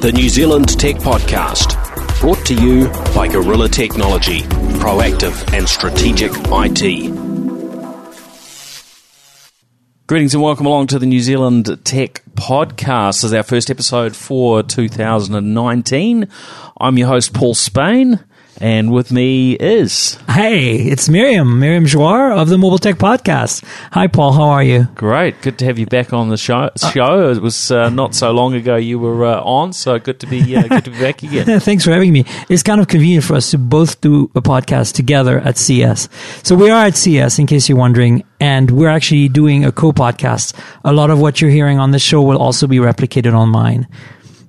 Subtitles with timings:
[0.00, 1.74] the New Zealand Tech Podcast,
[2.20, 4.42] brought to you by Gorilla Technology,
[4.78, 7.10] proactive and strategic IT.
[10.06, 13.22] Greetings and welcome along to the New Zealand Tech Podcast.
[13.22, 16.28] This is our first episode for 2019.
[16.80, 18.20] I'm your host, Paul Spain.
[18.60, 20.18] And with me is.
[20.28, 23.64] Hey, it's Myriam, Myriam Joire of the Mobile Tech Podcast.
[23.92, 24.32] Hi, Paul.
[24.32, 24.88] How are you?
[24.96, 25.40] Great.
[25.42, 26.70] Good to have you back on the show.
[26.92, 27.30] show.
[27.30, 30.56] It was uh, not so long ago you were uh, on, so good to be
[30.56, 31.60] uh, good to be back again.
[31.60, 32.24] Thanks for having me.
[32.48, 36.08] It's kind of convenient for us to both do a podcast together at CES.
[36.42, 40.58] So we are at CES, in case you're wondering, and we're actually doing a co-podcast.
[40.84, 43.86] A lot of what you're hearing on this show will also be replicated on mine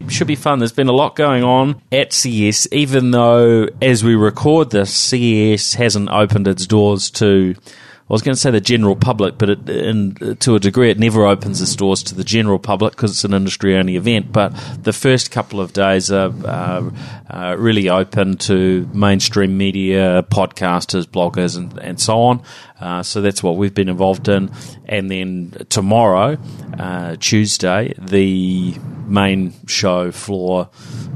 [0.08, 0.59] should be fun.
[0.59, 5.73] There's been a lot going on at CES, even though as we record this, CES
[5.73, 7.55] hasn't opened its doors to.
[7.58, 10.98] I was going to say the general public, but it, in, to a degree, it
[10.98, 14.31] never opens its doors to the general public because it's an industry-only event.
[14.31, 14.50] But
[14.81, 16.89] the first couple of days are uh,
[17.30, 22.42] uh, really open to mainstream media, podcasters, bloggers, and, and so on.
[22.80, 24.52] Uh, so that's what we've been involved in.
[24.85, 26.38] And then tomorrow,
[26.77, 30.69] uh, Tuesday, the main show floor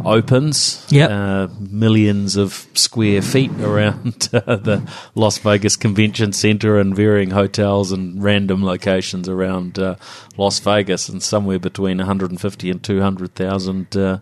[0.04, 0.86] opens.
[0.90, 1.10] Yep.
[1.10, 7.92] Uh, millions of square feet around uh, the Las Vegas Convention Center and varying hotels
[7.92, 9.96] and random locations around uh,
[10.38, 14.22] Las Vegas, and somewhere between 150 and 200,000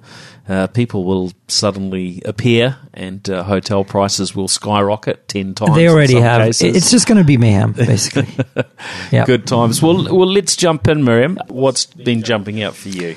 [0.52, 5.76] uh, people will suddenly appear, and uh, hotel prices will skyrocket ten times.
[5.76, 6.42] They already have.
[6.42, 6.76] Cases.
[6.76, 8.28] It's just going to be mayhem, basically.
[9.12, 9.26] yeah.
[9.26, 9.82] Good times.
[9.82, 11.38] Well, well, let's jump in, Myriam.
[11.50, 13.16] What's been jumping out for you?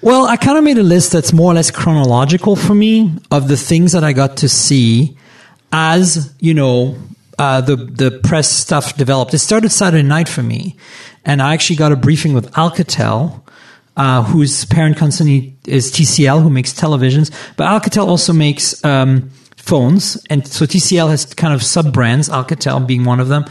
[0.00, 3.46] Well, I kind of made a list that's more or less chronological for me of
[3.46, 5.16] the things that I got to see
[5.70, 6.96] as you know
[7.38, 9.34] uh, the the press stuff developed.
[9.34, 10.76] It started Saturday night for me,
[11.24, 13.41] and I actually got a briefing with Alcatel.
[13.94, 20.16] Uh, whose parent company is TCL, who makes televisions, but Alcatel also makes um, phones,
[20.30, 23.44] and so TCL has kind of sub brands, Alcatel being one of them,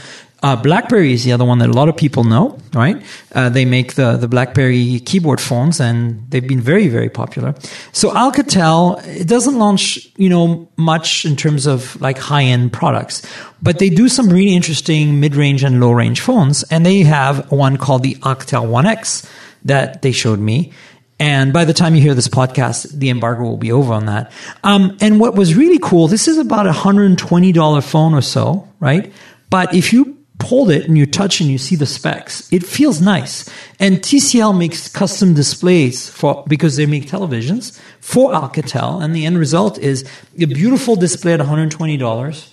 [0.43, 3.01] uh, BlackBerry is the other one that a lot of people know, right?
[3.33, 7.53] Uh, they make the, the BlackBerry keyboard phones and they've been very, very popular.
[7.91, 13.21] So Alcatel, it doesn't launch, you know, much in terms of like high end products,
[13.61, 16.63] but they do some really interesting mid range and low range phones.
[16.63, 19.29] And they have one called the Alcatel One X
[19.65, 20.71] that they showed me.
[21.19, 24.31] And by the time you hear this podcast, the embargo will be over on that.
[24.63, 29.13] Um, and what was really cool, this is about a $120 phone or so, right?
[29.51, 33.01] But if you hold it and you touch and you see the specs, it feels
[33.01, 33.47] nice.
[33.79, 39.37] And TCL makes custom displays for because they make televisions for Alcatel, and the end
[39.37, 40.03] result is
[40.39, 42.49] a beautiful display at $120.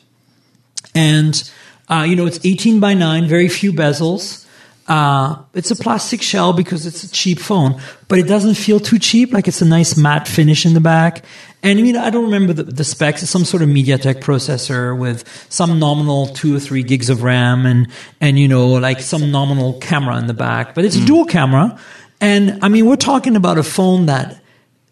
[0.94, 1.50] And
[1.88, 4.44] uh, you know, it's 18 by 9, very few bezels.
[4.88, 7.78] Uh, it's a plastic shell because it's a cheap phone,
[8.09, 9.34] but it doesn't feel too cheap.
[9.34, 11.26] Like it's a nice matte finish in the back.
[11.62, 13.22] And I mean, I don't remember the, the specs.
[13.22, 17.66] It's some sort of MediaTek processor with some nominal two or three gigs of RAM
[17.66, 17.88] and,
[18.21, 21.03] and, you know, like some nominal camera in the back, but it's mm.
[21.03, 21.78] a dual camera.
[22.20, 24.43] And I mean, we're talking about a phone that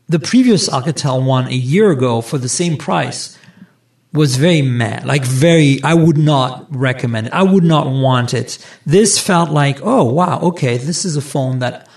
[0.09, 3.36] the previous Alcatel one a year ago for the same price
[4.13, 7.33] was very mad, like very, I would not recommend it.
[7.33, 8.59] I would not want it.
[8.87, 11.89] This felt like, oh, wow, okay, this is a phone that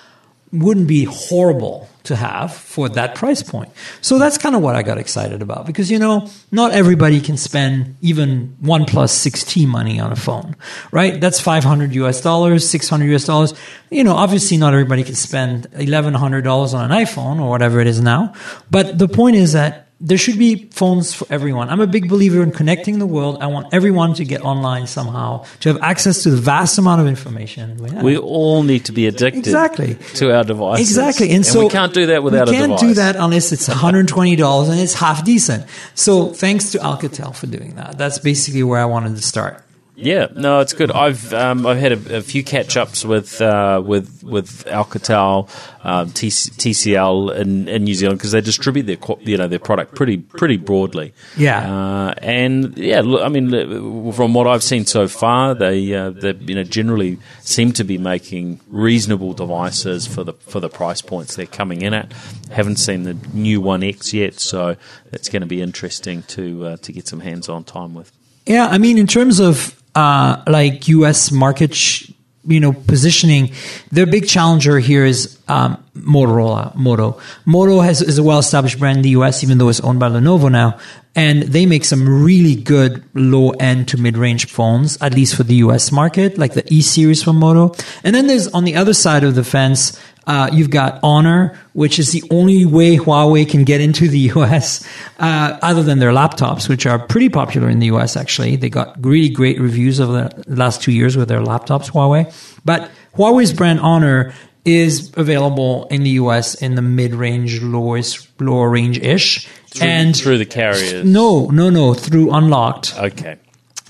[0.51, 3.69] wouldn't be horrible to have for that price point.
[4.01, 7.37] So that's kind of what I got excited about because, you know, not everybody can
[7.37, 10.55] spend even one 6T money on a phone,
[10.91, 11.21] right?
[11.21, 13.53] That's 500 US dollars, 600 US dollars.
[13.91, 18.01] You know, obviously not everybody can spend $1,100 on an iPhone or whatever it is
[18.01, 18.33] now.
[18.71, 21.69] But the point is that there should be phones for everyone.
[21.69, 23.37] I'm a big believer in connecting the world.
[23.41, 27.07] I want everyone to get online somehow, to have access to the vast amount of
[27.07, 27.77] information.
[27.77, 29.95] We, we all need to be addicted exactly.
[30.15, 30.89] to our devices.
[30.89, 31.27] Exactly.
[31.27, 34.69] And, and so we can't do that without we can't do that unless it's $120
[34.69, 35.65] and it's half decent.
[35.95, 37.97] So thanks to Alcatel for doing that.
[37.97, 39.63] That's basically where I wanted to start.
[40.01, 40.91] Yeah, no, it's good.
[40.91, 45.49] I've um, I've had a, a few catch ups with uh, with with Alcatel,
[45.83, 50.17] um, TCL in, in New Zealand because they distribute their you know their product pretty
[50.17, 51.13] pretty broadly.
[51.35, 56.11] Yeah, uh, and yeah, look, I mean, from what I've seen so far, they uh,
[56.11, 61.01] they you know generally seem to be making reasonable devices for the for the price
[61.01, 62.13] points they're coming in at.
[62.51, 64.77] Haven't seen the new One X yet, so
[65.11, 68.13] it's going to be interesting to uh, to get some hands on time with.
[68.45, 71.31] Yeah, I mean, in terms of uh, like U.S.
[71.31, 72.11] market, sh-
[72.45, 73.51] you know, positioning,
[73.91, 77.19] their big challenger here is um, Motorola Moto.
[77.45, 80.09] Moto has is a well established brand in the US, even though it's owned by
[80.09, 80.79] Lenovo now,
[81.15, 85.43] and they make some really good low end to mid range phones, at least for
[85.43, 87.75] the US market, like the E series from Moto.
[88.03, 89.99] And then there's on the other side of the fence.
[90.29, 94.85] Uh, you've got Honor, which is the only way Huawei can get into the US,
[95.17, 98.15] uh, other than their laptops, which are pretty popular in the US.
[98.15, 102.31] Actually, they got really great reviews over the last two years with their laptops, Huawei.
[102.63, 104.33] But Huawei's brand Honor
[104.65, 109.47] is available in the US in the mid-range, lowest, lower range-ish,
[109.81, 111.03] and through the carriers.
[111.05, 113.37] no, no, no, through Unlocked Okay.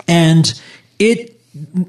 [0.08, 0.58] and
[0.98, 1.39] it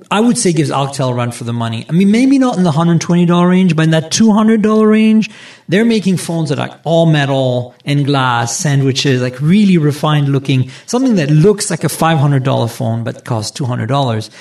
[0.09, 1.85] I would say gives Alcatel a run for the money.
[1.87, 4.63] I mean, maybe not in the hundred twenty dollar range, but in that two hundred
[4.63, 5.29] dollar range,
[5.69, 11.15] they're making phones that are all metal and glass sandwiches, like really refined looking, something
[11.15, 14.31] that looks like a five hundred dollar phone but costs two hundred dollars.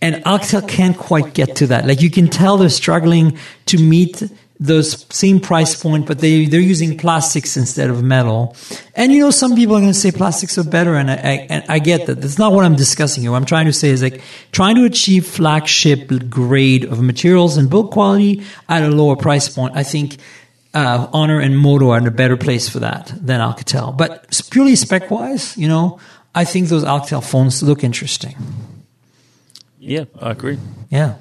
[0.00, 1.86] And Alcatel can't quite get to that.
[1.86, 4.24] Like you can tell they're struggling to meet
[4.60, 8.56] those same price point, but they they're using plastics instead of metal.
[8.94, 11.46] And you know, some people are going to say plastics are better, and I, I
[11.50, 12.20] and I get that.
[12.20, 13.32] That's not what I'm discussing here.
[13.32, 14.22] What I'm trying to say is like
[14.52, 19.76] trying to achieve flagship grade of materials and build quality at a lower price point.
[19.76, 20.18] I think.
[20.76, 23.96] Uh, Honor and Moto are in a better place for that than Alcatel.
[23.96, 26.00] But purely spec wise, you know,
[26.34, 28.34] I think those Alcatel phones look interesting.
[29.84, 30.58] Yeah, I agree.
[30.90, 31.16] Yeah.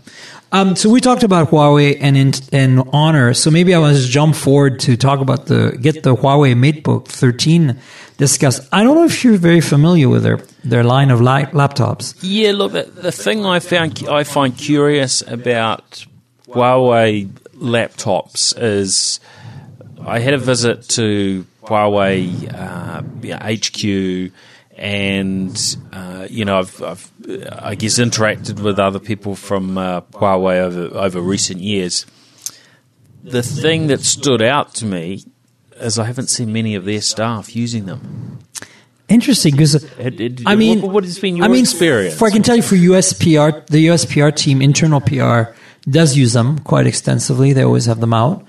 [0.54, 3.34] Um, so we talked about Huawei and in, and Honor.
[3.34, 6.54] So maybe I want to just jump forward to talk about the get the Huawei
[6.56, 7.80] MateBook 13
[8.18, 8.62] discussed.
[8.72, 12.16] I don't know if you're very familiar with their their line of li- laptops.
[12.22, 16.06] Yeah, look, the, the thing I found I find curious about
[16.48, 19.20] Huawei laptops is
[20.06, 23.02] I had a visit to Huawei uh,
[23.42, 24.32] HQ,
[24.84, 27.12] and uh, you know I've, I've
[27.54, 32.06] I guess interacted with other people from uh, Huawei over over recent years.
[33.24, 35.24] The thing that stood out to me
[35.80, 38.40] is I haven't seen many of their staff using them.
[39.08, 39.86] Interesting because
[40.46, 42.16] I mean, what- what has been your I mean, experience?
[42.16, 45.54] For I can tell you, for USPR, the USPR team, internal PR,
[45.90, 47.54] does use them quite extensively.
[47.54, 48.46] They always have them out.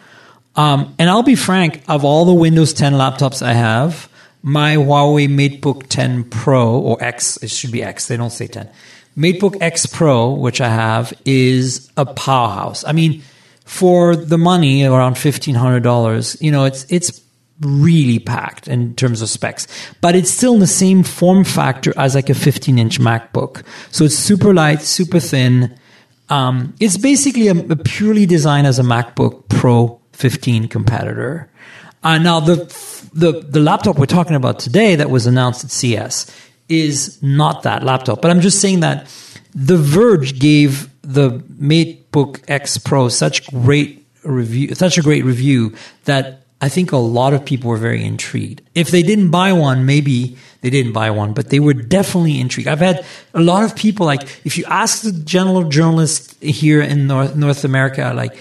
[0.57, 4.09] Um, and I'll be frank, of all the Windows 10 laptops I have,
[4.45, 8.09] my Huawei MateBook 10 Pro or X, it should be X.
[8.09, 8.69] They don't say 10.
[9.17, 12.85] MateBook X Pro, which I have, is a powerhouse.
[12.85, 13.23] I mean,
[13.65, 17.23] for the money around fifteen hundred dollars, you know, it's it's
[17.61, 19.67] really packed in terms of specs,
[20.01, 23.65] but it's still in the same form factor as like a 15 inch MacBook.
[23.93, 25.79] So it's super light, super thin.
[26.29, 31.49] Um, it's basically a, a purely designed as a MacBook Pro 15 competitor.
[32.03, 32.57] Uh, now the
[33.15, 36.31] the the laptop we're talking about today that was announced at CES
[36.69, 39.07] is not that laptop, but I'm just saying that
[39.55, 41.31] The Verge gave the
[41.61, 45.75] MateBook X Pro such great review, such a great review
[46.05, 48.63] that I think a lot of people were very intrigued.
[48.75, 52.69] If they didn't buy one, maybe they didn't buy one, but they were definitely intrigued.
[52.69, 57.07] I've had a lot of people like, if you ask the general journalist here in
[57.07, 58.39] North, North America, like,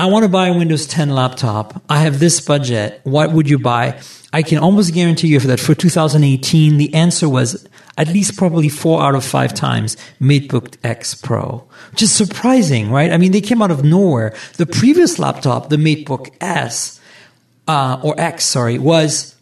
[0.00, 1.82] I want to buy a Windows 10 laptop.
[1.88, 3.00] I have this budget.
[3.02, 4.00] What would you buy?
[4.32, 7.66] I can almost guarantee you that for 2018, the answer was
[7.96, 13.10] at least probably four out of five times MateBook X Pro, which is surprising, right?
[13.10, 14.36] I mean, they came out of nowhere.
[14.56, 17.00] The previous laptop, the MateBook S,
[17.66, 19.34] uh, or X, sorry, was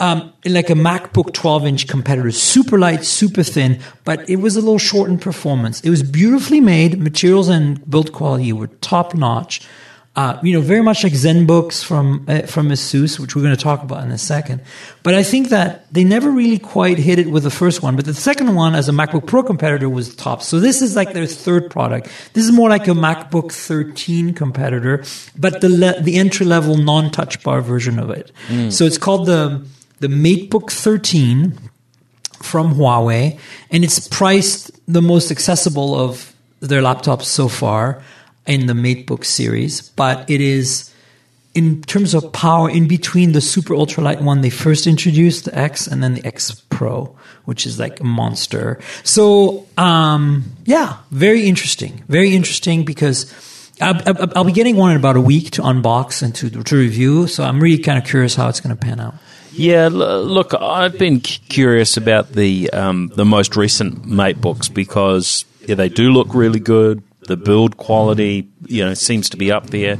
[0.00, 4.60] um, like a MacBook 12 inch competitor, super light, super thin, but it was a
[4.60, 5.82] little short in performance.
[5.82, 6.98] It was beautifully made.
[6.98, 9.60] Materials and build quality were top notch.
[10.14, 13.62] Uh, you know, very much like ZenBooks from uh, from Asus, which we're going to
[13.62, 14.60] talk about in a second.
[15.02, 17.96] But I think that they never really quite hit it with the first one.
[17.96, 20.42] But the second one, as a MacBook Pro competitor, was top.
[20.42, 22.10] So this is like their third product.
[22.34, 25.02] This is more like a MacBook 13 competitor,
[25.38, 28.32] but the le- the entry level non touch bar version of it.
[28.70, 29.66] So it's called the
[30.00, 31.58] the MateBook 13
[32.42, 33.38] from Huawei,
[33.70, 38.02] and it's priced the most accessible of their laptops so far
[38.46, 40.92] in the MateBook series, but it is
[41.54, 45.86] in terms of power in between the super ultralight one they first introduced, the X,
[45.86, 48.80] and then the X Pro, which is like a monster.
[49.04, 52.04] So, um, yeah, very interesting.
[52.08, 53.26] Very interesting because
[53.80, 54.00] I'll,
[54.36, 57.26] I'll, be getting one in about a week to unbox and to, to review.
[57.26, 59.14] So I'm really kind of curious how it's going to pan out.
[59.52, 65.90] Yeah, look, I've been curious about the um, the most recent MateBooks because yeah, they
[65.90, 67.02] do look really good.
[67.32, 69.96] The build quality, you know, seems to be up there.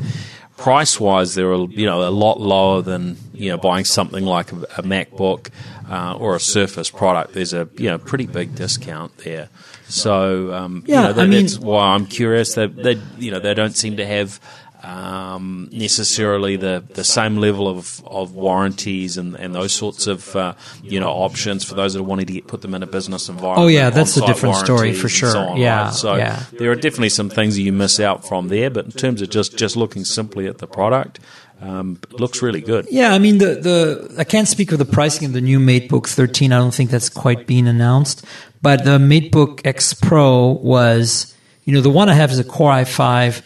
[0.59, 4.53] Price wise, they're a, you know a lot lower than you know buying something like
[4.53, 5.49] a, a MacBook
[5.91, 7.33] uh, or a Surface product.
[7.33, 9.49] There's a you know pretty big discount there.
[9.89, 13.31] So um, Yeah, you know, that, I mean- that's why I'm curious that they you
[13.33, 14.39] know they don't seem to have
[14.83, 20.55] um, necessarily the, the same level of, of warranties and, and those sorts of uh,
[20.83, 23.29] you know options for those that are wanting to get, put them in a business
[23.29, 23.65] environment.
[23.65, 25.31] Oh, yeah, that's a different story for sure.
[25.31, 25.95] so on, Yeah, right?
[25.95, 26.45] so yeah.
[26.53, 28.71] there are definitely some things that you miss out from there.
[28.71, 31.21] But in terms of just just looking simply at the product,
[31.61, 32.89] um, it looks really good.
[32.91, 36.09] Yeah, I mean the the I can't speak of the pricing of the new MateBook
[36.09, 36.53] 13.
[36.53, 38.25] I don't think that's quite been announced.
[38.62, 41.35] But the MateBook X Pro was,
[41.65, 43.43] you know, the one I have is a Core i5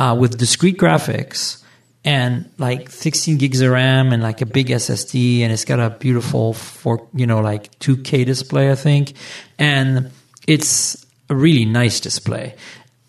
[0.00, 1.62] uh, with discrete graphics
[2.04, 5.90] and like 16 gigs of RAM and like a big SSD, and it's got a
[5.90, 9.12] beautiful four, you know, like 2K display, I think,
[9.58, 10.10] and
[10.48, 12.56] it's a really nice display,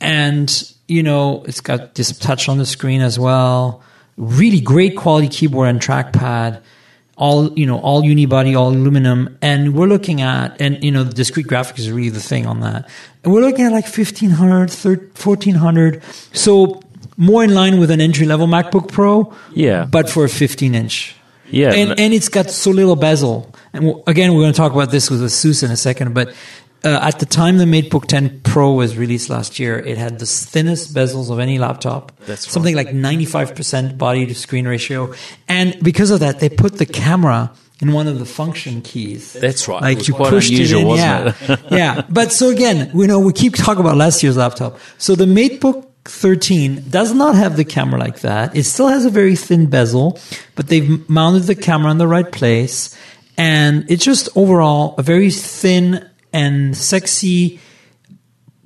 [0.01, 3.81] and you know, it's got this touch on the screen as well.
[4.17, 6.61] Really great quality keyboard and trackpad
[7.25, 11.13] all you know all unibody all aluminum and we're looking at and you know the
[11.13, 12.89] discrete graphics is really the thing on that.
[13.23, 16.01] And we're looking at like 1500 1400
[16.33, 16.81] so
[17.17, 19.85] more in line with an entry level macbook pro Yeah.
[19.85, 21.15] but for a 15 inch.
[21.53, 23.53] Yeah, and, and it's got so little bezel.
[23.73, 26.33] And again we're going to talk about this with asus in a second but
[26.83, 30.25] uh, at the time the MateBook 10 Pro was released last year, it had the
[30.25, 32.11] thinnest bezels of any laptop.
[32.25, 32.51] That's right.
[32.51, 35.13] something like 95% body to screen ratio.
[35.47, 39.33] And because of that, they put the camera in one of the function keys.
[39.33, 39.81] That's right.
[39.81, 40.87] Like you pushed unusual, it in.
[40.87, 41.53] wasn't yeah.
[41.53, 41.59] it?
[41.71, 42.05] yeah.
[42.09, 44.79] But so again, we know we keep talking about last year's laptop.
[44.97, 48.55] So the MateBook 13 does not have the camera like that.
[48.55, 50.19] It still has a very thin bezel,
[50.55, 52.95] but they've mounted the camera in the right place.
[53.37, 57.59] And it's just overall a very thin and sexy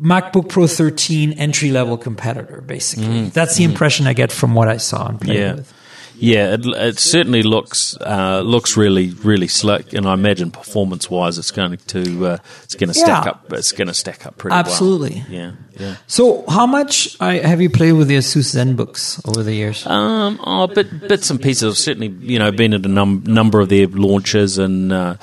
[0.01, 3.29] MacBook Pro 13 entry level competitor, basically.
[3.29, 5.41] That's the impression I get from what I saw and played Mm.
[5.41, 5.73] Yeah, with.
[6.17, 6.53] yeah.
[6.55, 11.51] It, it certainly looks uh, looks really really slick, and I imagine performance wise, it's
[11.51, 13.31] going to uh, it's going to stack Yeah.
[13.31, 13.53] up.
[13.53, 15.09] It's going to stack up pretty Absolutely.
[15.11, 15.19] well.
[15.21, 15.35] Absolutely.
[15.37, 15.51] Yeah,
[15.91, 15.95] yeah.
[16.07, 19.85] So, how much I, have you played with the Asus ZenBooks over the years?
[19.87, 21.63] Um, oh, bit, bits and pieces.
[21.71, 25.15] I've certainly, you know, been at a num- number of their launches in uh,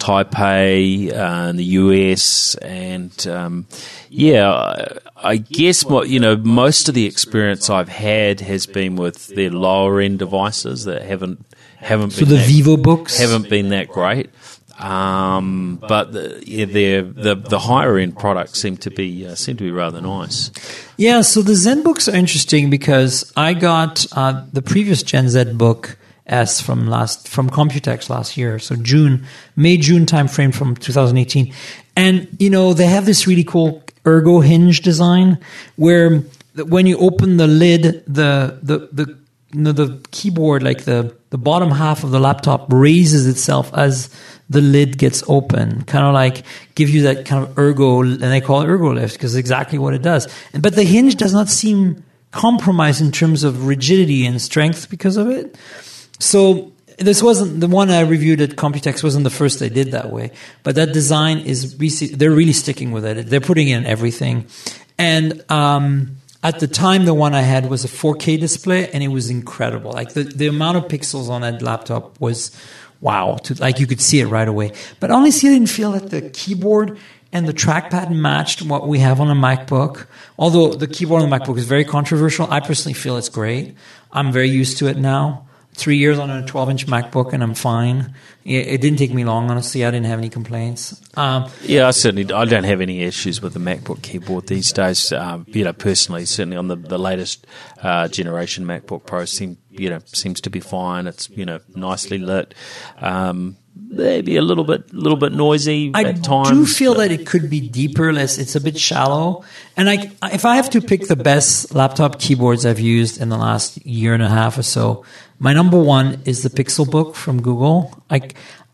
[0.00, 3.66] Taipei, uh, in the US, and um,
[4.08, 9.28] yeah, I, guess what you know, most of the experience I've had has been with
[9.28, 11.44] their lower end devices that haven't
[11.76, 13.18] haven't so been the that, VivoBooks?
[13.18, 14.30] haven't been that great.
[14.80, 19.64] Um, but the, yeah, the the higher end products seem to be uh, seem to
[19.64, 20.50] be rather nice.
[20.96, 25.96] Yeah, so the ZenBooks are interesting because I got uh, the previous Gen ZenBook
[26.30, 31.52] S from last from Computex last year, so June, May June timeframe from 2018,
[31.96, 35.38] and you know they have this really cool ergo hinge design
[35.76, 36.22] where
[36.54, 39.18] when you open the lid, the the the
[39.52, 44.10] you know, the keyboard, like the the bottom half of the laptop, raises itself as
[44.48, 46.44] the lid gets open, kind of like
[46.74, 49.94] give you that kind of ergo, and they call it ergo lift because exactly what
[49.94, 50.28] it does.
[50.52, 55.28] But the hinge does not seem compromised in terms of rigidity and strength because of
[55.28, 55.56] it.
[56.20, 60.10] So this wasn't the one I reviewed at Computex wasn't the first they did that
[60.10, 60.30] way,
[60.62, 61.76] but that design is
[62.12, 63.26] they're really sticking with it.
[63.26, 64.46] They're putting in everything,
[64.98, 69.08] and um, at the time the one I had was a 4K display, and it
[69.08, 69.92] was incredible.
[69.92, 72.54] Like the the amount of pixels on that laptop was
[73.00, 73.36] wow.
[73.44, 74.72] To, like you could see it right away.
[75.00, 76.98] But honestly, I didn't feel that the keyboard
[77.32, 80.06] and the trackpad matched what we have on a MacBook.
[80.38, 83.74] Although the keyboard on the MacBook is very controversial, I personally feel it's great.
[84.12, 85.46] I'm very used to it now.
[85.74, 88.14] Three years on a 12 inch MacBook and I'm fine.
[88.44, 89.84] It, it didn't take me long, honestly.
[89.84, 91.00] I didn't have any complaints.
[91.16, 95.12] Um, Yeah, I certainly I don't have any issues with the MacBook keyboard these days.
[95.12, 97.46] Um, you know, personally, certainly on the the latest
[97.82, 101.06] uh, generation MacBook Pro, seem you know seems to be fine.
[101.06, 102.54] It's you know nicely lit.
[102.98, 103.56] Um,
[103.90, 106.48] maybe a little bit little bit noisy I at times.
[106.48, 108.38] I do feel that it could be deeper, less.
[108.38, 109.44] It's a bit shallow.
[109.76, 113.38] And I, if I have to pick the best laptop keyboards I've used in the
[113.38, 115.04] last year and a half or so,
[115.40, 118.04] my number one is the Pixel Book from Google.
[118.10, 118.28] I,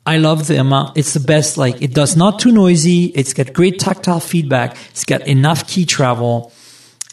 [0.05, 0.99] I love the amount.
[0.99, 1.57] It's the best.
[1.57, 3.05] Like it does not too noisy.
[3.15, 4.77] It's got great tactile feedback.
[4.91, 6.53] It's got enough key travel.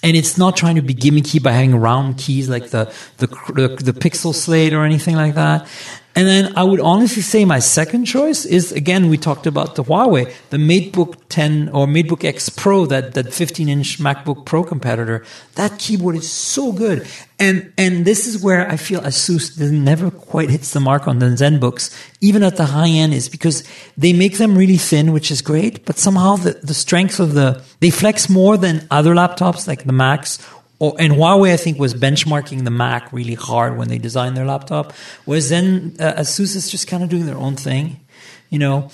[0.02, 3.68] And it's not trying to be gimmicky by having round keys like the, the, the,
[3.92, 5.68] the Pixel Slate or anything like that.
[6.16, 9.84] And then I would honestly say my second choice is again we talked about the
[9.84, 15.26] Huawei, the MateBook 10 or MateBook X Pro, that that 15 inch MacBook Pro competitor.
[15.56, 17.08] That keyboard is so good,
[17.40, 21.26] and and this is where I feel ASUS never quite hits the mark on the
[21.26, 21.90] ZenBooks,
[22.22, 23.64] even at the high end, is because
[23.98, 27.64] they make them really thin, which is great, but somehow the the strength of the
[27.80, 30.38] they flex more than other laptops like the Macs
[30.84, 34.46] or, and Huawei, I think, was benchmarking the Mac really hard when they designed their
[34.46, 34.92] laptop.
[35.24, 38.02] Whereas then uh, ASUS is just kind of doing their own thing,
[38.50, 38.90] you know.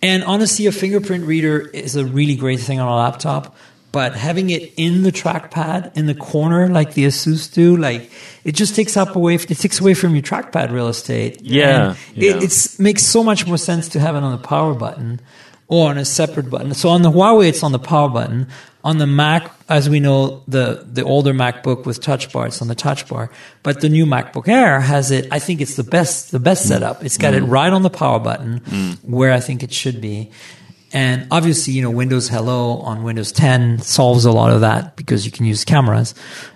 [0.00, 3.54] And honestly, a fingerprint reader is a really great thing on a laptop.
[3.94, 8.10] but having it in the trackpad in the corner like the Asus do, like
[8.42, 9.36] it just takes up away.
[9.36, 11.40] It takes away from your trackpad real estate.
[11.42, 12.42] Yeah, yeah.
[12.42, 15.20] It makes so much more sense to have it on the power button
[15.68, 16.74] or on a separate button.
[16.74, 18.48] So on the Huawei, it's on the power button.
[18.82, 22.68] On the Mac, as we know, the the older MacBook with Touch Bar, it's on
[22.68, 23.30] the Touch Bar.
[23.62, 25.26] But the new MacBook Air has it.
[25.32, 27.02] I think it's the best the best setup.
[27.02, 27.50] It's got it mm.
[27.50, 28.98] right on the power button, mm.
[29.02, 30.30] where I think it should be.
[30.94, 35.26] And obviously, you know, Windows Hello on Windows 10 solves a lot of that because
[35.26, 36.14] you can use cameras.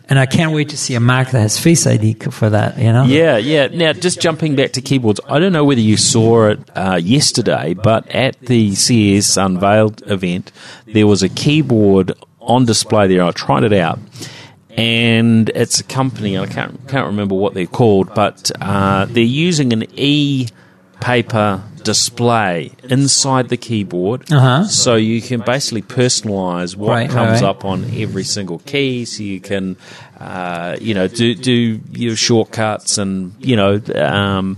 [0.09, 2.78] And I can't wait to see a Mac that has Face ID for that.
[2.78, 3.02] You know?
[3.02, 3.66] Yeah, yeah.
[3.66, 7.75] Now, just jumping back to keyboards, I don't know whether you saw it uh, yesterday,
[7.75, 10.52] but at the CES Unveiled event,
[10.87, 13.25] there was a keyboard on display there.
[13.25, 13.99] I tried it out.
[14.71, 19.73] And it's a company, I can't, can't remember what they're called, but uh, they're using
[19.73, 20.47] an e
[21.00, 24.30] paper display inside the keyboard.
[24.30, 24.64] Uh-huh.
[24.68, 27.49] So you can basically personalize what Right, comes right.
[27.50, 29.76] up on every single key, so you can,
[30.21, 34.57] uh, you know, do do your shortcuts and you know, um,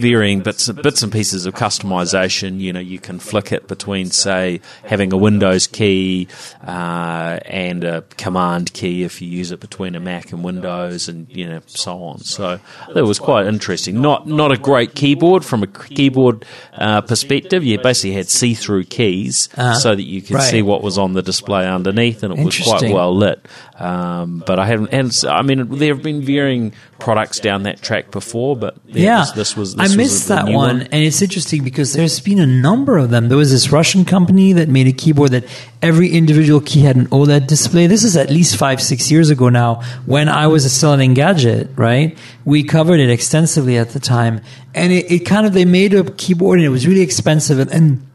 [0.00, 2.58] varying bits bits and pieces of customization.
[2.60, 6.28] You know, you can flick it between, say, having a Windows key
[6.66, 11.28] uh, and a Command key if you use it between a Mac and Windows, and
[11.30, 12.18] you know, so on.
[12.20, 12.60] So
[12.94, 14.00] that was quite interesting.
[14.00, 17.64] Not not a great keyboard from a keyboard uh, perspective.
[17.64, 19.74] You basically had see through keys Uh-huh.
[19.74, 20.50] so that you could Right.
[20.50, 23.44] see what was on the display underneath, and it was quite well lit.
[23.80, 28.10] Um, but I haven't, and I mean, there have been varying products down that track
[28.10, 29.74] before, but yeah, this, this was.
[29.74, 32.98] This I missed a that new one, and it's interesting because there's been a number
[32.98, 33.30] of them.
[33.30, 35.44] There was this Russian company that made a keyboard that
[35.80, 37.86] every individual key had an OLED display.
[37.86, 39.76] This is at least five, six years ago now.
[40.04, 42.18] When I was still an Engadget, right?
[42.44, 44.42] We covered it extensively at the time,
[44.74, 47.70] and it, it kind of they made a keyboard and it was really expensive, and,
[47.70, 48.09] and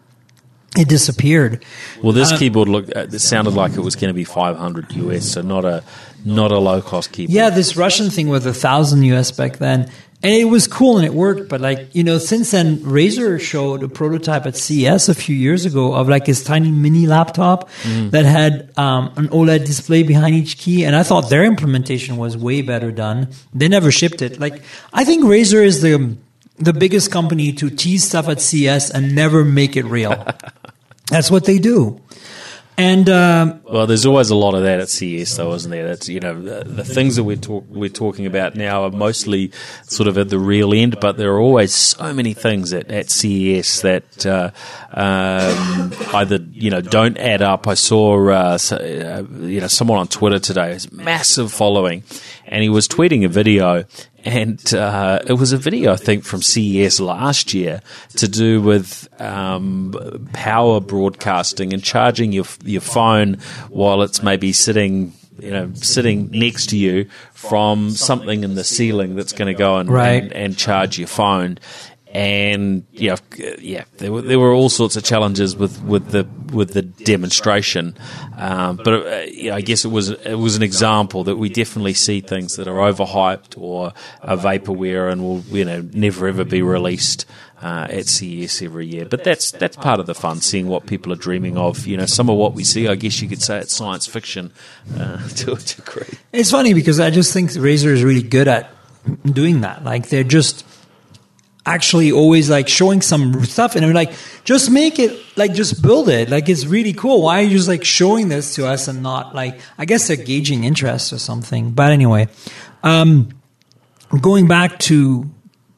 [0.78, 1.64] it disappeared.
[2.02, 2.96] Well, this Uh, keyboard looked.
[2.96, 5.84] Uh, it sounded like it was going to be 500 US, so not a
[6.24, 7.34] not a low cost keyboard.
[7.36, 9.90] Yeah, this Russian thing was a thousand US back then.
[10.24, 13.84] And it was cool and it worked, but like, you know, since then, Razer showed
[13.84, 17.70] a prototype at CES a few years ago of like this tiny mini laptop
[18.10, 20.84] that had um, an OLED display behind each key.
[20.84, 23.28] And I thought their implementation was way better done.
[23.54, 24.40] They never shipped it.
[24.40, 26.16] Like, I think Razer is the,
[26.58, 30.26] the biggest company to tease stuff at CES and never make it real.
[31.10, 32.02] That's what they do.
[32.78, 35.88] And, um, Well, there's always a lot of that at CES, though, isn't there?
[35.88, 39.52] That's you know the, the things that we're talk, we're talking about now are mostly
[39.84, 43.10] sort of at the real end, but there are always so many things at, at
[43.10, 44.52] CES that uh,
[44.92, 47.66] um, either you know don't add up.
[47.66, 52.04] I saw uh, uh, you know someone on Twitter today has massive following,
[52.48, 53.86] and he was tweeting a video.
[54.24, 57.82] And uh, it was a video, I think, from CES last year
[58.18, 59.94] to do with um,
[60.34, 63.36] power broadcasting and charging your your phone
[63.70, 69.16] while it's maybe sitting, you know, sitting next to you from something in the ceiling
[69.16, 70.24] that's going to go and, Right.
[70.24, 71.60] and and charge your phone.
[72.16, 73.18] And yeah,
[73.60, 77.98] yeah, there were there were all sorts of challenges with, with the with the demonstration,
[78.38, 82.22] um, but uh, I guess it was it was an example that we definitely see
[82.22, 87.26] things that are overhyped or are vaporware and will you know never ever be released
[87.62, 89.04] uh, at CES every year.
[89.04, 91.86] But that's that's part of the fun, seeing what people are dreaming of.
[91.86, 94.54] You know, some of what we see, I guess you could say it's science fiction
[94.98, 96.18] uh, to a degree.
[96.32, 98.72] It's funny because I just think Razer is really good at
[99.26, 99.84] doing that.
[99.84, 100.66] Like they're just
[101.66, 106.10] actually always like showing some stuff and they're like, just make it, like just build
[106.10, 106.30] it.
[106.30, 107.24] Like it's really cool.
[107.24, 110.18] Why are you just like showing this to us and not like, I guess they're
[110.18, 111.72] gauging interest or something.
[111.72, 112.28] But anyway,
[112.84, 113.30] um,
[114.22, 115.30] going back to,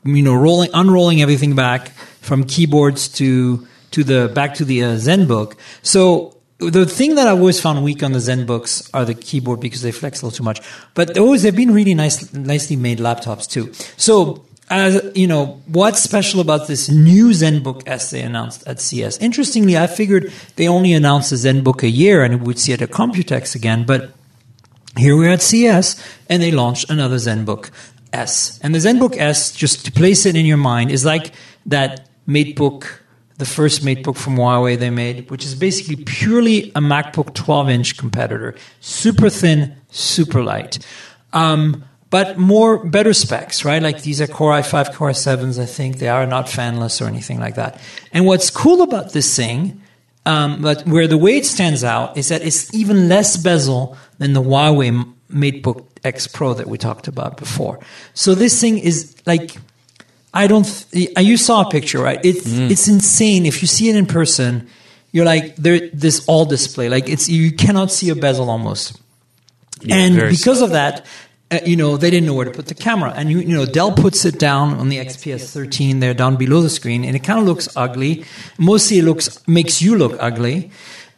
[0.03, 1.89] you know, rolling, unrolling everything back
[2.21, 5.55] from keyboards to, to the, back to the uh, ZenBook.
[5.83, 9.83] So the thing that I've always found weak on the ZenBooks are the keyboard because
[9.83, 10.59] they flex a little too much.
[10.95, 13.71] But always they've been really nice, nicely made laptops too.
[13.95, 19.17] So as you know, what's special about this new ZenBook S they announced at CES?
[19.19, 22.89] Interestingly, I figured they only announced the ZenBook a year and we'd see it at
[22.89, 24.11] Computex again, but
[24.97, 27.69] here we're at CES and they launched another ZenBook
[28.11, 28.59] S.
[28.61, 31.33] And the ZenBook S, just to place it in your mind, is like
[31.65, 32.87] that MateBook,
[33.37, 37.97] the first MateBook from Huawei they made, which is basically purely a MacBook 12 inch
[37.97, 38.55] competitor.
[38.81, 40.79] Super thin, super light.
[41.31, 43.81] Um, but more better specs, right?
[43.81, 45.97] Like these are Core i5, Core i7s, I think.
[45.97, 47.79] They are not fanless or anything like that.
[48.13, 49.81] And what's cool about this thing
[50.27, 54.33] um, but where the way it stands out is that it's even less bezel than
[54.33, 57.79] the Huawei MateBook X Pro that we talked about before.
[58.13, 59.55] So this thing is like,
[60.33, 60.65] I don't.
[60.91, 62.19] Th- you saw a picture, right?
[62.25, 63.45] It's it's insane.
[63.45, 64.67] If you see it in person,
[65.13, 69.01] you're like there this all display like it's you cannot see a bezel almost
[69.89, 71.05] and because of that
[71.51, 73.65] uh, you know they didn't know where to put the camera and you, you know
[73.65, 77.23] dell puts it down on the xps 13 there down below the screen and it
[77.23, 78.25] kind of looks ugly
[78.57, 80.71] mostly it looks makes you look ugly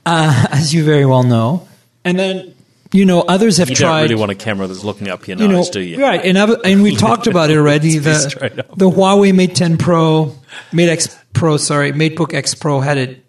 [0.05, 1.67] uh, as you very well know
[2.05, 2.53] and then
[2.91, 5.37] you know others have You tried don't really want a camera that's looking up your
[5.37, 6.01] you know, nose, do you?
[6.01, 7.99] Right, and and we talked about it already.
[7.99, 10.35] Let's be straight The the Huawei Mate 10 Pro,
[10.73, 13.23] Mate X Pro, sorry, MateBook X Pro had it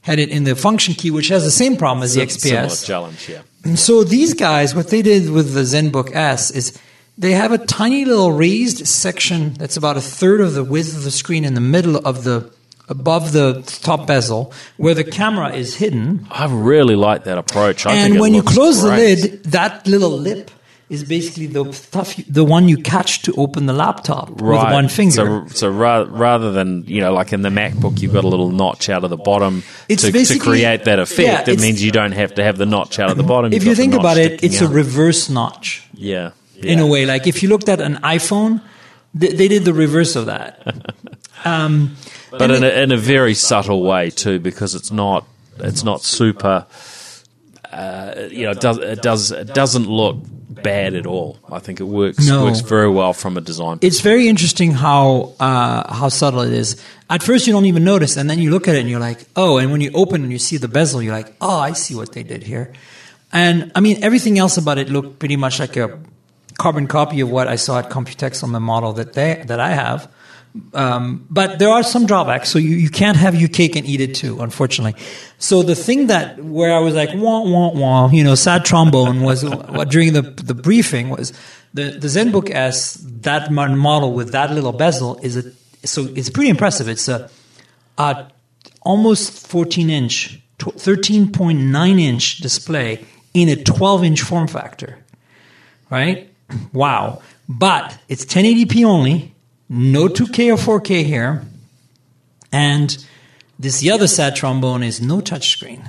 [0.00, 2.40] had it in the function key, which has the same problem as the XPS.
[2.40, 3.42] Similar challenge, yeah.
[3.64, 6.78] And so these guys, what they did with the ZenBook S is
[7.16, 11.04] they have a tiny little raised section that's about a third of the width of
[11.04, 12.52] the screen in the middle of the
[12.86, 17.86] above the top bezel where the camera is hidden I really like that approach.
[17.86, 19.14] I and when you close great.
[19.14, 20.50] the lid, that little lip
[20.88, 25.14] is basically the stuff, the one you catch to open the laptop with one finger.
[25.14, 28.50] So, so rather, rather than you know, like in the MacBook, you've got a little
[28.50, 31.48] notch out of the bottom to, to create that effect.
[31.48, 33.52] yeah, it means you don't have to have the notch out of the bottom.
[33.52, 37.06] if you think about it, it's a reverse notch yeah, in a way.
[37.06, 38.60] Like if you looked at an iPhone,
[39.14, 40.94] they, they did the reverse of that.
[41.46, 41.96] Um,
[42.30, 45.26] but in a, in a very subtle way too, because it's not
[45.58, 46.66] it's not super.
[47.74, 50.16] Uh, you know, it does it does it doesn't look
[50.62, 51.36] bad at all.
[51.50, 52.44] I think it works No.
[52.44, 53.78] works very well from a design.
[53.82, 56.76] it's very interesting how uh, how subtle it is.
[57.10, 59.26] At first, you don't even notice, and then you look at it and you're like,
[59.34, 59.58] oh.
[59.58, 62.12] And when you open and you see the bezel, you're like, oh, I see what
[62.12, 62.72] they did here.
[63.32, 65.98] And I mean, everything else about it looked pretty much like a
[66.58, 69.70] carbon copy of what I saw at Computex on the model that they that I
[69.74, 70.08] have.
[70.72, 74.00] Um, but there are some drawbacks, so you, you can't have your cake and eat
[74.00, 74.94] it too, unfortunately.
[75.38, 79.22] So the thing that where I was like wah wah wah, you know, sad trombone
[79.22, 79.42] was
[79.88, 81.32] during the the briefing was
[81.72, 85.52] the the ZenBook S that model with that little bezel is a
[85.86, 86.88] so it's pretty impressive.
[86.88, 87.28] It's a,
[87.98, 88.28] a
[88.82, 95.04] almost 14 inch, 13.9 inch display in a 12 inch form factor
[95.90, 96.30] right?
[96.72, 97.22] Wow.
[97.48, 99.33] But it's 1080p only,
[99.74, 101.44] no 2K or 4K here.
[102.52, 103.04] And
[103.58, 105.88] this the other sad trombone is no touchscreen.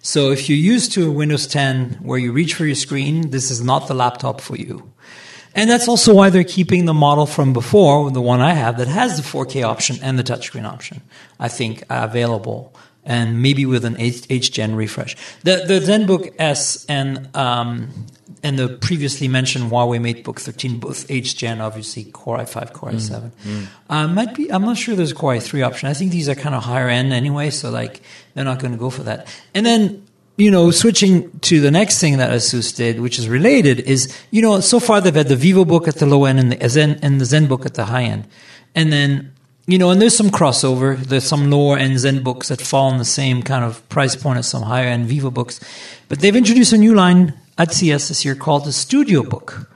[0.00, 3.60] So if you're used to Windows 10 where you reach for your screen, this is
[3.60, 4.92] not the laptop for you.
[5.52, 8.88] And that's also why they're keeping the model from before, the one I have, that
[8.88, 11.00] has the 4K option and the touchscreen option,
[11.40, 12.72] I think, available.
[13.04, 15.16] And maybe with an H- 8th Gen refresh.
[15.42, 18.06] The, the ZenBook S and, um,
[18.42, 23.30] and the previously mentioned Huawei MateBook 13, both 8th Gen, obviously, Core i5, Core i7.
[23.88, 25.88] Uh, might be, I'm not sure there's a Core i3 option.
[25.88, 28.02] I think these are kind of higher end anyway, so like,
[28.34, 29.28] they're not going to go for that.
[29.54, 33.80] And then you know, switching to the next thing that Asus did, which is related,
[33.80, 36.68] is you know, so far they've had the VivoBook at the low end and the
[36.68, 38.28] Zen and the ZenBook at the high end,
[38.74, 39.32] and then
[39.66, 40.96] you know, and there's some crossover.
[40.98, 44.46] There's some lower end ZenBooks that fall in the same kind of price point as
[44.46, 45.62] some higher end VivoBooks,
[46.08, 49.70] but they've introduced a new line at CES this year called the Studio Book,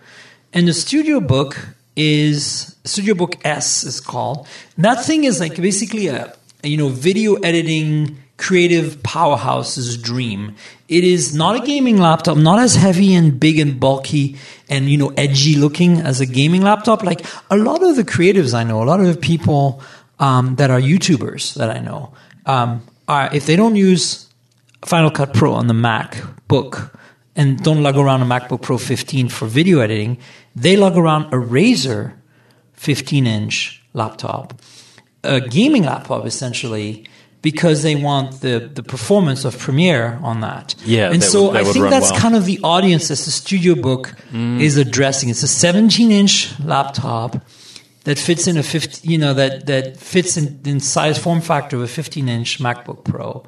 [0.52, 1.56] and the Studio Book
[1.96, 4.46] is Studio Book S is called.
[4.78, 10.56] That thing is like basically a you know video editing creative powerhouse's dream.
[10.88, 14.36] It is not a gaming laptop, not as heavy and big and bulky
[14.68, 17.02] and you know edgy looking as a gaming laptop.
[17.02, 19.82] Like a lot of the creatives I know, a lot of the people
[20.18, 22.12] um, that are YouTubers that I know,
[22.46, 24.26] um, are if they don't use
[24.84, 26.90] Final Cut Pro on the MacBook
[27.36, 30.18] and don't lug around a MacBook Pro 15 for video editing,
[30.54, 32.14] they lug around a Razer
[32.74, 34.60] 15 inch laptop,
[35.22, 37.06] a gaming laptop essentially,
[37.42, 40.74] because they want the, the performance of Premiere on that.
[40.84, 42.20] Yeah, and that so would- I think that's well.
[42.20, 44.60] kind of the audience that the Studio Book mm.
[44.60, 45.28] is addressing.
[45.30, 47.36] It's a 17 inch laptop
[48.04, 51.76] that fits in a 50, you know, that, that fits in, in size form factor
[51.76, 53.44] of a 15 inch MacBook Pro.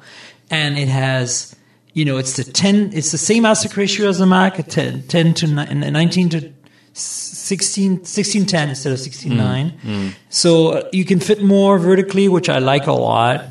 [0.49, 1.55] And it has,
[1.93, 5.03] you know, it's the 10, it's the same aspect ratio as the Mac, a 10,
[5.03, 6.51] 10 to ni- 19 to
[6.93, 10.13] 16, 1610 instead of 16.9.
[10.29, 13.45] So uh, you can fit more vertically, which I like a lot.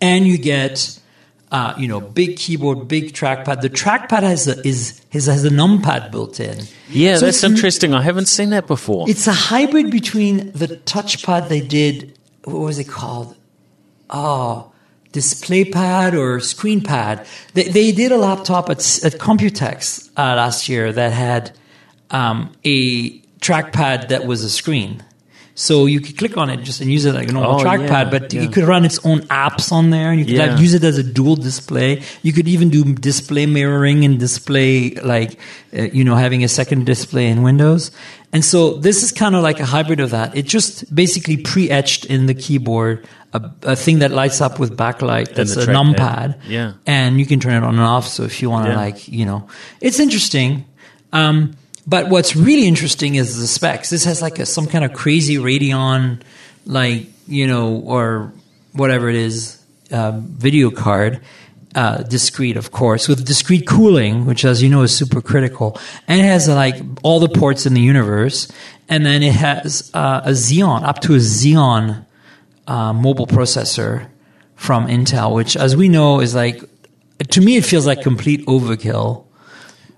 [0.00, 0.98] And you get,
[1.52, 3.60] uh, you know, big keyboard, big trackpad.
[3.60, 6.64] The trackpad has a, is, has, has a numpad built in.
[6.88, 7.94] Yeah, So that's interesting.
[7.94, 9.08] I haven't seen that before.
[9.08, 12.18] It's a hybrid between the touchpad they did.
[12.44, 13.36] What was it called?
[14.10, 14.71] Oh,
[15.12, 17.26] display pad or screen pad.
[17.54, 21.52] They, they did a laptop at, at Computex uh, last year that had
[22.10, 25.02] um, a trackpad that was a screen.
[25.54, 27.88] So you could click on it just and use it like a normal Oh, trackpad,
[27.88, 28.40] yeah, but yeah.
[28.40, 30.46] you could run its own apps on there, and you could Yeah.
[30.52, 32.02] like, use it as a dual display.
[32.22, 35.38] You could even do display mirroring and display like
[35.76, 37.90] uh, you know having a second display in Windows.
[38.32, 40.34] And so this is kind of like a hybrid of that.
[40.34, 45.34] It just basically pre-etched in the keyboard a, a thing that lights up with backlight.
[45.34, 46.38] That's a numpad.
[46.46, 46.74] Yeah.
[46.86, 48.06] and you can turn it on and off.
[48.06, 48.76] So if you want to, Yeah.
[48.76, 49.48] like, you know,
[49.80, 50.64] it's interesting.
[51.12, 53.90] Um, but what's really interesting is the specs.
[53.90, 56.20] This has like a, some kind of crazy Radeon,
[56.64, 58.32] like you know, or
[58.72, 61.20] whatever it is, uh, video card,
[61.74, 66.20] uh, discrete, of course, with discrete cooling, which, as you know, is super critical, and
[66.20, 68.46] it has like all the ports in the universe,
[68.88, 72.04] and then it has uh, a Xeon, up to a Xeon
[72.72, 74.08] uh, mobile processor
[74.56, 76.62] from Intel, which, as we know, is like
[77.28, 79.26] to me, it feels like complete overkill.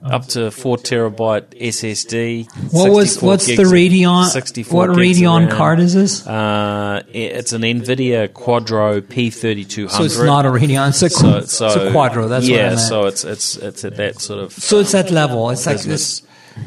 [0.04, 2.46] Up to four terabyte SSD.
[2.74, 4.26] What was what's the of- Radeon?
[4.26, 6.26] 64 What Radeon card is this?
[6.26, 9.90] Uh, it's an NVIDIA Quadro P3200.
[9.90, 10.90] So it's not a Radeon.
[10.90, 12.28] It's a, So, so it's a Quadro.
[12.28, 12.56] That's yeah.
[12.56, 12.80] what I meant.
[12.80, 15.48] so it's it's it's at that sort of So it's that level.
[15.48, 16.20] It's like this,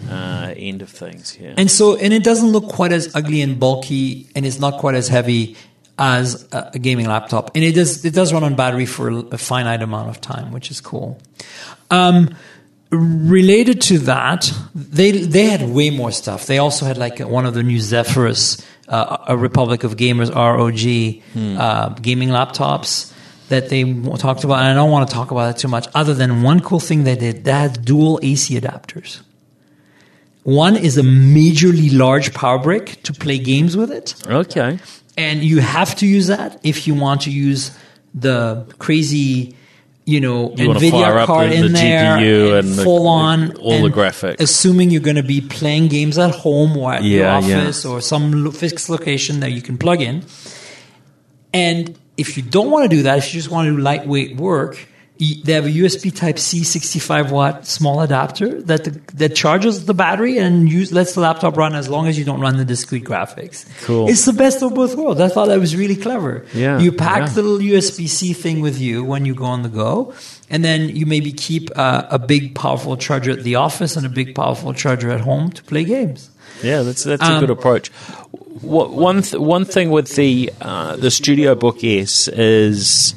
[0.10, 1.38] uh, end of things.
[1.39, 1.54] Yeah.
[1.58, 4.96] and so and it doesn't look quite as ugly and bulky, and it's not quite
[4.96, 5.56] as heavy
[5.97, 7.51] as a, gaming laptop.
[7.55, 10.71] And it does it does run on battery for a finite amount of time, which
[10.71, 11.19] is cool.
[11.89, 12.36] Um,
[12.91, 16.45] related to that, they they had way more stuff.
[16.45, 21.57] They also had like one of the new Zephyrus, uh, a Republic of Gamers ROG
[21.60, 23.13] uh, gaming laptops
[23.49, 23.83] that they
[24.17, 24.60] talked about.
[24.60, 27.03] And I don't want to talk about it too much, other than one cool thing
[27.05, 27.43] they did.
[27.45, 29.21] They had dual AC adapters.
[30.43, 34.15] One is a majorly large power brick to play games with it.
[34.27, 34.79] okay.
[35.17, 37.71] And you have to use that if you want to use
[38.13, 39.56] the crazy,
[40.06, 43.89] you know, You NVIDIA card in the there, GPU and the- full on, all the
[43.89, 44.39] graphics.
[44.39, 47.58] Assuming you're going to be playing games at home or at your Yeah, yeah.
[47.62, 50.23] office or some fixed location that you can plug in.
[51.53, 54.36] And if you don't want to do that, if you just want to do lightweight
[54.38, 54.88] work,
[55.43, 58.84] they have a USB Type C 65 watt small adapter that
[59.17, 62.39] that charges the battery and use, lets the laptop run as long as you don't
[62.39, 63.65] run the discrete graphics.
[63.84, 64.08] Cool.
[64.10, 65.19] It's the best of both worlds.
[65.19, 66.45] I thought that was really clever.
[66.53, 67.34] Yeah, You pack yeah.
[67.34, 70.13] the little USB C thing with you when you go on the go,
[70.49, 74.10] and then you maybe keep uh, a big powerful charger at the office and a
[74.10, 76.30] big powerful charger at home to play games.
[76.63, 77.89] Yeah, that's that's a Um, good approach.
[78.62, 83.13] What, one th- one thing with the uh, the Studio Book S is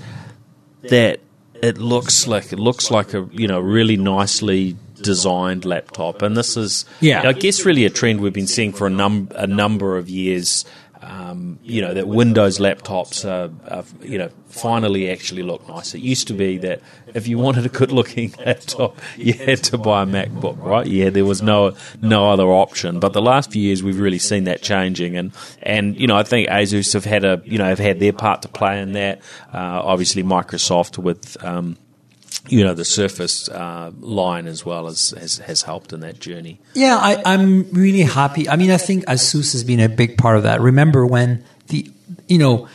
[0.83, 1.21] that
[1.63, 6.57] it looks like it looks like a you know really nicely designed laptop, and this
[6.57, 7.27] is Yeah.
[7.27, 10.65] I guess really a trend we've been seeing for a num a number of years.
[11.11, 15.93] Um, you know that Windows laptops are, are you know finally actually look nice.
[15.93, 16.81] It used to be that
[17.15, 20.87] if you wanted a good looking laptop, you had to buy a MacBook, right?
[20.87, 23.01] Yeah, there was no no other option.
[23.01, 26.23] But the last few years, we've really seen that changing, and and you know I
[26.23, 29.21] think Asus have had a you know have had their part to play in that.
[29.53, 31.43] Uh, obviously, Microsoft with.
[31.45, 31.77] Um,
[32.49, 36.61] you know the Surface uh, line as well as has, has helped in that journey.
[36.75, 38.49] Yeah, I, I'm really happy.
[38.49, 40.61] I mean, I think Asus has been a big part of that.
[40.61, 41.91] Remember when the,
[42.29, 42.69] you know,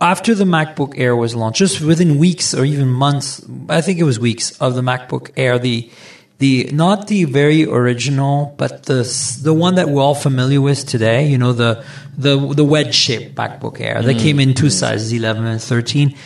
[0.00, 4.04] after the MacBook Air was launched, just within weeks or even months, I think it
[4.04, 5.90] was weeks of the MacBook Air, the,
[6.38, 9.04] the not the very original, but the
[9.42, 11.28] the one that we're all familiar with today.
[11.28, 11.84] You know, the
[12.18, 16.16] the the wedge shaped MacBook Air that came in two sizes, 11 and 13.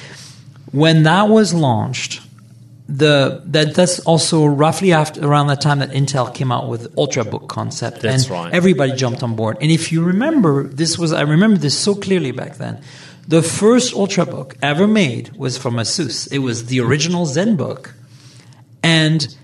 [0.72, 2.25] When that was launched,
[2.88, 7.49] the that that's also roughly after around that time that Intel came out with Ultrabook
[7.49, 8.55] concept, That's and right.
[8.55, 9.59] everybody jumped on board.
[9.61, 12.81] And if you remember, this was I remember this so clearly back then.
[13.27, 16.33] The first Ultrabook ever made was from Asus.
[16.33, 17.92] It was the original ZenBook,
[18.85, 19.37] and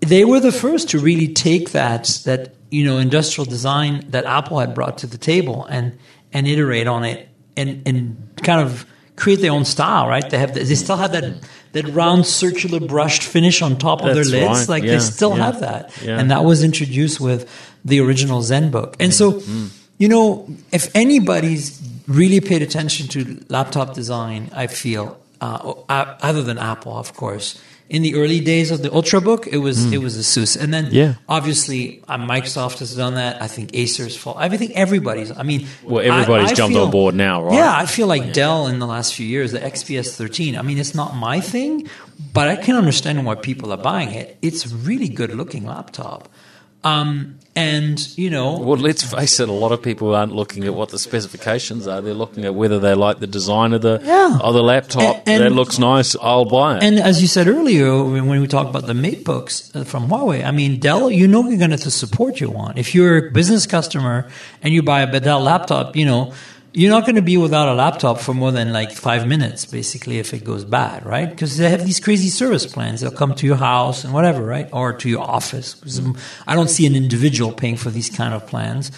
[0.00, 4.58] they were the first to really take that that you know industrial design that Apple
[4.58, 5.96] had brought to the table and
[6.32, 10.08] and iterate on it and and kind of create their own style.
[10.08, 10.28] Right?
[10.28, 14.30] They have they still have that that round circular brushed finish on top of That's
[14.30, 14.60] their lids.
[14.60, 14.68] right.
[14.68, 15.44] Like Yeah, they still yeah.
[15.46, 16.18] have that, Yeah.
[16.18, 17.46] and that was introduced with
[17.84, 18.94] the original ZenBook.
[18.98, 19.66] And so, Mm-hmm.
[19.98, 25.74] you know, if anybody's really paid attention to laptop design, I feel, uh,
[26.22, 27.58] other than Apple, of course.
[27.88, 30.92] In the early days of the Ultrabook, it was it was ASUS, and then Mm.
[30.92, 31.14] Yeah.
[31.28, 33.40] obviously uh, Microsoft has done that.
[33.40, 34.36] I think Acer's fault.
[34.40, 35.30] I think everybody's.
[35.30, 37.54] I mean, Well, everybody's I- I jumped feel- on board now, right?
[37.54, 40.56] Yeah, I feel like Dell in the last few years, the XPS 13.
[40.58, 41.88] I mean, it's not my thing,
[42.32, 44.36] but I can understand why people are buying it.
[44.42, 46.28] It's a really good looking laptop,
[46.86, 49.48] um, and you know, Well, let's face it.
[49.48, 52.02] A lot of people aren't looking at what the specifications are.
[52.02, 54.38] They're looking at whether they like the design of the Yeah.
[54.42, 55.02] of the laptop.
[55.26, 56.14] And- and- that looks nice.
[56.20, 56.82] I'll buy it.
[56.82, 60.50] And as you said earlier, when we talk about the MateBooks uh, from Huawei, I
[60.50, 62.74] mean, Dell, you know you're going to have the support your one.
[62.76, 64.26] If you're a business customer
[64.62, 66.32] and you buy a Dell laptop, you know,
[66.76, 70.18] you're not going to be without a laptop for more than like five minutes, basically,
[70.18, 71.30] if it goes bad, right?
[71.30, 73.00] Because they have these crazy service plans.
[73.00, 74.68] They'll come to your house and whatever, right?
[74.74, 75.74] Or to your office.
[76.46, 78.92] I don't see an individual paying for these kind of plans.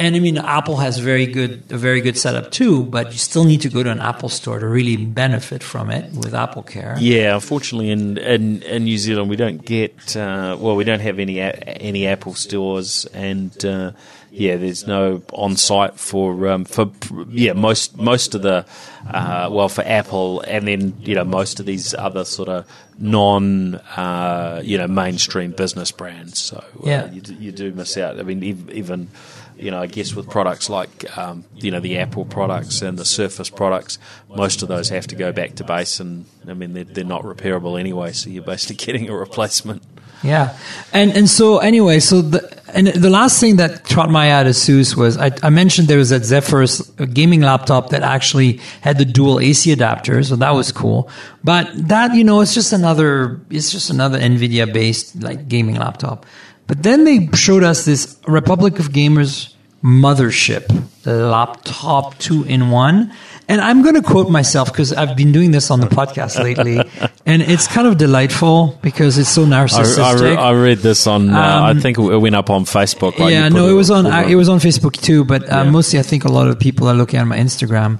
[0.00, 3.44] and I mean, Apple has very good a very good setup too, but you still
[3.44, 6.96] need to go to an Apple store to really benefit from it with Apple Care.
[6.98, 11.18] Yeah, unfortunately, in in, in New Zealand, we don't get uh, well, we don't have
[11.18, 13.92] any any Apple stores, and uh,
[14.32, 16.90] yeah, there's no on site for um, for
[17.28, 18.64] yeah most most of the
[19.08, 22.66] uh, well for Apple, and then you know most of these other sort of
[22.98, 26.38] non uh, you know mainstream business brands.
[26.38, 27.10] So uh, Yeah.
[27.10, 28.18] you, do- you do miss out.
[28.20, 29.08] I mean, even
[29.56, 33.04] you know, I guess with products like um, you know the Apple products and the
[33.04, 36.84] Surface products, most of those have to go back to base, and I mean they're,
[36.84, 38.12] they're not repairable anyway.
[38.12, 39.82] So you're basically getting a replacement.
[40.22, 40.56] Yeah,
[40.92, 44.46] and and so anyway, so the and the last thing that caught my eye at
[44.46, 48.98] ASUS was I, I mentioned there was that Zephyrus uh, gaming laptop that actually had
[48.98, 51.10] the dual AC adapter, so that was cool.
[51.44, 56.26] But that you know, it's just another it's just another NVIDIA based like gaming laptop.
[56.66, 60.66] But then they showed us this Republic of Gamers mothership,
[61.02, 63.12] the laptop two in one.
[63.50, 66.78] And I'm going to quote myself because I've been doing this on the podcast lately,
[67.26, 70.04] and it's kind of delightful because it's so narcissistic.
[70.04, 71.30] I, re- I read this on.
[71.30, 73.18] Uh, I think it went up on Facebook.
[73.18, 73.32] Right?
[73.32, 75.70] yeah, no, it was on uh, it was on Facebook too, but uh, Yeah.
[75.70, 77.98] mostly I think a lot of people are looking at my Instagram.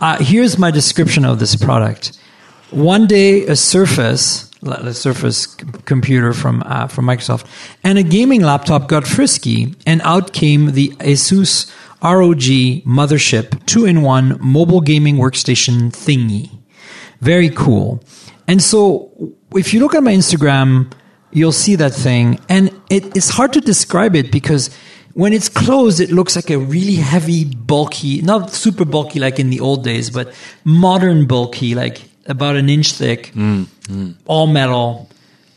[0.00, 2.18] Uh, here's my description of this product.
[2.70, 5.46] One day, a Surface, a Surface
[5.84, 7.44] computer from uh, from Microsoft,
[7.84, 11.70] and a gaming laptop got frisky, and out came the ASUS
[12.02, 12.46] ROG
[12.84, 16.50] mothership two-in-one mobile gaming workstation thingy.
[17.20, 18.02] Very cool.
[18.46, 19.10] And so,
[19.54, 20.92] if you look at my Instagram,
[21.32, 24.70] you'll see that thing, and it, it's hard to describe it because
[25.14, 29.48] when it's closed, it looks like a really heavy, bulky, not super bulky like in
[29.48, 34.14] the old days, but modern bulky, like about an inch thick, mm, mm.
[34.26, 35.08] all metal,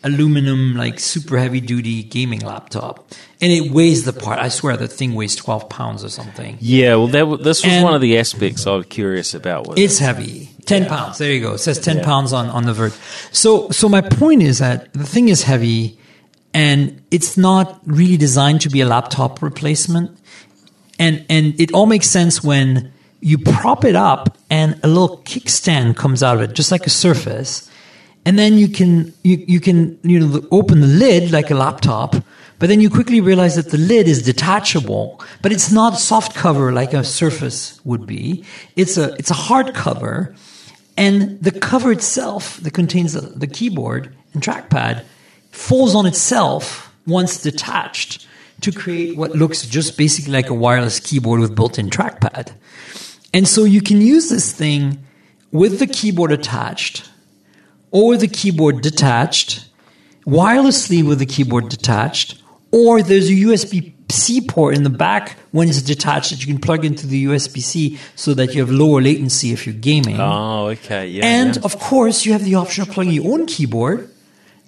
[0.03, 3.11] aluminum, like super heavy duty gaming laptop.
[3.41, 4.39] And it weighs the part.
[4.39, 6.57] I swear that thing weighs 12 pounds or something.
[6.59, 9.77] Yeah, well, that, this was And- one of the aspects I was curious about.
[9.77, 10.49] It's heavy.
[10.65, 11.17] 10 pounds.
[11.17, 11.53] There you go.
[11.53, 12.97] It says 10 pounds on, on the vert.
[13.31, 15.97] So, so my point is that the thing is heavy
[16.53, 20.17] and it's not really designed to be a laptop replacement.
[20.99, 25.95] And, and it all makes sense when you prop it up and a little kickstand
[25.95, 27.68] comes out of it, just like a surface.
[28.25, 32.15] And then you can, you, you can, you know, open the lid like a laptop,
[32.59, 36.73] but then you quickly realize that the lid is detachable, but it's not soft cover
[36.73, 38.43] like a surface would be.
[38.75, 40.35] It's a, it's a hard cover.
[40.97, 45.05] And the cover itself that contains the, the keyboard and trackpad
[45.51, 48.27] falls on itself once detached
[48.61, 52.51] to create what looks just basically like a wireless keyboard with built-in trackpad.
[53.33, 55.03] And so you can use this thing
[55.51, 57.09] with the keyboard attached
[57.91, 59.65] or the keyboard detached,
[60.25, 65.69] wirelessly with the keyboard detached, or there's a USB C port in the back when
[65.69, 69.01] it's detached that you can plug into the USB C so that you have lower
[69.01, 70.19] latency if you're gaming.
[70.19, 71.25] Oh, okay, yeah.
[71.25, 71.61] And yeah.
[71.63, 74.09] of course, you have the option of plugging your own keyboard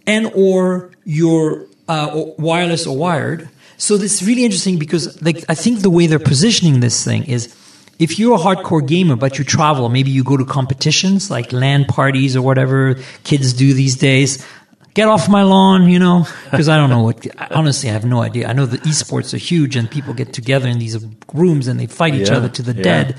[0.06, 3.50] and or your uh, or wireless or wired.
[3.78, 7.24] So this is really interesting because like I think the way they're positioning this thing
[7.24, 7.56] is
[8.02, 11.86] if you're a hardcore gamer but you travel, maybe you go to competitions like LAN
[11.86, 14.46] parties or whatever kids do these days.
[14.94, 17.26] Get off my lawn, you know, because I don't know what.
[17.52, 18.50] Honestly, I have no idea.
[18.50, 20.98] I know the esports are huge and people get together in these
[21.34, 22.84] rooms and they fight each Yeah, other to the yeah.
[22.84, 23.16] dead.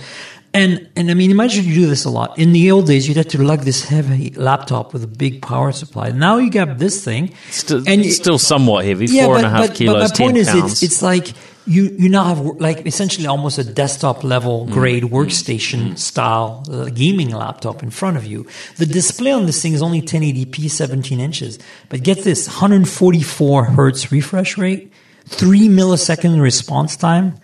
[0.53, 2.39] And and I mean, imagine you do this a lot.
[2.39, 5.73] In the old days, you'd have to lug this heavy laptop with a big power
[5.73, 6.11] supply.
[6.11, 9.73] Now you got this thing, Still, and you- still somewhat heavy, four and a half
[9.75, 11.33] kilos, but my point is, it's, it's like
[11.67, 14.73] you you now have like essentially almost a desktop level Mm.
[14.73, 18.47] grade workstation style uh, gaming laptop in front of you.
[18.79, 24.11] The display on this thing is only 1080p, 17 inches, but get this: 144 hertz
[24.13, 24.93] refresh rate,
[25.27, 27.37] three millisecond response time.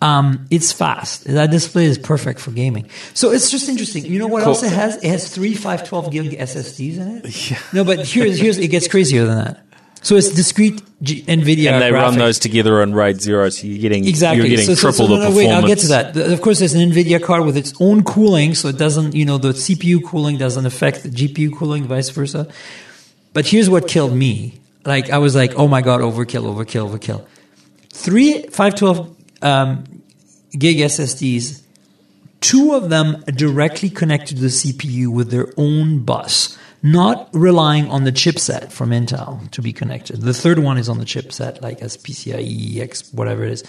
[0.00, 1.24] Um, it's fast.
[1.24, 2.88] That display is perfect for gaming.
[3.14, 4.04] So it's just interesting.
[4.06, 4.52] You know what Cool.
[4.54, 4.96] else it has?
[5.02, 7.50] It has three 512 gig SSDs in it.
[7.50, 7.58] Yeah.
[7.72, 9.64] No, but here's here's it gets crazier than that.
[10.02, 11.70] So it's discrete G- NVIDIA.
[11.72, 14.38] and they run those together on RAID zero, so you're getting Exactly.
[14.38, 15.48] you're getting so, so- triple so, no, the no, performance.
[15.48, 16.16] Wait, I'll get to that.
[16.32, 19.38] Of course, there's an NVIDIA card with its own cooling, so it doesn't, you know,
[19.38, 22.48] the CPU cooling doesn't affect the GPU cooling, vice versa.
[23.32, 24.60] But here's what killed me.
[24.84, 27.26] Like, I was like, oh my God, overkill, overkill, overkill.
[27.92, 29.84] Three 512 um,
[30.56, 31.62] gig SSDs,
[32.40, 38.04] two of them directly connected to the CPU with their own bus, not relying on
[38.04, 40.20] the chipset from Intel to be connected.
[40.20, 43.64] The third one is on the chipset, like as PCIe X, whatever it is.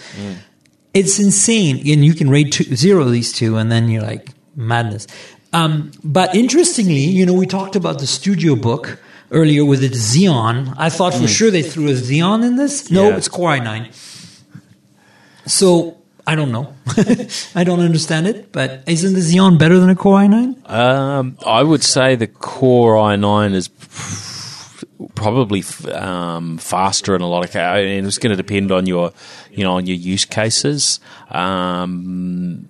[0.94, 5.06] It's insane, and you can rate two, zero these two, and then you're like madness.
[5.52, 9.00] Um, but interestingly, you know, we talked about the Studio Book
[9.32, 10.74] earlier with its Xeon.
[10.76, 12.90] I thought for sure they threw a Xeon in this.
[12.90, 13.16] No, Yeah.
[13.16, 13.88] it's Core i9.
[15.46, 15.96] So
[16.30, 16.72] I don't know.
[17.56, 20.70] I don't understand it, but isn't the Xeon better than a Core i9?
[20.70, 23.66] Um, I would say the Core i9 is
[25.16, 29.12] probably um, faster in a lot of cases, and it's going to depend on your,
[29.50, 31.00] you know, on your use cases.
[31.30, 32.68] Um,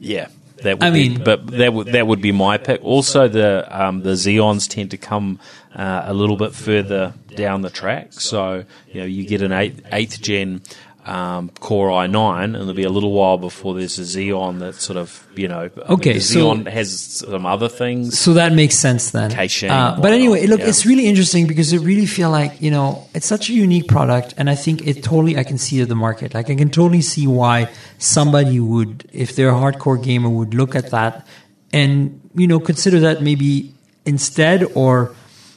[0.00, 0.26] yeah,
[0.64, 2.82] that would I be, mean- but that would that would be my pick.
[2.84, 5.38] Also, the um, the Xeons tend to come
[5.76, 9.82] uh, a little bit further down the track, so you know you get an eighth,
[9.92, 10.62] eighth gen.
[11.06, 14.98] Um, Core i9, and it'll be a little while before there's a Xeon that sort
[14.98, 18.18] of, you know, Okay, so- Xeon has some other things.
[18.18, 19.30] So that makes sense then.
[19.30, 20.66] Caching Uh, but anyway, look, yeah.
[20.68, 24.34] it's really interesting because I really feel like, you know, it's such a unique product.
[24.36, 26.34] And I think it totally, I can see the market.
[26.34, 30.74] Like, I can totally see why somebody would, if they're a hardcore gamer, would look
[30.74, 31.26] at that
[31.72, 33.72] and, you know, consider that maybe
[34.04, 35.14] instead or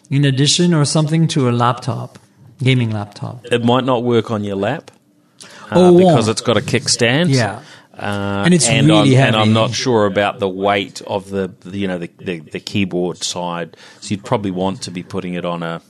[0.10, 2.18] in addition or something to a laptop,
[2.60, 3.46] gaming laptop.
[3.52, 4.92] It might not work on your lap
[5.76, 7.30] uh, Oh, because it's got a kickstand.
[7.34, 7.62] Yeah.
[7.96, 11.54] Uh, And it's and really I'm, And I'm not sure about the weight of the,
[11.60, 13.78] the you know the, the, the keyboard side.
[14.02, 15.82] So you'd probably want to be putting it on a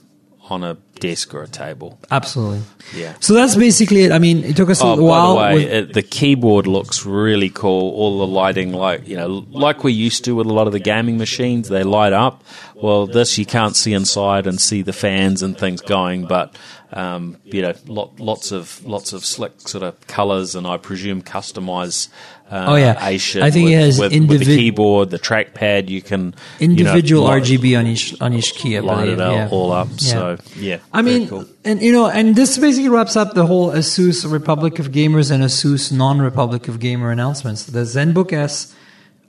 [0.50, 1.98] on a desk or a table.
[2.10, 2.60] Absolutely.
[2.94, 3.14] Yeah.
[3.20, 4.12] So that's basically it.
[4.12, 5.30] I mean, it took us a Oh, by while.
[5.36, 7.92] the way, it, the keyboard looks really cool.
[7.94, 10.80] All the lighting, like you know, like we used to with a lot of the
[10.80, 12.44] gaming machines, they light up.
[12.74, 16.54] Well, this you can't see inside and see the fans and things going, but
[16.94, 21.22] um, you know, lot, lots of lots of slick sort of colours, and I presume
[21.22, 22.08] customize.
[22.50, 23.04] Uh, Oh, yeah.
[23.04, 25.88] Asian I think with, it has with, with the keyboard, the trackpad.
[25.88, 28.78] You can individual you know, light- RGB on each on each key.
[28.78, 29.14] I believe.
[29.14, 29.48] it all, yeah.
[29.50, 29.88] all up.
[29.88, 29.96] Yeah.
[29.96, 31.46] So yeah, I mean, cool.
[31.64, 35.42] and you know, and this basically wraps up the whole ASUS Republic of Gamers and
[35.42, 37.64] ASUS non-Republic of Gamer announcements.
[37.64, 38.72] The ZenBook S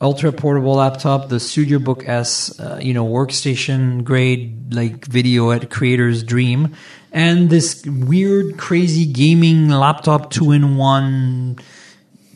[0.01, 5.70] ultra portable laptop, the Studio Book S, uh, you know, workstation grade like video at
[5.70, 6.76] creator's dream,
[7.16, 11.57] and this weird, crazy gaming laptop two in one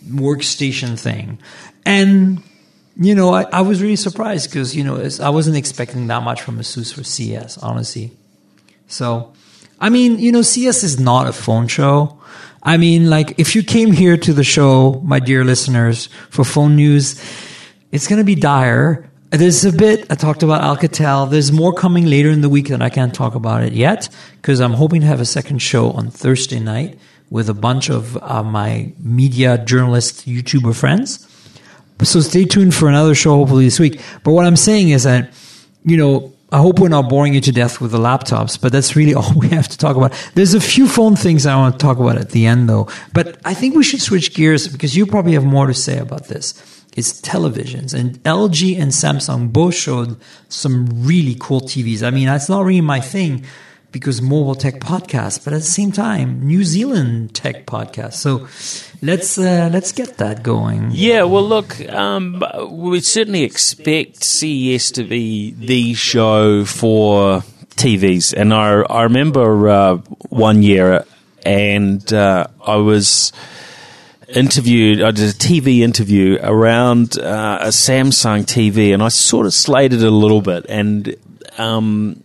[0.07, 1.37] workstation thing,
[1.85, 2.41] and
[2.95, 6.41] you know, I, I was really surprised because you know I wasn't expecting that much
[6.41, 8.11] from ASUS for CES, honestly.
[8.87, 9.33] So,
[9.79, 12.17] I mean, you know, CES is not a phone show.
[12.63, 16.75] I mean, like, if you came here to the show, my dear listeners, for phone
[16.75, 17.21] news,
[17.91, 19.08] it's going to be dire.
[19.31, 21.29] There's a bit, I talked about Alcatel.
[21.29, 24.59] There's more coming later in the week that I can't talk about it yet because
[24.59, 26.97] I'm hoping to have a second show on Thursday night
[27.29, 31.27] with a bunch of uh, my media journalist YouTuber friends.
[32.01, 34.01] So stay tuned for another show hopefully this week.
[34.23, 35.31] But what I'm saying is that,
[35.83, 38.95] you know, I hope we're not boring you to death with the laptops, but that's
[38.95, 40.11] really all we have to talk about.
[40.33, 42.87] There's a few phone things I want to talk about at the end though.
[43.13, 46.29] But I think we should switch gears because you probably have more to say about
[46.29, 46.78] this.
[46.99, 50.17] It's televisions and LG and Samsung both showed
[50.49, 52.03] some really cool TVs.
[52.03, 53.45] I mean, that's not really my thing
[53.91, 58.13] because mobile tech podcast, but at the same time, New Zealand tech podcast.
[58.15, 58.47] So
[59.01, 60.89] let's uh, let's get that going.
[60.91, 67.43] Yeah, well, look, um, we certainly expect CES to be the show for
[67.75, 69.95] TVs, and I I remember uh,
[70.29, 71.05] one year,
[71.45, 73.31] and uh, I was
[74.33, 75.01] interviewed.
[75.01, 80.01] I did a TV interview around uh, a Samsung TV, and I sort of slated
[80.01, 81.15] it a little bit, and.
[81.57, 82.23] Um,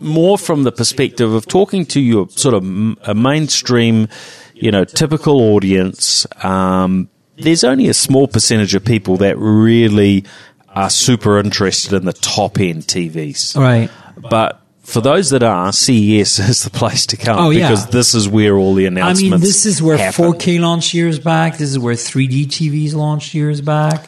[0.00, 4.08] more from the perspective of talking to your sort of m- a mainstream,
[4.52, 6.26] you know, typical audience.
[6.44, 10.24] Um, there's only a small percentage of people that really
[10.68, 13.56] are super interested in the top end TVs.
[13.56, 13.90] right?
[14.30, 17.68] But for those that are, CES is the place to come Oh, yeah.
[17.68, 19.22] because this is where all the announcements.
[19.22, 20.32] I mean, this is where happen.
[20.32, 21.54] 4K launched years back.
[21.58, 24.06] This is where 3D TVs launched years back.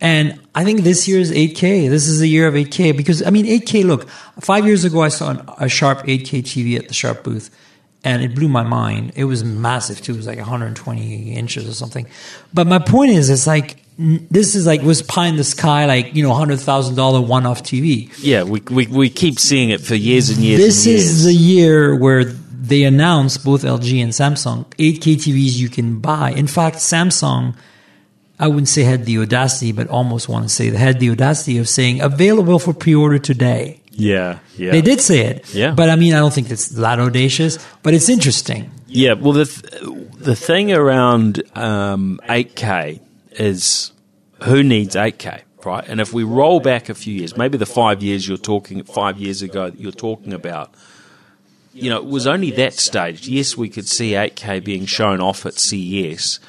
[0.00, 1.88] And I think this year is 8K.
[1.88, 4.08] This is the year of 8K because, I mean, 8K, look,
[4.40, 7.48] five years ago I saw an, a Sharp 8K TV at the Sharp booth
[8.04, 9.12] and it blew my mind.
[9.16, 10.12] It was massive too.
[10.12, 12.06] It was like 120 inches or something.
[12.52, 16.14] But my point is, it's like, this is like, was pie in the sky, like,
[16.14, 18.12] you know, $100,000 one off TV.
[18.18, 21.04] Yeah, we, we, we keep seeing it for years and years This and years.
[21.06, 26.30] is the year where they announced both LG and Samsung 8K TVs you can buy.
[26.32, 27.54] In fact, Samsung,
[28.38, 31.56] I wouldn't say had the audacity, but almost want to say they had the audacity
[31.58, 33.80] of saying available for pre-order today.
[33.92, 34.72] yeah, yeah.
[34.72, 35.72] They did say it, Yeah.
[35.72, 38.70] But I mean, I don't think it's that audacious, but it's interesting.
[38.88, 39.82] Yeah, well, the th-
[40.18, 43.00] the thing around um, 8K
[43.36, 43.92] is
[44.44, 45.84] who needs 8K, right?
[45.88, 49.18] And if we roll back a few years, maybe the five years you're talking, five
[49.18, 50.74] years ago that you're talking about,
[51.72, 53.28] you know, it was only that stage.
[53.28, 56.40] Yes, we could see 8K being shown off at CES,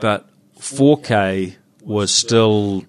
[0.00, 0.28] but
[0.60, 2.84] 4K was still,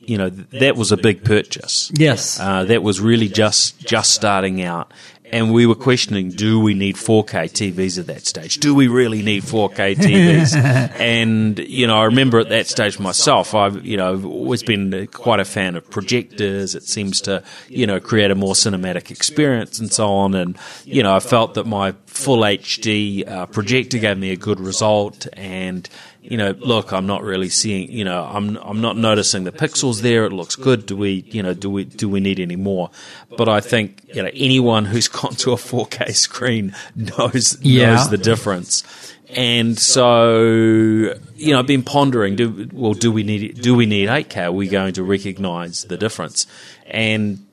[0.00, 1.90] you know, that was a big purchase.
[1.94, 4.92] Yes, Uh, that was really just just starting out,
[5.32, 8.58] and we were questioning, do we need 4K TVs at that stage?
[8.58, 10.54] Do we really need 4K TVs?
[11.00, 15.40] and, you know, I remember at that stage myself, I've, you know, always been quite
[15.40, 16.74] a fan of projectors.
[16.74, 20.34] It seems to, you know, create a more cinematic experience and so on.
[20.34, 24.60] And, you know, I felt that my full HD uh, projector gave me a good
[24.60, 25.88] result and,
[26.30, 30.02] you know, look, I'm not really seeing, you know, I'm I'm not noticing the pixels
[30.02, 30.26] there.
[30.26, 30.84] It looks good.
[30.86, 32.90] Do we, you know, do we do we need any more?
[33.36, 37.94] But I think you know anyone who's gone to a 4K screen knows Yeah.
[37.94, 38.84] knows the difference.
[39.36, 40.40] And so,
[41.36, 44.46] you know, I've been pondering, do, well, do we need, do we need 8K?
[44.46, 46.46] Are we going to recognize the difference?
[46.86, 47.44] And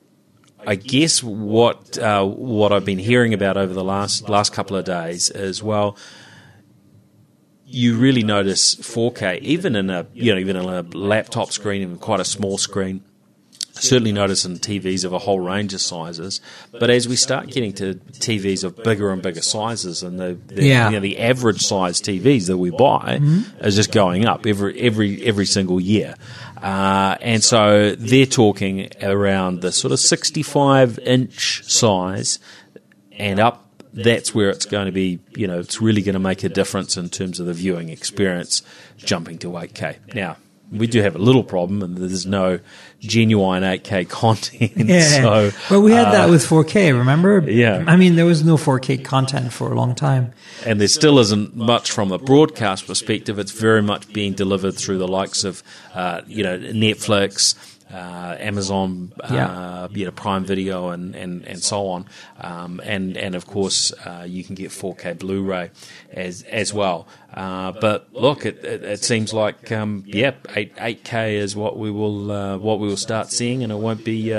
[0.66, 4.86] I guess what, uh, what I've been hearing about over the last, last couple of
[4.86, 5.98] days is, well,
[7.76, 11.98] you really notice 4K, even in a you know even in a laptop screen, even
[11.98, 13.02] quite a small screen.
[13.78, 16.40] Certainly notice in TVs of a whole range of sizes,
[16.72, 17.96] but as we start getting to
[18.26, 20.86] TVs of bigger and bigger sizes, and the, the Yeah.
[20.88, 23.20] you know, the average size TVs that we buy
[23.60, 26.14] is just going up every every every single year,
[26.62, 32.38] uh, and so they're talking around the sort of 65 inch size
[33.12, 33.65] and up
[33.96, 36.96] that's where it's going to be you know it's really going to make a difference
[36.96, 38.62] in terms of the viewing experience
[38.96, 40.36] jumping to 8k now
[40.72, 42.58] we do have a little problem and there's no
[43.00, 46.96] genuine 8k content so well, we had that uh, with 4K.
[46.96, 47.38] Remember?
[47.48, 47.84] Yeah.
[47.86, 50.32] I mean, there was no 4K content for a long time.
[50.64, 53.38] and there still isn't much from a broadcast perspective.
[53.38, 55.62] It's very much being delivered through the likes of,
[55.94, 57.54] uh, you know, Netflix,
[57.92, 59.88] uh, Amazon, uh, Yeah.
[59.92, 62.06] you know, Prime Video, and, and, and so on.
[62.40, 65.70] Um, and and of course, uh, you can get 4K Blu-ray
[66.12, 67.06] as as well.
[67.32, 71.78] Uh, but look, it, it, it seems like um, yeah, eight eight K is what
[71.78, 74.32] we will uh, what we will start seeing, and it won't be.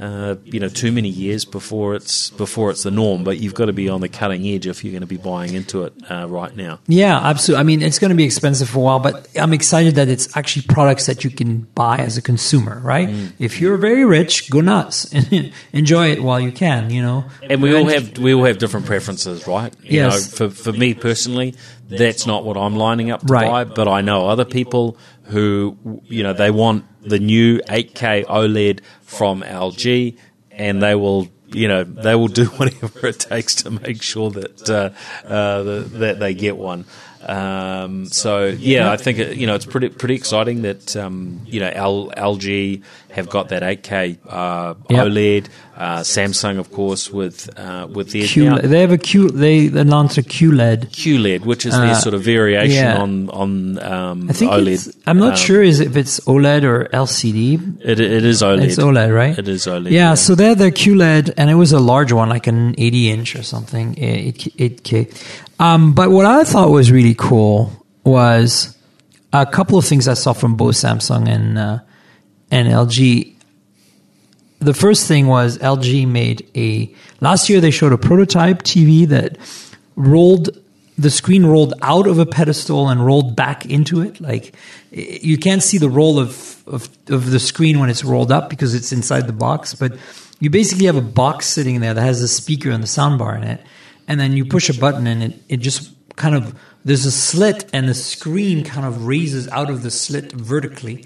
[0.00, 3.22] Uh, you know, too many years before it's before it's the norm.
[3.22, 5.52] But you've got to be on the cutting edge if you're going to be buying
[5.52, 6.78] into it uh, right now.
[6.88, 7.60] Yeah, absolutely.
[7.60, 10.34] I mean, it's going to be expensive for a while, but I'm excited that it's
[10.34, 13.08] actually products that you can buy as a consumer, right?
[13.10, 13.32] Mm.
[13.38, 17.26] If you're very rich, go nuts and enjoy it while you can, you know.
[17.42, 19.74] And we all have we all have different preferences, right?
[19.82, 20.40] You Yes.
[20.40, 21.54] know, for for me personally,
[21.90, 23.46] that's not what I'm lining up to Right.
[23.50, 23.64] buy.
[23.64, 24.96] But I know other people
[25.30, 30.16] who you know they want the new 8K OLED from LG,
[30.50, 31.28] and they will.
[31.52, 34.90] You know they will do whatever it takes to make sure that uh,
[35.26, 35.62] uh,
[35.98, 36.84] that they get one.
[37.22, 41.58] Um, so yeah, I think it, you know it's pretty pretty exciting that um, you
[41.58, 45.06] know L, LG have got that 8K uh, Yep.
[45.06, 45.46] OLED.
[45.76, 49.68] Uh, Samsung, of course, with uh, with their Q, now they have a Q, they
[49.68, 50.90] announced a QLED.
[50.90, 52.98] QLED, which is Uh, their sort of variation yeah.
[53.00, 54.94] on on um, I think OLED.
[55.06, 57.78] I'm not Um, sure is if it's OLED or LCD.
[57.82, 58.62] It, it is OLED.
[58.64, 59.38] It's OLED, right?
[59.38, 59.90] It is OLED.
[59.90, 63.36] Yeah, so they're the QLED, and it was a large one, like an 80 inch
[63.36, 65.08] or something, 8, 8K.
[65.58, 67.72] Um, but what I thought was really cool
[68.04, 68.76] was
[69.32, 71.78] a couple of things I saw from both Samsung and uh,
[72.50, 73.34] and LG.
[74.58, 79.38] The first thing was LG made a last year they showed a prototype TV that
[79.96, 80.50] rolled
[80.98, 84.20] the screen rolled out of a pedestal and rolled back into it.
[84.20, 84.54] Like
[84.90, 88.74] you can't see the roll of, of of the screen when it's rolled up because
[88.74, 89.96] it's inside the box, but
[90.40, 93.44] you basically have a box sitting there that has a speaker and the soundbar in
[93.44, 93.62] it,
[94.08, 97.68] and then you push a button and it, it just kind of there's a slit
[97.72, 101.04] and the screen kind of raises out of the slit vertically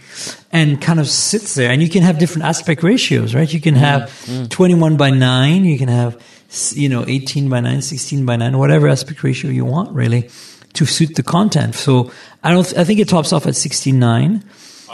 [0.53, 1.70] and kind of sits there.
[1.70, 3.53] And you can have different aspect ratios right?
[3.53, 3.79] You can mm.
[3.79, 4.49] have mm.
[4.49, 6.20] 21 by 9 you can have
[6.72, 10.31] you know 18 by 9 16 by 9 whatever aspect ratio you want really
[10.75, 11.75] to suit the content.
[11.75, 12.12] So
[12.43, 14.45] i don't i think it tops off at 69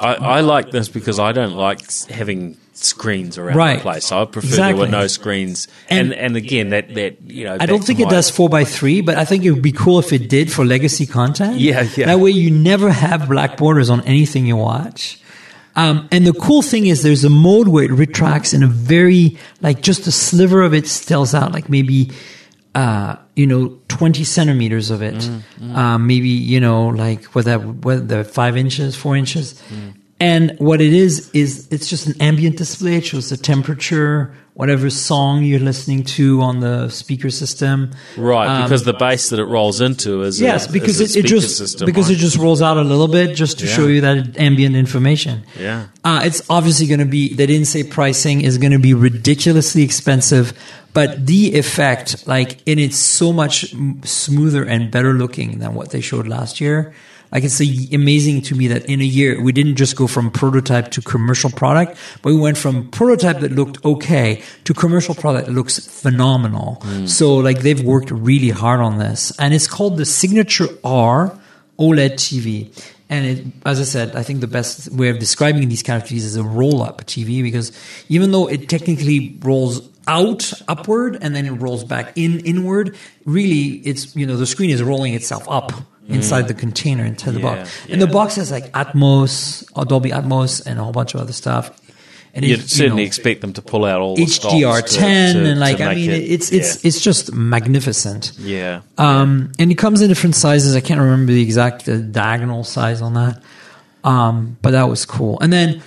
[0.00, 3.76] I, I like this because I don't like having screens around Right.
[3.78, 4.10] the place.
[4.12, 4.72] I prefer Exactly.
[4.72, 5.68] there were no screens.
[5.88, 8.64] And- And and, again, that that you know, I don't think it does four by
[8.64, 11.60] three, but I think it would be cool if it did for legacy content.
[11.60, 12.06] Yeah, yeah.
[12.06, 15.18] That way you never have black borders on anything you watch.
[15.76, 19.36] Um, and the cool thing is there's a mode where it retracts in a very,
[19.62, 22.10] like just a sliver of it stills out, like maybe,
[22.74, 25.14] uh, you know, 20 centimeters of it.
[25.14, 29.54] Mm, Um, maybe, you know, like whether, whether five inches, four inches.
[29.72, 29.94] Mm.
[30.20, 32.96] And what it is, is it's just an ambient display.
[32.96, 37.92] It shows the temperature, whatever song you're listening to on the speaker system.
[38.18, 41.24] right Um, because the bass that it rolls into is Yes, a, because is it,
[41.24, 42.16] it just because right?
[42.16, 43.72] it just rolls out a little bit just to Yeah.
[43.76, 45.44] show you that ambient information.
[45.58, 45.84] Yeah.
[46.04, 47.32] uh, it's obviously going to be.
[47.32, 50.52] They didn't say pricing is going to be ridiculously expensive,
[50.92, 56.02] but the effect, like, and it's so much smoother and better looking than what they
[56.02, 56.92] showed last year.
[57.32, 57.60] Like it's
[57.92, 61.50] amazing to me that in a year we didn't just go from prototype to commercial
[61.50, 66.78] product, but we went from prototype that looked okay to commercial product that looks phenomenal.
[66.82, 67.08] Mm.
[67.08, 71.38] So like they've worked really hard on this, and it's called the Signature R
[71.78, 72.86] OLED TV.
[73.08, 76.08] And it, as I said, I think the best way of describing these kind of
[76.08, 77.72] TVs is a roll-up TV because
[78.08, 83.82] even though it technically rolls out upward and then it rolls back in inward, really
[83.84, 85.72] it's you know the screen is rolling itself up
[86.10, 87.70] inside the container into the box.
[87.88, 91.70] And the box has like Atmos, Dolby Atmos, and a whole bunch of other stuff.
[92.32, 95.32] And You'd it, you certainly know, expect them to pull out all the HDR10 to-
[95.40, 96.88] to- and like to I mean it- it's it's yeah.
[96.88, 98.32] it's just magnificent.
[98.38, 98.82] yeah.
[98.98, 100.76] Um, and it comes in different sizes.
[100.76, 103.42] I can't remember the exact uh, diagonal size on that.
[104.04, 105.38] Um, but that was cool.
[105.40, 105.82] And then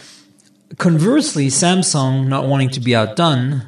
[0.78, 3.64] conversely, Samsung, not wanting to be outdone,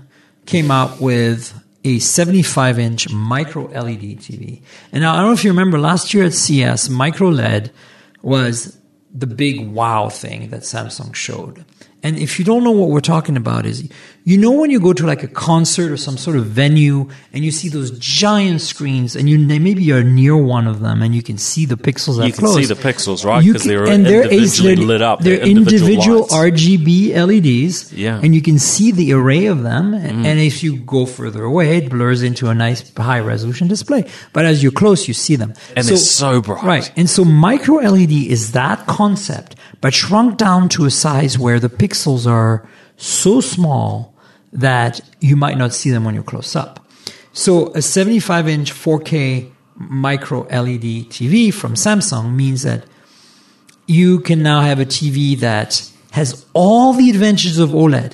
[0.46, 1.54] came out with
[1.86, 4.62] a 75 inch micro LED TV.
[4.92, 7.72] And now I don't know if you remember last year at CES, micro LED
[8.22, 8.78] was
[9.14, 11.64] the big wow thing that Samsung showed.
[12.04, 13.90] And if you don't know what we're talking about is
[14.26, 17.44] you know when you go to like a concert or some sort of venue and
[17.44, 21.24] you see those giant screens and you maybe you're near one of them and you
[21.24, 22.56] can see the pixels You can close.
[22.58, 23.44] see the pixels, right?
[23.44, 25.22] You 'Cause can- they're and they're individually lit up.
[25.22, 26.28] They're, They're individual individual.
[26.30, 27.92] RGB LEDs.
[27.94, 28.20] Yeah.
[28.22, 29.94] And you can see the array of them.
[29.94, 30.26] Mm.
[30.26, 34.06] And if you go further away, it blurs into a nice high resolution display.
[34.34, 35.54] But as you're close, you see them.
[35.76, 36.64] And they're so bright.
[36.64, 36.92] Right.
[36.96, 41.70] And so micro LED is that concept, but shrunk down to a size where the
[41.70, 42.68] pixels are
[42.98, 44.16] so small
[44.52, 46.84] that you might not see them when you're close up.
[47.34, 52.84] So a 75 inch 4K micro LED TV from Samsung means that
[53.86, 58.14] you can now have a TV that has all the advantages of OLED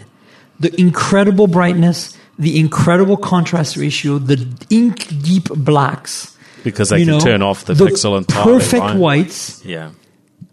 [0.59, 6.37] the incredible brightness, the incredible contrast ratio, the ink deep blacks.
[6.65, 8.97] Because they you can know, turn off the pixel entirely, Perfect right?
[8.97, 9.91] whites, Yeah.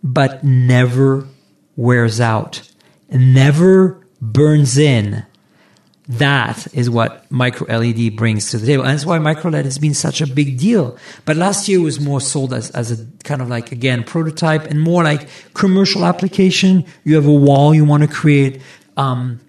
[0.02, 1.26] But never
[1.76, 2.62] wears out,
[3.10, 5.24] never burns in.
[6.10, 8.82] That is what micro LED brings to the table.
[8.84, 10.96] And that's why micro LED has been such a big deal.
[11.26, 14.80] But last year was more sold as, as a kind of like, again, prototype and
[14.80, 16.86] more like commercial application.
[17.04, 18.62] You have a wall you want to create.
[18.96, 19.40] Um,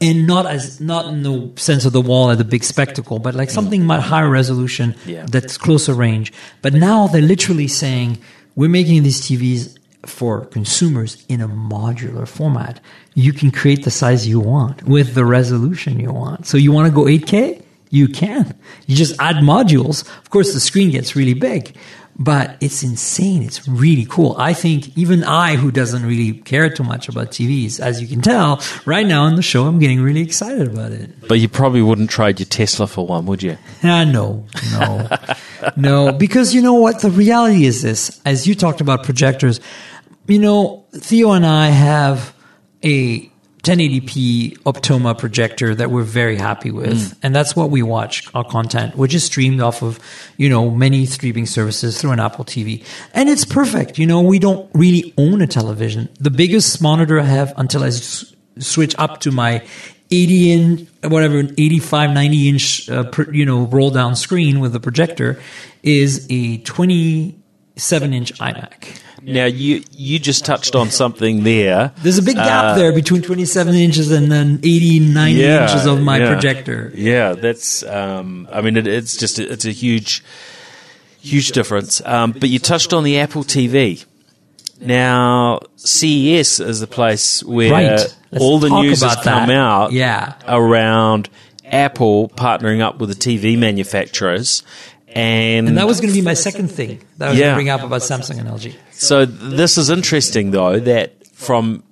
[0.00, 3.34] and not as not in the sense of the wall as a big spectacle, but
[3.34, 5.24] like something much higher resolution Yeah.
[5.26, 6.32] that's closer range.
[6.62, 8.18] But now they're literally saying
[8.56, 12.80] we're making these TVs for consumers in a modular format.
[13.14, 16.46] You can create the size you want with the resolution you want.
[16.46, 17.62] So you want to go 8K?
[17.90, 18.58] You can.
[18.86, 20.06] You just add modules.
[20.18, 21.76] Of course, the screen gets really big,
[22.18, 23.42] but it's insane.
[23.42, 24.34] It's really cool.
[24.38, 28.22] I think even I, who doesn't really care too much about TVs, as you can
[28.22, 31.28] tell, right now on the show, I'm getting really excited about it.
[31.28, 33.58] But you probably wouldn't trade your Tesla for one, would you?
[33.82, 35.08] Ah, no, no,
[35.76, 36.12] no.
[36.12, 37.00] Because you know what?
[37.00, 39.60] The reality is this: as you talked about projectors,
[40.26, 42.34] you know, Theo and I have
[42.82, 43.30] a
[43.66, 48.96] 1080p Optoma projector that we're very happy with, and that's what we watch our content,
[48.96, 49.98] which is streamed off of,
[50.36, 53.98] you know, many streaming services through an Apple TV, and it's perfect.
[53.98, 56.08] You know, we don't really own a television.
[56.20, 59.62] The biggest monitor I have until I s- switch up to my
[60.10, 64.80] 80 inch, whatever, 85, 90 inch, uh, pr- you know, roll down screen with the
[64.80, 65.40] projector
[65.82, 69.00] is a 27 inch iMac.
[69.26, 71.92] Now you you just touched on something there.
[72.02, 76.00] There's a big gap Uh, there between 27 inches and then 80, 90 inches of
[76.00, 76.32] my yeah.
[76.32, 76.92] projector.
[76.94, 77.82] Yeah, that's.
[77.82, 80.22] Um, I mean, it, it's just it's a huge,
[81.20, 82.00] huge difference.
[82.04, 84.04] Um, but you touched on the Apple TV.
[84.80, 88.16] Now, CES is the place where Right.
[88.38, 89.56] All the news has come that.
[89.56, 90.34] out Yeah.
[90.46, 91.30] around
[91.64, 94.62] Apple partnering up with the TV manufacturers.
[95.08, 97.54] And, And that was going to be my second thing that I was going to
[97.56, 98.74] bring up about Samsung and LG.
[98.98, 101.82] So this is interesting, though, that from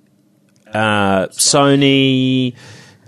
[0.67, 2.55] uh, Sony,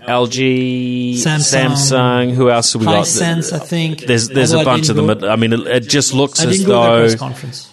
[0.00, 3.04] LG, Samsung, Samsung, who else have we got?
[3.04, 4.00] Hisense, I think.
[4.00, 5.06] There's there's Although a bunch of them.
[5.18, 7.06] go- I mean, it, it just looks as though.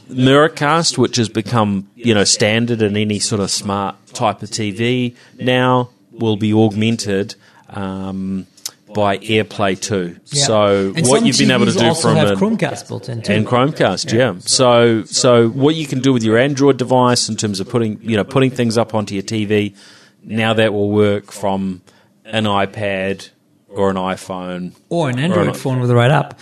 [0.09, 5.15] Miracast, which has become you know standard in any sort of smart type of TV
[5.39, 7.35] now, will be augmented.
[7.69, 8.47] Um,
[8.95, 10.15] by AirPlay 2.
[10.31, 10.43] Yeah.
[10.45, 13.33] So And what you've been able to do from have a, Chromecast built in too.
[13.33, 14.33] and Chromecast, yeah.
[14.39, 18.15] So so what you can do with your Android device in terms of putting you
[18.15, 19.75] know putting things up onto your TV,
[20.23, 21.81] now that will work from
[22.23, 23.29] an iPad
[23.67, 24.73] or an iPhone.
[24.89, 25.57] or an Android not.
[25.57, 26.39] phone with the right app.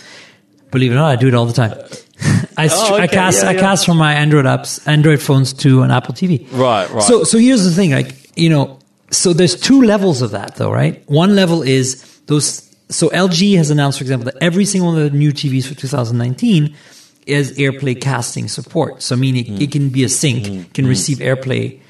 [0.70, 1.72] Believe it or not, I do it all the time.
[2.56, 5.90] I, Oh, I cast yeah, I cast from my Android apps, Android phones to an
[5.90, 6.46] Apple TV.
[6.52, 7.02] Right, right.
[7.02, 8.78] So so here's the thing, like you know,
[9.10, 11.02] so there's two levels of that though, right?
[11.08, 12.70] One level is those.
[12.88, 15.74] So LG has announced, for example, that every single one of the new TVs for
[15.74, 16.76] 2019
[17.26, 19.02] is AirPlay casting support.
[19.02, 20.62] So meaning it, can be a sink, mm-hmm.
[20.72, 20.88] can mm-hmm.
[20.88, 21.80] receive AirPlay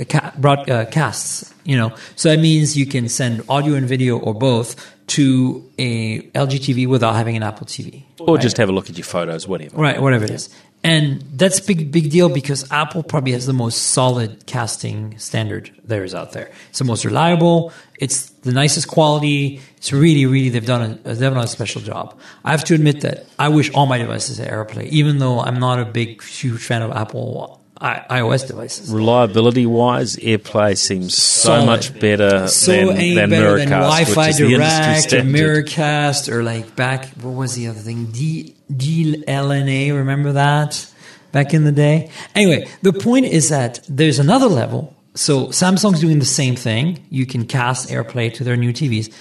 [0.00, 1.50] uh, ca- broadcasts.
[1.50, 4.76] Uh, you know, so that means you can send audio and video or both
[5.08, 8.04] to a LG TV without having an Apple TV.
[8.20, 9.76] Or just have a look at your photos, whatever.
[9.76, 10.48] Right, whatever it is.
[10.84, 16.02] And that's big, big deal because Apple probably has the most solid casting standard there
[16.02, 16.50] is out there.
[16.70, 17.72] It's the most reliable.
[18.00, 19.60] It's the nicest quality.
[19.82, 22.16] It's really, really they've done a they've done a special job.
[22.44, 25.58] I have to admit that I wish all my devices had AirPlay, even though I'm
[25.58, 28.92] not a big, huge fan of Apple iOS devices.
[28.92, 34.30] Reliability wise, AirPlay seems so much better So than, than better Miracast, than Wi-Fi which
[34.30, 35.40] is the Direct or standard.
[35.40, 37.06] Miracast or like back.
[37.20, 38.12] What was the other thing?
[38.12, 39.96] D DLNA.
[39.96, 40.86] Remember that
[41.32, 42.12] back in the day.
[42.36, 44.94] Anyway, the point is that there's another level.
[45.14, 47.04] So Samsung's doing the same thing.
[47.10, 49.12] You can cast AirPlay to their new TVs,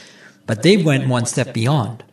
[0.45, 2.03] but they went one step beyond.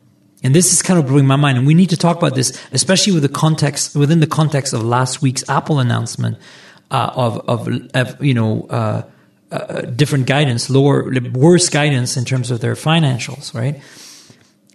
[0.43, 1.59] And this is kind of blowing my mind.
[1.59, 4.85] And we need to talk about this, especially with the context within the context of
[4.85, 6.39] last week's Apple announcement
[6.91, 9.03] uh, of, of, of you know uh,
[9.51, 13.83] uh, different guidance, lower worse guidance in terms of their financials, right?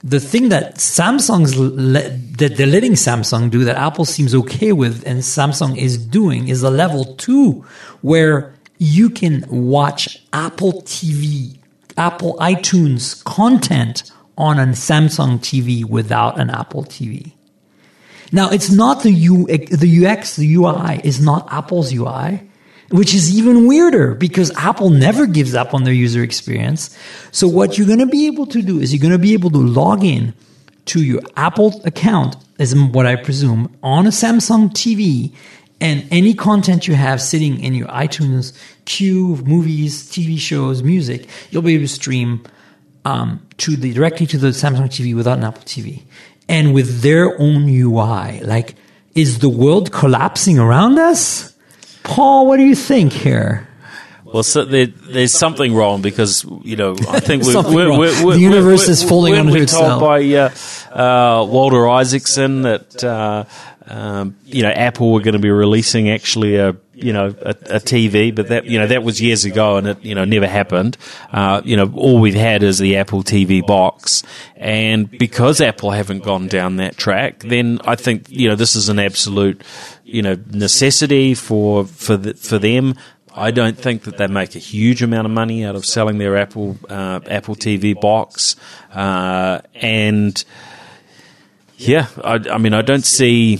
[0.04, 5.08] The thing that Samsung's le- that they're letting Samsung do that Apple seems okay with,
[5.08, 7.66] and Samsung is doing, is a level two
[8.02, 11.58] where you can watch Apple TV,
[11.98, 17.34] Apple iTunes content on a Samsung TV without an Apple TV.
[18.32, 22.50] Now, it's not the U, the UX, the UI is not Apple's UI,
[22.90, 26.98] which is even weirder because Apple never gives up on their user experience.
[27.32, 29.52] So what you're going to be able to do is you're going to be able
[29.52, 30.34] to log in
[30.86, 35.34] to your Apple account, is what I presume, on a Samsung TV
[35.84, 41.62] and any content you have sitting in your iTunes queue, movies, TV shows, music, you'll
[41.62, 42.42] be able to stream
[43.04, 46.04] um, to the directly to the Samsung TV without an Apple TV,
[46.48, 48.40] and with their own UI.
[48.40, 48.76] Like,
[49.14, 51.54] is the world collapsing around us?
[52.04, 53.68] Paul, what do you think here?
[54.34, 58.34] Well, so there, there's something wrong because you know I think we're, we're, we're, we're
[58.34, 60.50] The universe is falling onto we're told by uh,
[60.92, 63.46] uh, Walter Isaacson that uh,
[63.88, 67.80] um, you know Apple were going to be releasing actually a you know a, a
[67.80, 70.98] TV, but that you know that was years ago and it you know never happened.
[71.32, 74.24] Uh, you know all we've had is the Apple TV box,
[74.56, 78.90] and because Apple haven't gone down that track, then I think you know this is
[78.90, 79.62] an absolute
[80.04, 82.96] you know necessity for for the, for them.
[83.36, 86.38] I don't think that they make a huge amount of money out of selling their
[86.38, 88.56] Apple uh, Apple TV box,
[88.94, 90.44] uh, and
[91.78, 93.60] yeah, I, I mean, I don't see.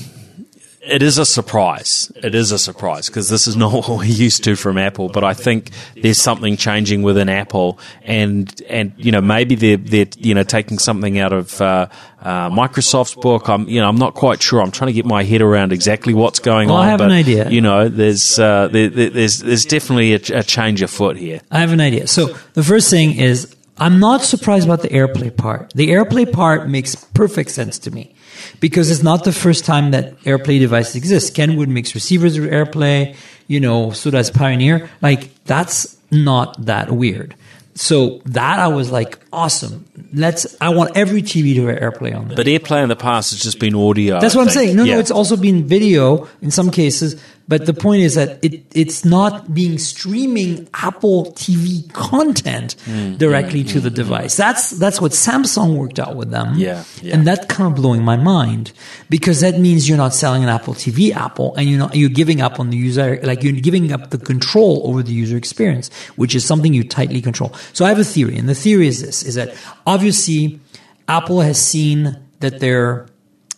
[0.86, 2.12] It is a surprise.
[2.18, 5.08] It is a surprise because this is not what we're used to from Apple.
[5.08, 10.08] But I think there's something changing within Apple, and and you know maybe they're they're
[10.18, 11.88] you know taking something out of uh,
[12.22, 13.48] uh, Microsoft's book.
[13.48, 14.62] I'm you know I'm not quite sure.
[14.62, 16.86] I'm trying to get my head around exactly what's going Well, on.
[16.86, 17.50] I have but, an idea.
[17.50, 21.40] You know, there's uh, there, there- there's there's definitely a, a change foot here.
[21.50, 22.08] I have an idea.
[22.08, 25.72] So the first thing is I'm not surprised about the AirPlay part.
[25.76, 28.16] The AirPlay part makes perfect sense to me
[28.64, 31.36] because it's not the first time that AirPlay devices exist.
[31.36, 33.14] Kenwood makes receivers with AirPlay,
[33.46, 34.90] you know, so does Pioneer.
[35.02, 37.36] Like that's not that weird.
[37.76, 39.84] So that I was like, awesome.
[40.14, 40.56] Let's.
[40.62, 42.38] I want every TV to have AirPlay on there.
[42.38, 44.22] But AirPlay in the past has just been audio.
[44.22, 44.78] That's what I'm saying.
[44.78, 44.94] No, Yeah.
[44.94, 47.22] no, it's also been video in some cases.
[47.48, 53.64] But the point is that it it's not being streaming Apple TV content Mm, directly
[53.64, 54.36] to the device.
[54.36, 56.56] That's that's what Samsung worked out with them.
[56.56, 57.14] Yeah, yeah.
[57.14, 58.72] And that kind of blowing my mind
[59.10, 62.42] because that means you're not selling an Apple TV Apple and you're not you're giving
[62.42, 66.36] up on the user like you're giving up the control over the user experience, which
[66.36, 67.54] is something you tightly control.
[67.74, 70.60] So I have a theory, and the theory is this is that obviously
[71.08, 73.08] Apple has seen that their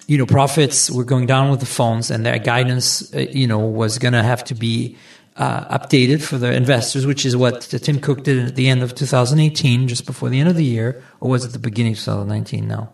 [0.08, 3.60] you know profits were going down with the phones and their guidance uh, you know
[3.60, 4.98] was going to have to be
[5.38, 8.96] uh, updated for the investors which is what tim cook did at the end of
[8.96, 12.68] 2018 just before the end of the year or was it the beginning of 2019
[12.68, 12.94] no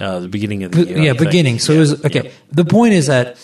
[0.00, 0.98] uh, the beginning of the year.
[0.98, 1.24] I yeah think.
[1.24, 2.30] beginning so Yeah, it was okay yeah.
[2.50, 3.38] the point is that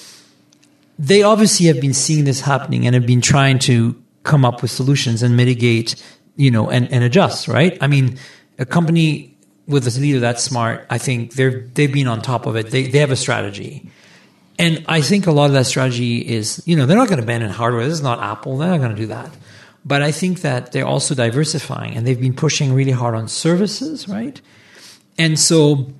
[0.99, 4.71] they obviously have been seeing this happening and have been trying to come up with
[4.71, 6.03] solutions and mitigate
[6.37, 8.19] you know and, and adjust right i mean
[8.59, 9.32] a company
[9.73, 12.71] with a leader that smart i think they're they've been on top of it.
[12.71, 13.91] They, they have a strategy.
[14.59, 17.25] And i think a lot of that strategy is you know they're not going to
[17.25, 17.85] abandon hardware.
[17.85, 18.59] This is not apple.
[18.59, 19.31] They're not going to do that.
[19.85, 24.09] But i think that they're also diversifying and they've been pushing really hard on services
[24.09, 24.41] right?
[25.19, 25.93] And so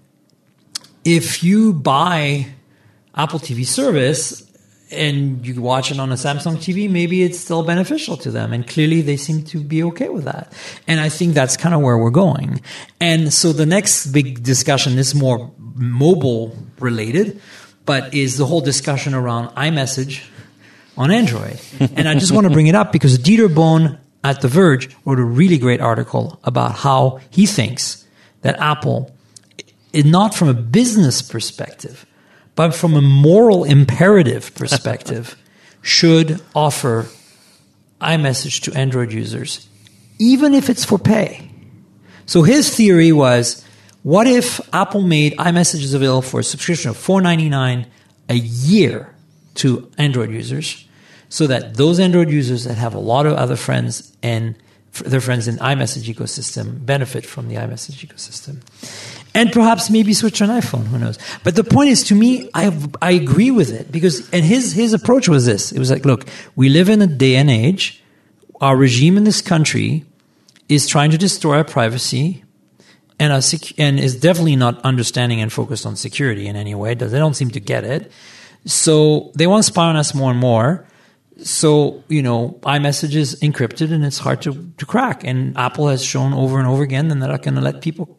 [1.05, 2.47] if you buy
[3.15, 4.52] Apple TV service
[4.93, 8.53] and you watch it on a Samsung TV, maybe it's still beneficial to them.
[8.53, 10.53] And clearly they seem to be okay with that.
[10.87, 12.61] And I think that's kind of where we're going.
[13.01, 17.41] And so the next big discussion is more mobile related,
[17.87, 20.25] but is the whole discussion around iMessage
[20.97, 21.61] on Android.
[21.81, 25.19] and I just want to bring it up because Dieter Bohn at The Verge wrote
[25.19, 28.07] a really great article about how he thinks
[28.43, 29.15] that Apple,
[29.93, 32.07] is not from a business perspective,
[32.63, 35.37] but from a moral imperative perspective,
[35.83, 37.09] should offer
[38.01, 39.67] iMessage to Android users,
[40.21, 41.51] even if it's for pay.
[42.25, 43.65] So his theory was
[44.05, 47.87] what if Apple made iMessages available for a subscription of $4.99
[48.29, 49.13] a year
[49.55, 50.87] to Android users
[51.29, 54.55] so that those Android users that have a lot of other friends and
[55.05, 58.61] their friends in iMessage ecosystem benefit from the iMessage ecosystem.
[59.35, 61.19] And perhaps maybe switch an iPhone, who knows?
[61.43, 64.93] But the point is, to me, I, I agree with it because, and his, his
[64.93, 65.73] approach was this.
[65.73, 68.03] It was like, look, we live in a day and age.
[68.61, 70.05] Our regime in this country
[70.69, 72.45] is trying to destroy our privacy
[73.19, 76.95] and, sec- and is definitely not understanding and focused on security in any way.
[76.95, 78.13] They don't seem to get it.
[78.67, 80.87] So they want to spy on us more and more
[81.39, 86.05] so you know iMessage is encrypted and it's hard to, to crack and apple has
[86.05, 88.19] shown over and over again that they're not going to let people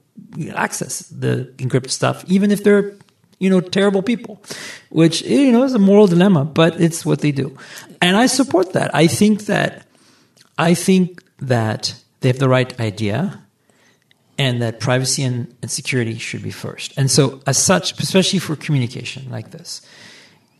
[0.55, 2.93] access the encrypted stuff even if they're
[3.39, 4.41] you know terrible people
[4.89, 7.57] which you know is a moral dilemma but it's what they do.
[8.01, 8.93] And i support that.
[8.93, 9.85] I think that
[10.57, 13.39] i think that they have the right idea
[14.37, 16.93] and that privacy and, and security should be first.
[16.97, 19.81] And so as such especially for communication like this.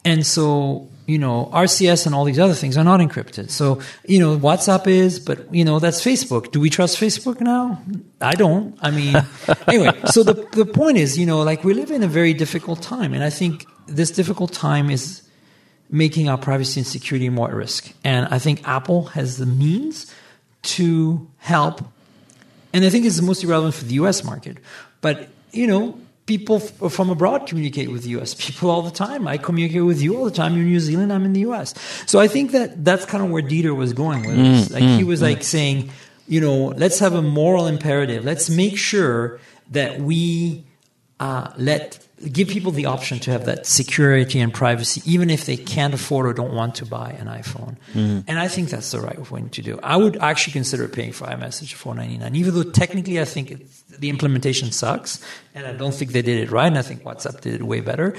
[0.05, 3.49] And so, you know, RCS and all these other things are not encrypted.
[3.49, 6.51] So, you know, WhatsApp is, but, you know, that's Facebook.
[6.51, 7.81] Do we trust Facebook now?
[8.21, 8.77] I don't.
[8.81, 9.15] I mean,
[9.67, 12.81] anyway, so the, the point is, you know, like we live in a very difficult
[12.81, 13.13] time.
[13.13, 15.21] And I think this difficult time is
[15.89, 17.93] making our privacy and security more at risk.
[18.03, 20.13] And I think Apple has the means
[20.63, 21.83] to help.
[22.71, 24.57] And I think it's mostly relevant for the US market.
[25.01, 29.27] But, you know, people from abroad communicate with US people all the time.
[29.27, 30.53] I communicate with you all the time.
[30.53, 31.73] You're in New Zealand, I'm in the US.
[32.05, 34.69] So I think that that's kind of where Dieter was going with this.
[34.69, 35.23] Mm, like mm, he was mm.
[35.23, 35.89] like saying,
[36.27, 38.23] you know, let's have a moral imperative.
[38.23, 39.39] Let's make sure
[39.71, 40.65] that we
[41.19, 45.57] uh, let give people the option to have that security and privacy, even if they
[45.57, 47.77] can't afford or don't want to buy an iPhone.
[47.93, 48.21] Mm-hmm.
[48.27, 49.79] And I think that's the right thing to do.
[49.83, 53.67] I would actually consider paying for iMessage four ninety nine, even though technically I think
[53.89, 56.67] the implementation sucks, and I don't think they did it right.
[56.67, 58.15] And I think WhatsApp did it way better.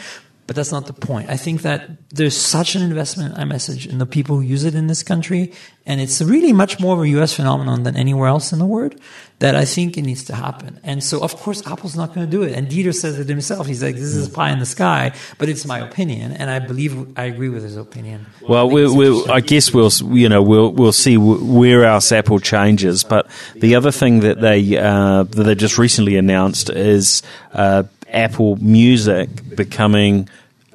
[0.47, 1.31] But that's not the point.
[1.31, 4.75] I think that there's such an investment in iMessage in the people who use it
[4.75, 5.53] in this country,
[5.87, 8.95] and it's really much more of a US phenomenon than anywhere else in the world,
[9.39, 10.81] that I think it needs to happen.
[10.83, 12.53] And so, of course, Apple's not going to do it.
[12.53, 13.67] And Dieter says it himself.
[13.67, 17.19] He's like, this is pie in the sky, but it's my opinion, and I believe
[17.19, 18.27] I agree with his opinion.
[18.47, 22.39] Well, I, we we'll, I guess we'll, you know, we'll, we'll see where else Apple
[22.39, 23.03] changes.
[23.03, 27.23] But the other thing that they, uh, that they just recently announced is
[27.53, 27.85] uh,
[28.15, 30.29] Apple Music becoming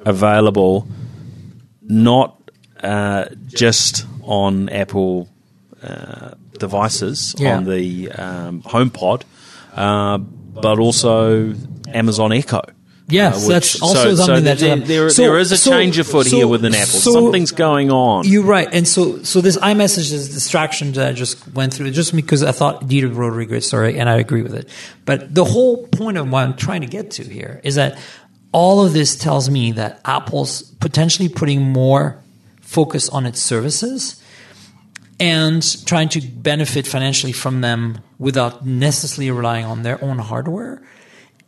[0.04, 0.86] available
[1.82, 2.40] not
[2.82, 5.28] uh, just on Apple
[5.82, 7.56] uh, devices yeah.
[7.56, 9.22] on the um, HomePod,
[9.74, 11.54] uh, but also
[11.88, 12.62] Amazon Echo.
[13.10, 15.56] Yes, uh, which, that's also so, something so that there, there, so, there is a
[15.56, 16.86] so, change of foot here within Apple.
[16.86, 18.26] Something's going on.
[18.26, 22.14] You're right, and so so this iMessage is distraction that I just went through just
[22.14, 24.68] because I thought Dieter wrote a great story, and I agree with it.
[25.04, 27.98] But the whole point of what I'm trying to get to here is that
[28.52, 32.22] all of this tells me that Apple's potentially putting more
[32.60, 34.22] focus on its services
[35.18, 40.82] and trying to benefit financially from them without necessarily relying on their own hardware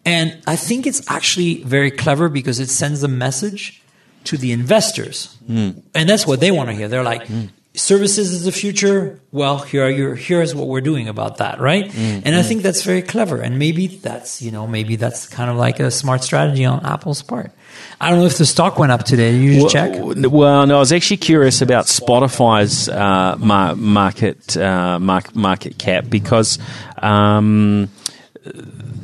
[0.04, 3.82] and I think it's actually very clever because it sends a message
[4.24, 5.36] to the investors.
[5.48, 5.82] Mm.
[5.94, 6.88] And that's what they want to hear.
[6.88, 7.50] They're like, mm.
[7.74, 9.20] services is the future.
[9.30, 11.86] Well, here are your, here's what we're doing about that, right?
[11.86, 12.22] Mm.
[12.24, 13.40] And I think that's very clever.
[13.40, 17.22] And maybe that's, you know, maybe that's kind of like a smart strategy on Apple's
[17.22, 17.52] part.
[18.00, 19.32] I don't know if the stock went up today.
[19.32, 19.92] Did you well, check?
[19.94, 26.58] Well, no, I was actually curious about Spotify's uh, market, uh, market cap because,
[26.98, 27.88] um,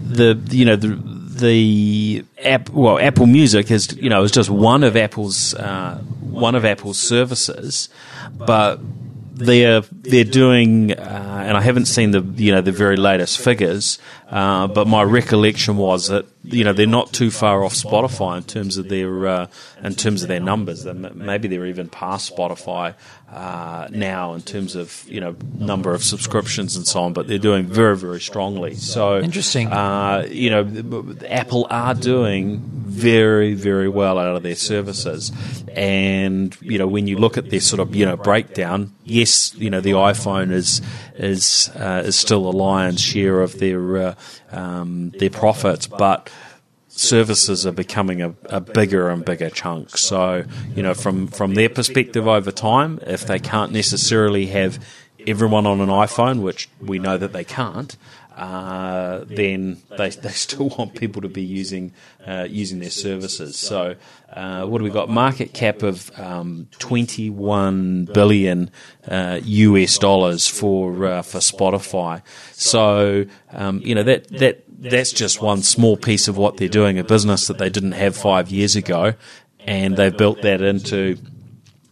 [0.09, 4.83] the you know the the app well Apple Music is you know is just one
[4.83, 7.89] of Apple's uh, one of Apple's services,
[8.37, 8.81] but
[9.39, 13.99] they're they're doing, uh, and I haven't seen the you know the very latest figures,
[14.31, 18.43] uh, but my recollection was that you know they're not too far off Spotify in
[18.43, 19.47] terms of their uh,
[19.83, 20.85] in terms of their numbers.
[20.85, 22.95] Maybe they're even past Spotify
[23.33, 27.15] uh, now in terms of you know number of subscriptions and so on.
[27.15, 28.75] But they're doing very very strongly.
[28.75, 29.69] So interesting.
[29.69, 35.33] Uh, you know, Apple are doing very very well out of their services,
[35.75, 39.71] and you know when you look at their sort of you know breakdown, yes, you
[39.71, 40.83] know the iPhone is
[41.15, 44.15] is uh, is still a lion's share of their uh,
[44.51, 46.31] um, their profits, but
[46.89, 49.97] services are becoming a, a, bigger and bigger chunk.
[49.97, 50.45] So,
[50.75, 54.85] you know, from, from their perspective over time, if they can't necessarily have
[55.27, 57.97] everyone on an iPhone, which we know that they can't,
[58.39, 61.93] uh, then they, they still want people to be using
[62.25, 63.59] uh, using their services.
[63.59, 63.97] So,
[64.33, 65.09] uh, what do we got?
[65.09, 68.71] Market cap of um, 21 billion
[69.11, 72.23] US uh, dollars for uh, for Spotify.
[72.53, 76.97] So, um, you know that that that's just one small piece of what they're doing,
[77.01, 79.15] a business that they didn't have five years ago,
[79.59, 81.19] and they've built that into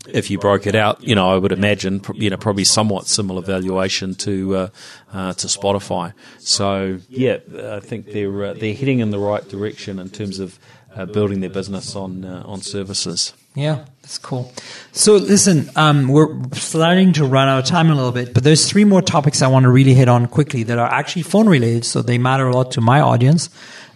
[0.08, 3.42] if you broke it out, you know, I would imagine, you know, probably somewhat similar
[3.42, 4.68] valuation to uh,
[5.12, 6.12] uh, to Spotify.
[6.38, 10.58] So yeah, I think they're uh, they're heading in the right direction in terms of
[10.94, 13.32] uh, building their business on uh, on services.
[13.54, 14.52] Yeah, that's cool.
[14.92, 18.70] So listen, um, we're starting to run out of time a little bit, but there's
[18.70, 21.86] three more topics I want to really hit on quickly that are actually phone related,
[21.86, 23.48] so they matter a lot to my audience.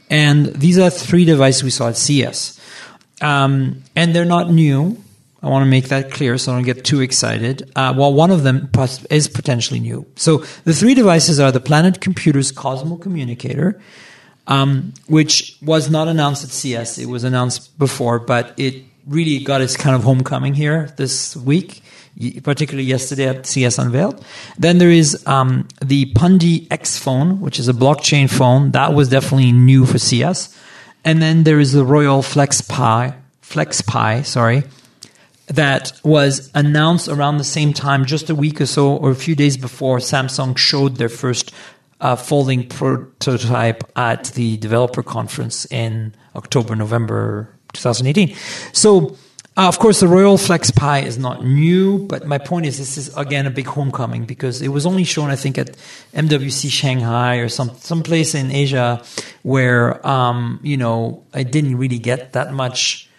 [0.08, 2.58] And these are three devices we saw at CES.
[3.20, 4.96] Um, and they're not new
[5.42, 7.70] I want to make that clear so I don't get too excited.
[7.74, 8.70] Uh, well, one of them
[9.08, 10.06] is potentially new.
[10.16, 13.80] So the three devices are the Planet Computers Cosmo Communicator,
[14.46, 16.98] um, which was not announced at CES.
[16.98, 21.82] It was announced before, but it really got its kind of homecoming here this week,
[22.42, 24.22] particularly yesterday at CES Unveiled.
[24.58, 28.72] Then there is um, the Pundi X phone, which is a blockchain phone.
[28.72, 30.54] That was definitely new for CES.
[31.02, 33.82] And then there is the Royole Flex Pi, Flex
[34.28, 34.64] sorry,
[35.50, 39.34] that was announced around the same time, just a week or so, or a few
[39.34, 41.52] days before Samsung showed their first
[42.00, 48.34] uh, folding prototype at the developer conference in October, November 2018.
[48.72, 49.16] So,
[49.56, 52.96] uh, of course, the Royole Flex Pi is not new, but my point is this
[52.96, 55.76] is again a big homecoming because it was only shown, I think, at
[56.14, 59.02] MWC Shanghai or some some place in Asia
[59.42, 63.09] where um, you know I didn't really get that much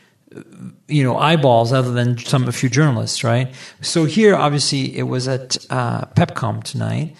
[0.87, 3.53] you know eyeballs other than some a few journalists, right?
[3.81, 7.15] So here, obviously, it was at uh, PepCom tonight,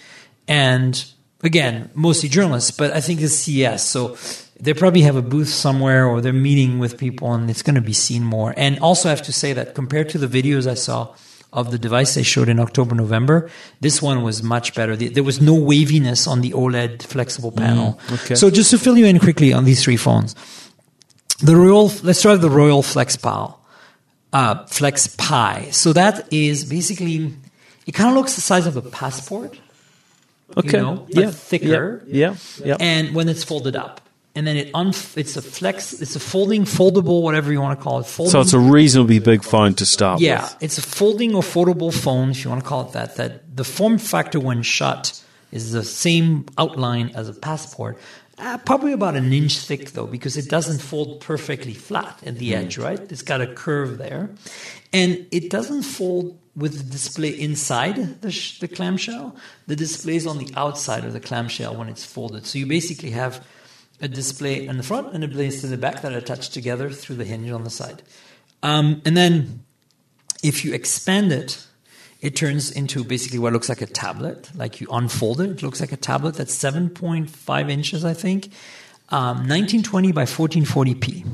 [0.48, 1.04] and
[1.42, 4.16] again, mostly journalists, but I think it's CES, so
[4.60, 7.80] they probably have a booth somewhere or they're meeting with people, and it's going to
[7.80, 8.54] be seen more.
[8.56, 11.14] And also, I have to say that compared to the videos I saw
[11.52, 13.50] of the device they showed in October, November,
[13.80, 14.96] this one was much better.
[14.96, 18.00] There was no waviness on the OLED flexible panel.
[18.06, 18.34] Mm, okay.
[18.36, 20.34] So just to fill you in quickly on these three phones
[21.42, 23.52] the Royole, let's start with the Royole Flex Pi.
[24.32, 25.68] Uh, Flex Pi.
[25.70, 27.34] So that is basically,
[27.86, 29.58] it kind of looks the size of a passport.
[30.56, 30.78] Okay.
[30.78, 31.30] You know, yeah.
[31.30, 32.02] thicker.
[32.06, 32.36] Yeah.
[32.58, 32.66] yeah.
[32.66, 32.76] Yeah.
[32.80, 34.00] And when it's folded up.
[34.34, 37.82] And then it unf- it's a flex, it's a folding, foldable, whatever you want to
[37.82, 38.06] call it.
[38.06, 38.30] Folding.
[38.30, 40.56] So it's a reasonably big phone to start yeah, with.
[40.62, 43.16] it's a folding or foldable phone, if you want to call it that.
[43.16, 47.98] That the form factor when shut is the same outline as a passport,
[48.42, 52.54] uh, probably about an inch thick though, because it doesn't fold perfectly flat at the
[52.54, 53.00] edge, right?
[53.10, 54.30] It's got a curve there.
[54.92, 59.36] And it doesn't fold with the display inside the, sh- the clamshell.
[59.68, 62.44] The display is on the outside of the clamshell when it's folded.
[62.44, 63.46] So you basically have
[64.00, 66.90] a display in the front and a display in the back that are attached together
[66.90, 68.02] through the hinge on the side.
[68.62, 69.64] Um, and then
[70.42, 71.64] if you expand it,
[72.22, 74.48] it turns into basically what looks like a tablet.
[74.54, 78.46] Like you unfold it, it looks like a tablet that's 7.5 inches, I think,
[79.10, 81.26] um, 1920 by 1440p.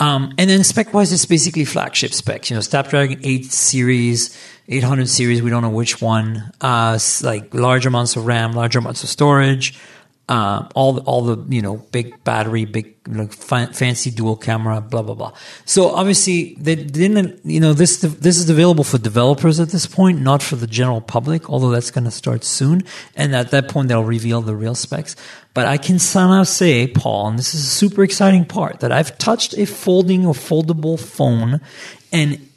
[0.00, 2.50] Um, and then spec wise, it's basically flagship specs.
[2.50, 4.36] You know, Snapdragon 8 series,
[4.68, 6.50] 800 series, we don't know which one.
[6.60, 9.78] Uh, like large amounts of RAM, large amounts of storage,
[10.28, 15.14] uh, all all the you know big battery, big like, fancy dual camera, blah blah
[15.14, 15.32] blah.
[15.64, 20.20] So obviously they didn't you know this this is available for developers at this point,
[20.20, 21.50] not for the general public.
[21.50, 22.84] Although that's going to start soon,
[23.16, 25.16] and at that point they'll reveal the real specs.
[25.54, 29.18] But I can somehow say, Paul, and this is a super exciting part, that I've
[29.18, 31.60] touched a folding or foldable phone,
[32.10, 32.48] and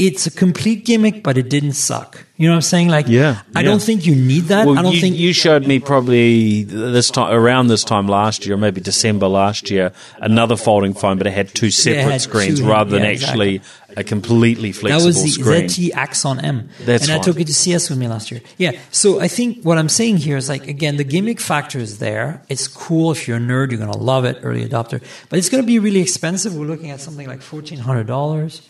[0.00, 2.24] it's a complete gimmick, but it didn't suck.
[2.38, 2.88] You know what I'm saying?
[2.88, 3.68] Like, yeah, I yeah.
[3.68, 4.66] don't think you need that.
[4.66, 8.46] Well, I don't you, think you showed me probably this time around this time last
[8.46, 12.60] year, maybe December last year, another folding phone, but it had two separate had screens
[12.60, 13.94] two, rather than actually exactly.
[13.98, 15.64] a completely flexible That was the screen.
[15.64, 17.20] ZTE Axon M, That's and right.
[17.20, 18.40] I took it to CES with me last year.
[18.56, 21.98] Yeah, so I think what I'm saying here is like again, the gimmick factor is
[21.98, 22.42] there.
[22.48, 25.62] It's cool if you're a nerd, you're gonna love it, early adopter, but it's gonna
[25.62, 26.56] be really expensive.
[26.56, 28.62] We're looking at something like fourteen hundred dollars.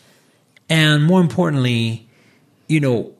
[0.71, 2.07] And more importantly,
[2.69, 3.11] you know,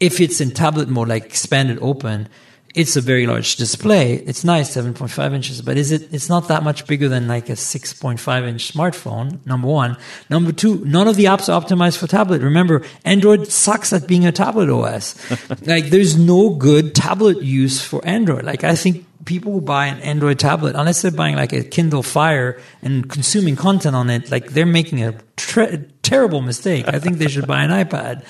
[0.00, 2.28] if it's in tablet mode, like expanded open,
[2.74, 4.14] it's a very large display.
[4.14, 7.52] It's nice, 7.5 inches, but is it, it's not that much bigger than like a
[7.52, 9.96] 6.5 inch smartphone, number one.
[10.30, 12.42] Number two, none of the apps are optimized for tablet.
[12.42, 15.14] Remember, Android sucks at being a tablet OS.
[15.64, 18.42] like, there's no good tablet use for Android.
[18.44, 22.02] Like, I think people who buy an Android tablet, unless they're buying like a Kindle
[22.02, 26.84] Fire and consuming content on it, like they're making a tre- terrible mistake.
[26.88, 28.24] I think they should buy an iPad,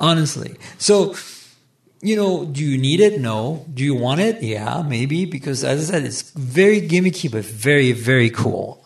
[0.00, 0.56] honestly.
[0.78, 1.14] So,
[2.00, 3.20] you know, do you need it?
[3.20, 3.66] No.
[3.72, 4.42] Do you want it?
[4.42, 8.84] Yeah, maybe, because as I said, it's very gimmicky, but very, very cool.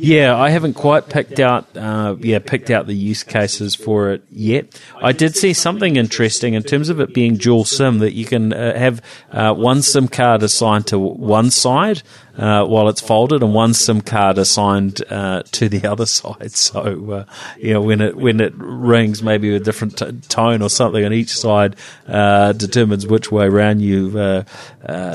[0.00, 4.22] Yeah, I haven't quite picked out, uh, yeah, picked out the use cases for it
[4.30, 4.80] yet.
[5.02, 8.52] I did see something interesting in terms of it being dual SIM that you can
[8.52, 12.02] uh, have uh, one SIM card assigned to one side
[12.36, 16.52] uh, while it's folded, and one SIM card assigned uh, to the other side.
[16.52, 17.24] So, uh,
[17.58, 21.12] you know, when it when it rings, maybe a different t- tone or something on
[21.12, 21.74] each side
[22.06, 24.10] determines which way around you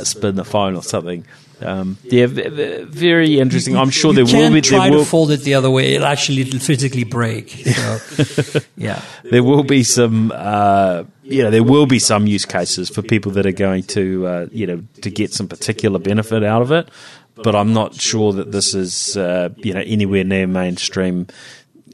[0.03, 1.25] spin the phone or something.
[1.64, 3.78] Um, yeah, very interesting.
[3.78, 4.61] I'm sure there will be.
[4.61, 7.49] Try there to will, fold it the other way; it'll actually it'll physically break.
[7.49, 10.32] So, yeah, there will be some.
[10.34, 14.28] Uh, you know, there will be some use cases for people that are going to,
[14.28, 16.89] uh, you know, to get some particular benefit out of it.
[17.36, 21.28] But I'm not sure that this is, uh, you know, anywhere near mainstream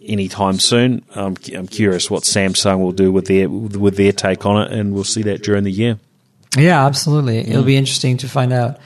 [0.01, 1.05] anytime soon.
[1.15, 4.93] I'm, I'm curious what Samsung will do with their with their take on it, and
[4.93, 5.99] we'll see that during the year.
[6.57, 7.39] Yeah, absolutely.
[7.39, 8.79] It'll be interesting to find out.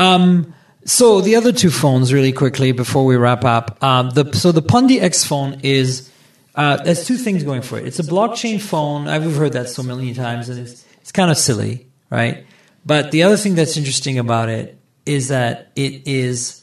[0.00, 3.82] Um, so the other two phones, really quickly before we wrap up.
[3.84, 6.10] Um, the, so the Pundi X phone is
[6.54, 7.86] uh, there's two things going for it.
[7.86, 9.06] It's a blockchain phone.
[9.06, 12.46] I've heard that so many times, and it's it's kind of silly, right?
[12.84, 16.59] But the other thing that's interesting about it is that it is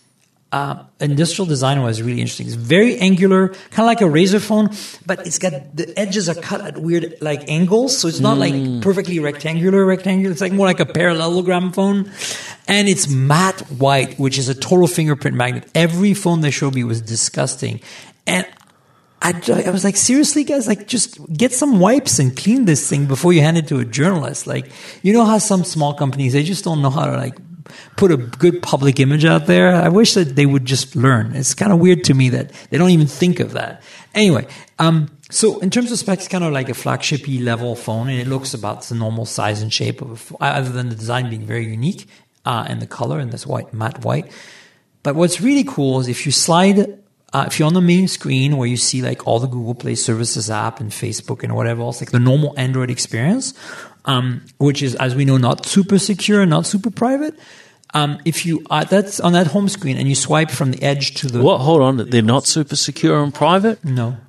[0.51, 2.47] uh, industrial design was really interesting.
[2.47, 4.69] It's very angular, kind of like a Razer phone,
[5.05, 8.81] but it's got the edges are cut at weird like angles, so it's not like
[8.81, 9.85] perfectly rectangular.
[9.85, 10.31] Rectangular.
[10.31, 12.09] It's like more like a parallelogram phone,
[12.67, 15.69] and it's matte white, which is a total fingerprint magnet.
[15.75, 17.81] Every phone they showed me was disgusting,
[18.25, 18.45] and.
[19.19, 19.33] I,
[19.65, 23.33] I was like, seriously, guys, like, just get some wipes and clean this thing before
[23.33, 24.45] you hand it to a journalist.
[24.45, 24.69] Like,
[25.01, 27.35] you know how some small companies, they just don't know how to, like,
[27.95, 29.73] put a good public image out there.
[29.73, 31.35] I wish that they would just learn.
[31.35, 33.81] It's kind of weird to me that they don't even think of that.
[34.13, 34.47] Anyway,
[34.79, 38.27] um, so in terms of specs, kind of like a flagshipy level phone, and it
[38.27, 42.07] looks about the normal size and shape of other than the design being very unique
[42.45, 44.31] uh, and the color and this white matte white.
[45.03, 46.97] But what's really cool is if you slide
[47.33, 49.95] uh, if you're on the main screen where you see like all the Google Play
[49.95, 53.53] Services app and Facebook and whatever else, like the normal Android experience,
[54.05, 57.35] um, which is, as we know, not super secure, and not super private.
[57.93, 61.13] Um, if you uh, that's on that home screen and you swipe from the edge
[61.15, 61.59] to the What?
[61.59, 63.83] Hold on, they're not super secure and private.
[63.83, 64.17] no.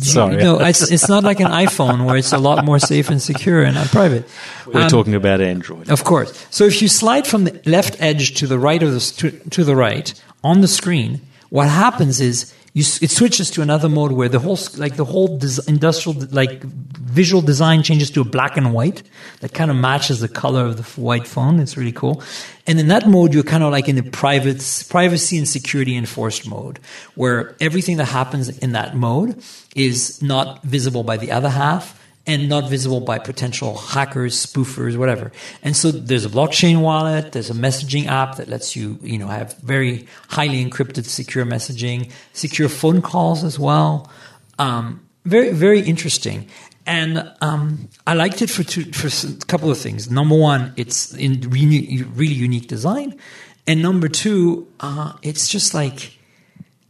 [0.00, 3.22] Sorry, No, it's, it's not like an iPhone where it's a lot more safe and
[3.22, 4.28] secure and private.
[4.66, 5.88] we're Um, talking about Android.
[5.88, 6.46] Of course.
[6.50, 9.64] So if you slide from the left edge to the right of the to, to
[9.64, 10.12] the right
[10.44, 11.20] on the screen,
[11.50, 15.38] what happens is you, it switches to another mode where the whole like the whole
[15.38, 19.02] des- industrial like visual design changes to a black and white
[19.40, 21.58] that kind of matches the color of the white phone.
[21.58, 22.22] It's really cool.
[22.66, 26.46] And in that mode, you're kind of like in the private privacy and security enforced
[26.46, 26.78] mode,
[27.14, 29.42] where everything that happens in that mode
[29.74, 35.30] is not visible by the other half and not visible by potential hackers, spoofers, whatever.
[35.62, 39.28] And so there's a blockchain wallet, there's a messaging app that lets you, you know,
[39.28, 44.10] have very highly encrypted, secure messaging, secure phone calls as well.
[44.58, 46.48] Um, very, very interesting.
[46.86, 50.10] And um, I liked it for two, for a couple of things.
[50.10, 53.18] Number one, it's in really, really unique design,
[53.66, 56.16] and number two, uh, it's just like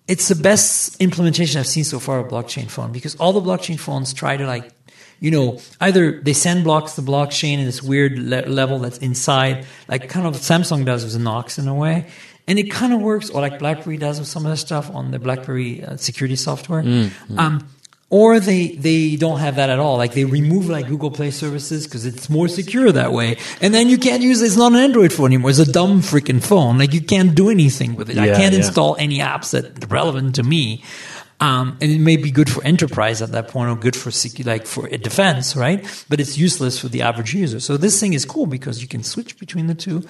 [0.06, 3.78] it's the best implementation I've seen so far of blockchain phone because all the blockchain
[3.78, 4.70] phones try to like,
[5.20, 9.66] you know, either they send blocks to blockchain in this weird le- level that's inside,
[9.88, 12.06] like kind of Samsung does with Knox in a way.
[12.48, 15.10] And it kind of works, or like BlackBerry does with some of the stuff on
[15.10, 16.82] the BlackBerry uh, security software.
[17.38, 17.68] Um,
[18.08, 19.96] or they they don't have that at all.
[19.96, 23.36] Like they remove like Google Play services because it's more secure that way.
[23.60, 24.46] And then you can't use it.
[24.46, 25.50] It's not an Android phone anymore.
[25.50, 26.78] It's a dumb freaking phone.
[26.78, 28.18] Like you can't do anything with it.
[28.18, 28.60] I can't yeah.
[28.60, 30.84] install any apps that are relevant to me.
[31.38, 34.10] Um, and it may be good for enterprise at that point, or good for
[34.44, 36.04] like for defense, right?
[36.08, 37.60] But it's useless for the average user.
[37.60, 40.02] So this thing is cool because you can switch between the two,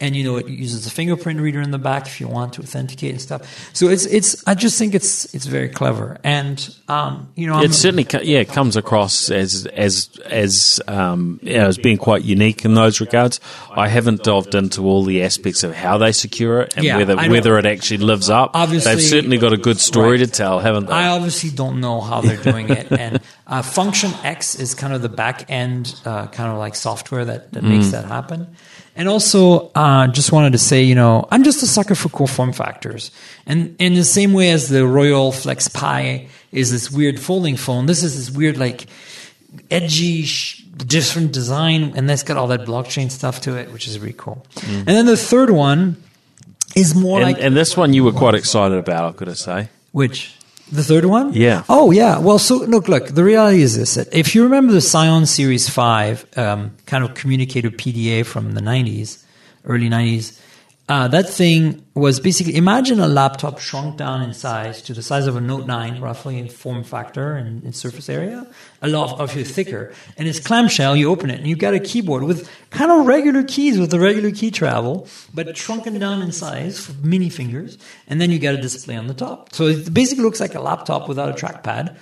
[0.00, 2.62] and you know it uses a fingerprint reader in the back if you want to
[2.62, 3.70] authenticate and stuff.
[3.74, 4.46] So it's it's.
[4.46, 8.40] I just think it's it's very clever, and um, you know, I'm, It certainly, yeah,
[8.40, 13.00] it comes across as as as um, you know, as being quite unique in those
[13.00, 13.40] regards.
[13.70, 17.16] I haven't delved into all the aspects of how they secure it and Yeah, whether
[17.16, 18.50] whether it actually lives up.
[18.54, 20.20] Obviously- they've certainly got a good story Right.
[20.20, 20.92] to tell, haven't they?
[20.92, 25.02] I obviously don't know how they're doing it, and uh, Function X is kind of
[25.02, 28.48] the back end, uh, kind of like software that, that makes that happen.
[28.96, 32.28] And also, uh, just wanted to say, you know, I'm just a sucker for cool
[32.28, 33.10] form factors,
[33.44, 37.86] and in the same way as the Royole Flex Pi is this weird folding phone,
[37.86, 38.86] this is this weird like
[39.70, 43.98] edgy, sh- different design, and that's got all that blockchain stuff to it, which is
[43.98, 44.46] really cool.
[44.64, 45.96] And then the third one
[46.76, 49.34] is more And, like and this one you were quite excited about, I've got to
[49.34, 49.68] say.
[49.92, 50.36] which
[50.70, 51.32] the third one.
[51.32, 51.64] Yeah.
[51.68, 52.18] Oh yeah.
[52.18, 53.08] Well, so look, look.
[53.08, 57.14] The reality is this: that if you remember the Psion Series Five, um, kind of
[57.14, 59.22] communicator PDA from the '90s,
[59.64, 60.40] early '90s.
[60.86, 65.26] Uh, that thing was basically imagine a laptop shrunk down in size to the size
[65.26, 68.46] of a Note 9, roughly in form factor and in surface area,
[68.82, 69.94] a lot obviously thicker.
[70.18, 73.44] And it's clamshell, you open it, and you've got a keyboard with kind of regular
[73.44, 78.20] keys with the regular key travel, but shrunken down in size for mini fingers, and
[78.20, 79.54] then you got a display on the top.
[79.54, 81.96] So it basically looks like a laptop without a trackpad.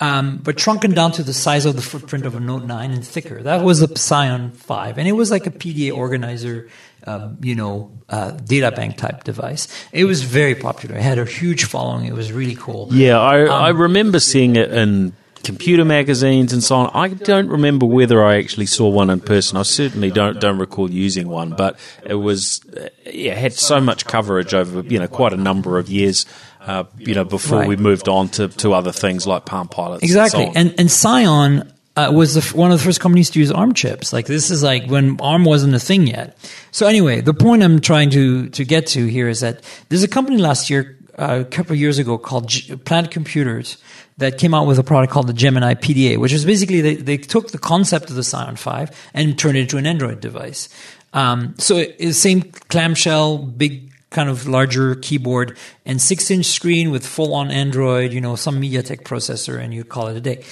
[0.00, 3.06] Um, but shrunken down to the size of the footprint of a Note 9 and
[3.06, 3.42] thicker.
[3.42, 4.98] That was a Psion 5.
[4.98, 6.68] And it was like a PDA organizer,
[7.06, 9.68] um, you know, uh, data bank type device.
[9.92, 10.96] It was very popular.
[10.96, 12.06] It had a huge following.
[12.06, 12.88] It was really cool.
[12.92, 15.12] Yeah, I, Um, I remember seeing it in
[15.42, 16.90] computer magazines and so on.
[16.94, 19.58] I don't remember whether I actually saw one in person.
[19.58, 23.80] I certainly don't don't recall using one, but it was uh, yeah, it had so
[23.80, 26.24] much coverage over you know quite a number of years.
[26.66, 27.68] Uh, you know, before Right.
[27.68, 30.02] we moved on to, to other things like Palm Pilots.
[30.02, 30.44] Exactly.
[30.46, 30.60] And, so.
[30.60, 34.12] And and Psion uh, was the, one of the first companies to use ARM chips.
[34.12, 36.36] Like this is like when ARM wasn't a thing yet.
[36.72, 40.08] So anyway, the point I'm trying to to get to here is that there's a
[40.08, 43.78] company last year, uh, a couple of years ago, called G- Planet Computers
[44.18, 47.16] that came out with a product called the Gemini PDA, which is basically they, they
[47.16, 50.68] took the concept of the Psion 5 and turned it into an Android device.
[51.12, 57.04] Um, so it- same clamshell, big kind of larger keyboard and six inch screen with
[57.04, 60.44] full on Android, you know, some MediaTek processor, and you call it a day.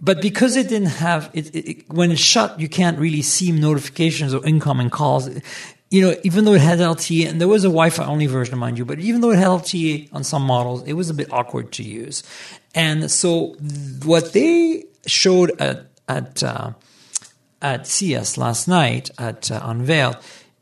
[0.00, 3.52] But because it didn't have it, it, it- when it's shut, you can't really see
[3.52, 5.28] notifications or incoming calls.
[5.90, 8.76] You know, even though it had LTE, and there was a Wi-Fi only version, mind
[8.76, 11.70] you, but even though it had LTE on some models, it was a bit awkward
[11.72, 12.24] to use.
[12.74, 13.54] And so,
[14.04, 16.72] what they showed at at uh,
[17.62, 20.16] at CES last night at uh, Unveiled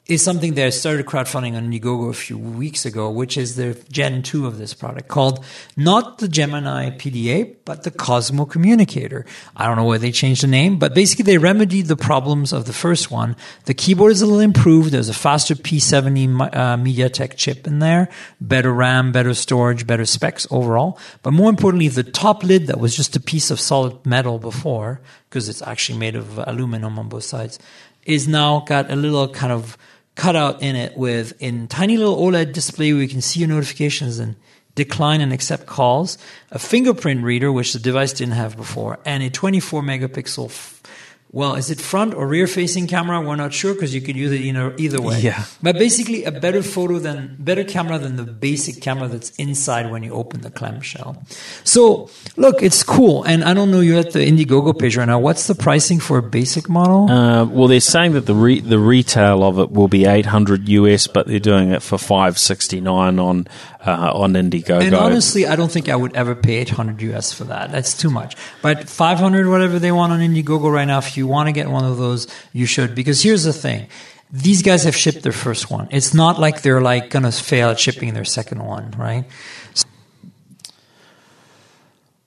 [0.07, 3.73] is something that I started crowdfunding on Indiegogo a few weeks ago, which is the
[3.91, 5.43] Gen 2 of this product called
[5.79, 9.25] not the Gemini PDA, but the Cosmo Communicator.
[9.57, 12.67] I don't know why they changed the name, but basically they remedied the problems of
[12.67, 13.35] the first one.
[13.65, 14.93] The keyboard is a little improved.
[14.93, 18.11] There's a faster P70 uh, MediaTek chip in there,
[18.43, 20.99] better RAM, better storage, better specs overall.
[21.23, 25.01] But more importantly, the top lid that was just a piece of solid metal before,
[25.31, 27.59] because it's actually made of aluminum on both sides,
[28.05, 29.79] is now got a little kind of
[30.15, 34.19] cutout in it with in tiny little OLED display where you can see your notifications
[34.19, 34.37] and
[34.75, 36.19] decline and accept calls,
[36.51, 40.47] a fingerprint reader which the device didn't have before, and a 24 megapixel.
[40.47, 40.83] F-
[41.35, 43.21] well, is it front or rear facing camera?
[43.21, 45.19] We're not sure because you could use it you know, either way.
[45.19, 45.45] Yeah.
[45.61, 50.05] But basically, a better photo than better camera than the basic camera that's inside when
[50.05, 51.21] you open the clamshell.
[51.65, 55.19] So look, it's cool, and I don't know you're at the Indiegogo page right now.
[55.19, 57.11] What's the pricing for a basic model?
[57.11, 60.69] Uh, well, they're saying that the re- the retail of it will be eight hundred
[60.69, 63.49] US, but they're doing it for five sixty nine on
[63.87, 64.83] uh, on Indiegogo.
[64.83, 67.71] And honestly, I don't think I would ever pay 800 US for that.
[67.71, 68.37] That's too much.
[68.63, 71.85] But 500, whatever they want on Indiegogo right now, if you want to get one
[71.85, 72.95] of those, you should.
[72.95, 73.89] Because here's the thing.
[74.31, 75.89] These guys have shipped their first one.
[75.91, 79.25] It's not like they're like going to fail at shipping their second one, right?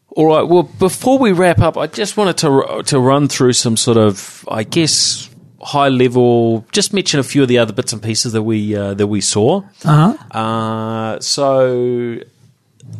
[0.09, 0.43] All right.
[0.47, 4.45] Well, before we wrap up, I just wanted to to run through some sort of,
[4.49, 5.29] I guess,
[5.61, 6.65] high level.
[6.71, 9.21] Just mention a few of the other bits and pieces that we uh, that we
[9.21, 9.63] saw.
[9.83, 10.37] Uh-huh.
[10.37, 12.19] Uh, so,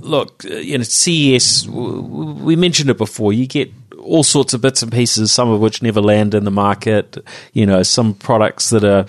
[0.02, 1.68] look, uh, you know, CES.
[1.68, 3.34] We mentioned it before.
[3.34, 6.52] You get all sorts of bits and pieces, some of which never land in the
[6.52, 7.18] market.
[7.54, 9.06] You know, some products that are,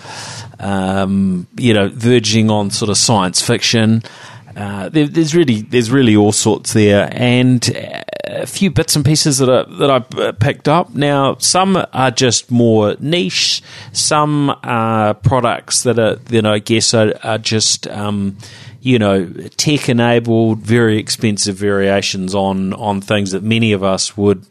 [0.59, 4.03] um, you know, verging on sort of science fiction.
[4.59, 7.69] Uh, there, there's really there's really all sorts there, and
[8.25, 10.93] a few bits and pieces that I, that I uh, picked up.
[10.93, 13.63] Now, some are just more niche.
[13.93, 18.37] Some are products that are you know I guess are, are just um,
[18.81, 24.45] you know tech enabled, very expensive variations on on things that many of us would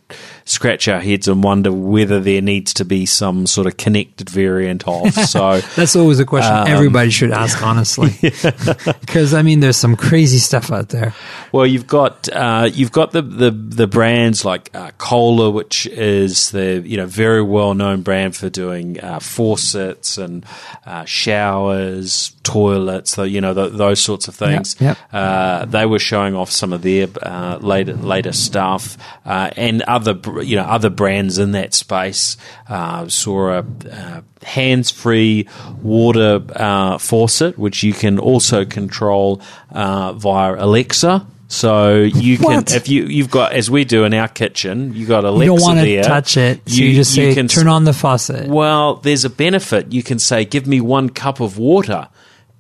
[0.45, 4.87] scratch our heads and wonder whether there needs to be some sort of connected variant
[4.87, 5.13] of.
[5.29, 5.61] So.
[5.77, 8.17] That's always a question everybody should ask, honestly.
[8.21, 11.15] Because, I mean, there's some crazy stuff out there.
[11.53, 16.51] Well, you've got uh, you've got the, the, the brands like uh, Kohler, which is
[16.51, 20.47] the you know very well known brand for doing uh, faucets and
[20.87, 24.77] uh, showers, toilets, the, you know th those sorts of things.
[24.81, 24.97] yep.
[25.13, 29.98] Uh, they were showing off some of their uh, later later stuff uh, and other
[30.15, 32.37] br- you know other brands in that space.
[32.69, 35.49] Uh, saw a uh, hands free
[35.83, 41.27] water uh, faucet, which you can also control uh, via Alexa.
[41.51, 42.75] So you can, What?
[42.75, 45.45] if you you've got as we do in our kitchen, you got Alexa there.
[45.47, 48.49] You don't want to touch it, so you, just say, can "Turn on the faucet."
[48.49, 49.91] Well, there's a benefit.
[49.91, 52.09] You can say, "Give me one cup of water."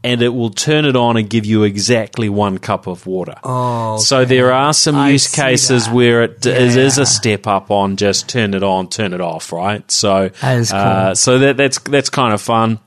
[0.04, 3.34] And it will turn it on and give you exactly one cup of water.
[3.42, 5.94] Oh, so there are some I use cases that.
[5.94, 7.02] where it is is Yeah.
[7.02, 9.88] a step up on just turn it on, turn it off, right?
[9.90, 10.80] So, That is cool.
[10.80, 12.78] uh, so that that's that's kind of fun.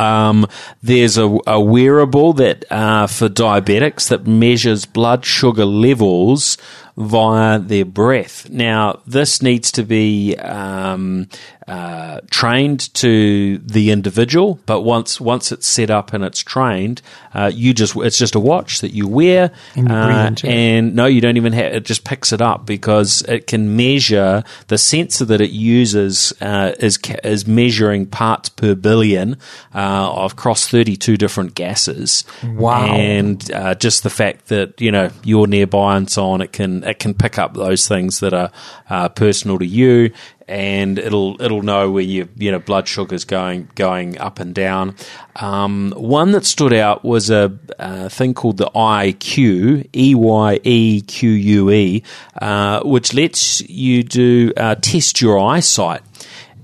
[0.00, 0.48] Um,
[0.82, 6.58] there's a, a wearable that uh, for diabetics that measures blood sugar levels
[6.96, 8.50] via their breath.
[8.50, 11.28] Now, this needs to be um,
[11.66, 17.00] uh, trained to the individual, but once once it's set up and it's trained,
[17.34, 21.06] uh, you just it's just a watch that you wear, And you uh, and no,
[21.06, 21.84] you don't even have it.
[21.84, 26.98] Just picks it up because it can measure the sensor that it uses uh, is
[27.22, 29.36] is measuring parts per billion
[29.72, 32.24] uh, across thirty two different gases.
[32.44, 32.86] Wow.
[32.86, 36.81] And uh, just the fact that you know you're nearby and so on, it can
[36.84, 38.50] it can pick up those things that are
[38.90, 40.12] uh, personal to you.
[40.48, 44.96] And it'll it'll know where your you know blood sugar's going going up and down.
[45.36, 51.00] Um, one that stood out was a, uh thing called the IQ E Y E
[51.00, 52.02] Q U E,
[52.40, 56.02] uh, which lets you do uh, test your eyesight,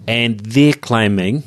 [0.06, 1.44] and they're claiming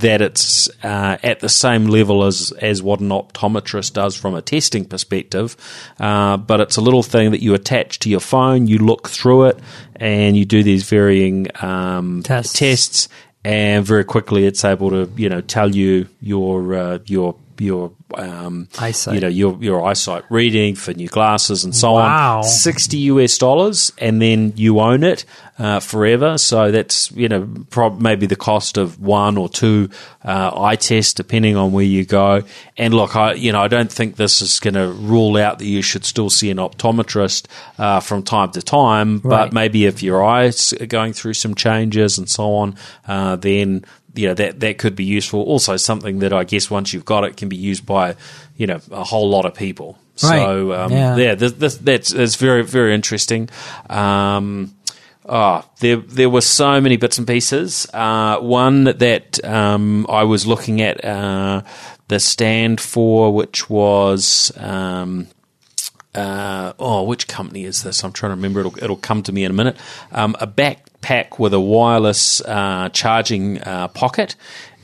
[0.00, 4.42] that it's uh, at the same level as as what an optometrist does from a
[4.42, 5.56] testing perspective,
[6.00, 8.66] uh, but it's a little thing that you attach to your phone.
[8.66, 9.58] You look through it,
[9.96, 12.58] and you do these varying um, Tests.
[12.58, 13.08] tests,
[13.44, 18.68] and very quickly it's able to you know tell you your uh, your your um,
[18.78, 19.14] Eyesight.
[19.14, 22.38] you know your your eyesight reading for new glasses and so Wow.
[22.38, 22.44] on.
[22.44, 25.24] Sixty US dollars, and then you own it
[25.58, 26.38] uh, forever.
[26.38, 29.88] So that's you know prob- maybe the cost of one or two
[30.24, 32.42] uh, eye tests, depending on where you go.
[32.76, 35.66] And look, I you know I don't think this is going to rule out that
[35.66, 37.46] you should still see an optometrist
[37.78, 39.18] uh, from time to time.
[39.18, 42.76] But maybe if your eyes are going through some changes and so on,
[43.08, 43.84] uh, then
[44.14, 45.42] you know that that could be useful.
[45.42, 48.16] Also, something that I guess once you've got it can be used by
[48.56, 49.98] you know a whole lot of people.
[50.22, 50.38] Right.
[50.38, 51.16] So um, Yeah.
[51.16, 53.48] yeah, this, this, that's that's very very interesting.
[53.90, 54.74] Um,
[55.26, 57.86] oh, there there were so many bits and pieces.
[57.92, 61.62] Uh, one that um, I was looking at uh,
[62.08, 64.52] the stand for, which was.
[64.56, 65.26] Um,
[66.14, 68.04] uh, oh, which company is this?
[68.04, 68.60] I'm trying to remember.
[68.60, 69.76] It'll, it'll come to me in a minute.
[70.12, 70.46] Um, a
[71.04, 74.36] backpack with a wireless uh, charging uh, pocket.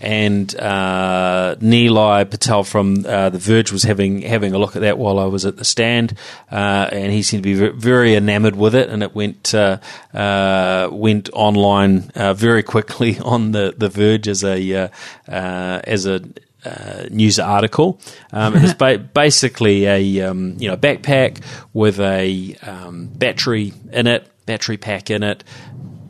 [0.02, 5.18] And uh, Patel from uh, The Verge was having having a look at that while
[5.18, 6.14] I was at the stand,
[6.50, 8.88] uh, and he seemed to be very enamoured with it.
[8.88, 9.76] And it went uh,
[10.14, 14.88] uh, went online uh, very quickly on the, the Verge as a uh,
[15.28, 16.22] uh, as a
[16.64, 18.00] uh, news article.
[18.32, 21.42] Um, and it's ba- basically a um, you know backpack
[21.74, 25.44] with a um, battery in it, battery pack in it.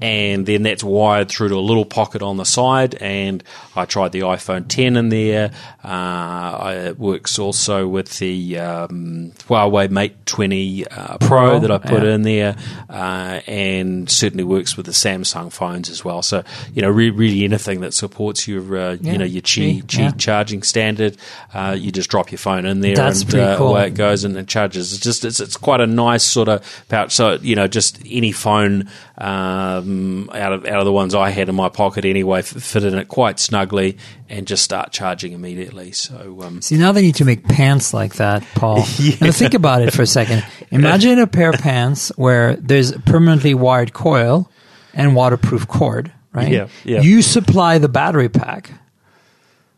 [0.00, 2.94] And then that's wired through to a little pocket on the side.
[2.96, 3.42] And
[3.76, 5.52] I tried the iPhone 10 in there.
[5.84, 11.70] Uh, I, it works also with the um, Huawei Mate 20 uh, Pro, Pro, that
[11.70, 12.14] I put yeah.
[12.14, 12.56] in there,
[12.88, 16.22] uh, and certainly works with the Samsung phones as well.
[16.22, 16.44] So
[16.74, 19.98] you know, re- really anything that supports your uh, Yeah, you know your Qi Qi
[19.98, 20.10] yeah.
[20.12, 21.16] charging standard,
[21.54, 23.68] uh, you just drop your phone in there That's and uh, cool.
[23.68, 24.92] away it goes and it charges.
[24.92, 27.12] It's just it's, it's quite a nice sort of pouch.
[27.12, 29.89] So you know, just any phone um,
[30.32, 33.08] out of out of the ones I had in my pocket anyway fit in it
[33.08, 33.98] quite snugly
[34.28, 35.92] and just start charging immediately.
[35.92, 38.76] So um, See, now they need to make pants like that, Paul.
[39.20, 40.44] Now think about it for a second.
[40.70, 44.50] Imagine a pair of pants where there's a permanently wired coil
[44.94, 46.50] and waterproof cord, right?
[46.50, 47.00] Yeah, yeah.
[47.00, 48.70] You supply the battery pack,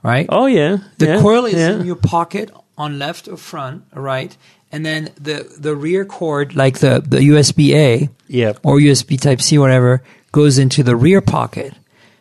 [0.02, 0.26] right?
[0.28, 1.72] oh yeah, the yeah, coil is yeah.
[1.72, 4.36] in your pocket on left or front, right?
[4.72, 8.54] And then the the rear cord, like the the USB A, Yeah.
[8.62, 11.74] or USB Type C, whatever, goes into the rear pocket.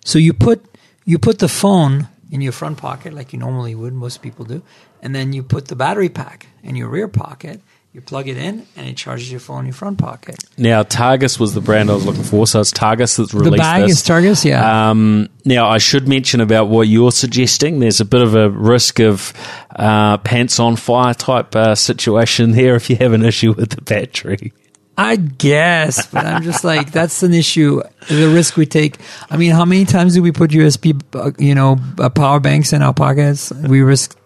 [0.04, 0.64] So you put
[1.06, 4.62] you put the phone in your front pocket, like you normally would, most people do,
[5.02, 7.62] and then you put the battery pack in your rear pocket.
[7.94, 10.42] You plug it in, and it charges your phone in your front pocket.
[10.58, 13.58] Now, Targus was the brand I was looking for, so it's Targus that's released the
[13.58, 14.02] bag this.
[14.02, 14.92] is Targus, yeah.
[14.92, 17.80] Um, now, I should mention about what you're suggesting.
[17.80, 19.34] There's a bit of a risk of
[19.76, 23.82] uh, pants on fire type uh, situation there if you have an issue with the
[23.82, 24.54] battery.
[24.98, 27.82] I guess, but I'm just like that's an issue.
[28.08, 28.98] The risk we take.
[29.30, 32.72] I mean, how many times do we put USB, uh, you know, uh, power banks
[32.72, 33.52] in our pockets?
[33.52, 34.18] We risk,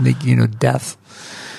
[0.00, 0.96] like, you know, death.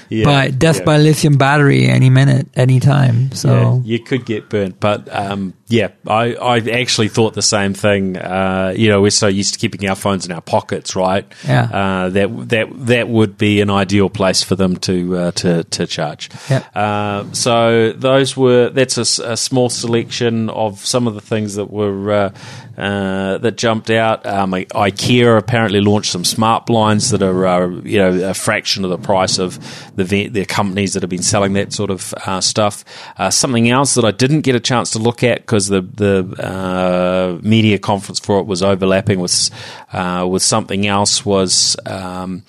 [0.10, 0.86] Yeah, by death yeah.
[0.86, 3.32] by lithium battery any minute, any time.
[3.32, 8.18] So you could get burnt, but um, yeah, I, I actually thought the same thing.
[8.18, 11.32] Uh, you know, we're so used to keeping our phones in our pockets, right?
[11.48, 11.64] Yeah.
[11.64, 15.86] Uh, that that that would be an ideal place for them to uh, to to
[15.86, 16.32] charge.
[16.50, 16.76] Yep.
[16.76, 22.12] Uh, so those were that's a small selection of some of the things that were
[22.12, 22.34] uh,
[22.80, 24.26] uh, that jumped out.
[24.26, 28.90] Um, IKEA apparently launched some smart blinds that are uh, you know a fraction of
[28.90, 29.60] the price of
[29.98, 32.86] the the companies that have been selling that sort of uh, stuff.
[33.18, 36.44] Uh, something else that I didn't get a chance to look at because the the
[36.44, 39.50] uh, media conference for it was overlapping with
[39.94, 41.76] uh, with something else was.
[41.86, 42.44] Um,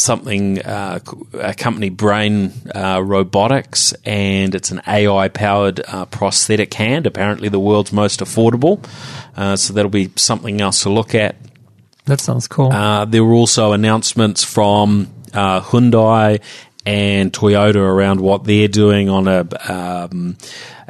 [0.00, 1.00] something uh,
[1.40, 7.58] a company brain uh, robotics and it's an ai powered uh, prosthetic hand apparently the
[7.58, 8.86] world's most affordable
[9.36, 11.34] uh, so that'll be something else to look at
[12.04, 12.72] that sounds cool.
[12.72, 16.40] uh, there were also announcements from uh, Hyundai
[16.86, 20.36] and Toyota around what they're doing on a um,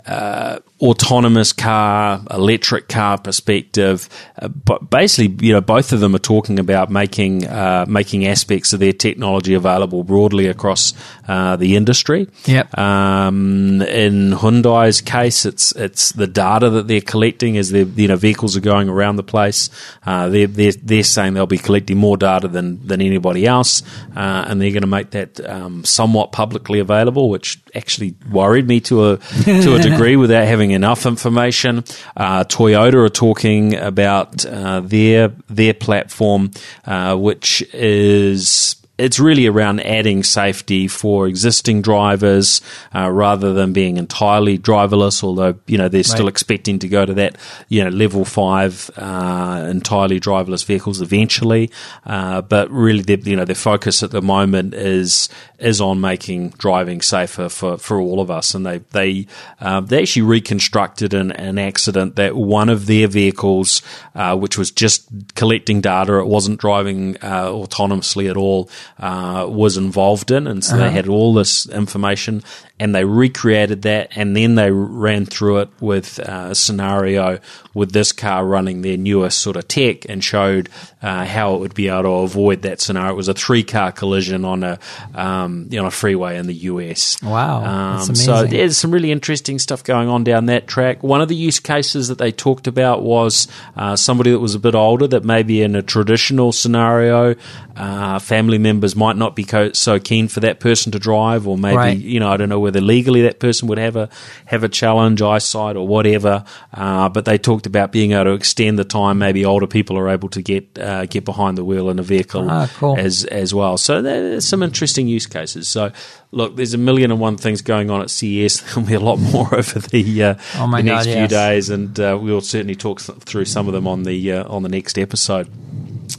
[0.06, 4.08] uh, autonomous car, electric car perspective.
[4.40, 8.72] Uh, but basically, you know, both of them are talking about making uh, making aspects
[8.72, 10.94] of their technology available broadly across
[11.26, 12.28] uh, the industry.
[12.44, 12.78] Yep.
[12.78, 18.16] Um, in Hyundai's case, it's it's the data that they're collecting as their you know
[18.16, 19.70] vehicles are going around the place.
[20.06, 23.82] Uh, they're, they're they're saying they'll be collecting more data than than anybody else,
[24.16, 28.80] uh, and they're going to make that um, somewhat publicly available, which actually worried me
[28.80, 31.84] to a to a degree without having enough information.
[32.16, 36.50] Uh, Toyota are talking about uh, their their platform,
[36.86, 42.60] uh, which is it's really around adding safety for existing drivers
[42.94, 45.22] uh, rather than being entirely driverless.
[45.22, 47.36] Although you know they're still expecting to go to that
[47.68, 51.70] you know level five uh, entirely driverless vehicles eventually.
[52.04, 57.00] Uh, but really, you know their focus at the moment is is on making driving
[57.00, 58.54] safer for, for all of us.
[58.54, 59.26] And they they
[59.60, 63.82] um, they actually reconstructed an, an accident that one of their vehicles,
[64.14, 69.76] uh, which was just collecting data, it wasn't driving uh, autonomously at all, uh, was
[69.76, 72.42] involved in, and so they had all this information.
[72.80, 77.40] And they recreated that, and then they ran through it with uh, a scenario
[77.74, 80.68] with this car running their newest sort of tech, and showed
[81.02, 83.12] uh, how it would be able to avoid that scenario.
[83.12, 84.78] It was a three-car collision on a
[85.16, 87.20] um, you know a freeway in the US.
[87.20, 91.02] Wow, Um, so there's some really interesting stuff going on down that track.
[91.02, 94.60] One of the use cases that they talked about was uh, somebody that was a
[94.60, 97.34] bit older that maybe in a traditional scenario,
[97.76, 101.58] uh, family members might not be co- so keen for that person to drive, or
[101.58, 101.98] maybe Right.
[101.98, 104.08] you know I don't know whether legally that person would have a
[104.46, 106.44] have a challenge, eyesight or whatever.
[106.72, 109.18] Uh, but they talked about being able to extend the time.
[109.18, 112.46] Maybe older people are able to get uh, get behind the wheel in a vehicle
[112.48, 112.96] Ah, cool.
[112.96, 113.76] as as well.
[113.78, 115.66] So there's some interesting use cases.
[115.68, 115.90] So
[116.30, 118.60] look, there's a million and one things going on at CES.
[118.74, 121.30] There'll be a lot more over the uh, Oh the God, next few yes.
[121.30, 124.62] days, and uh, we'll certainly talk th- through some of them on the uh, on
[124.62, 125.48] the next episode.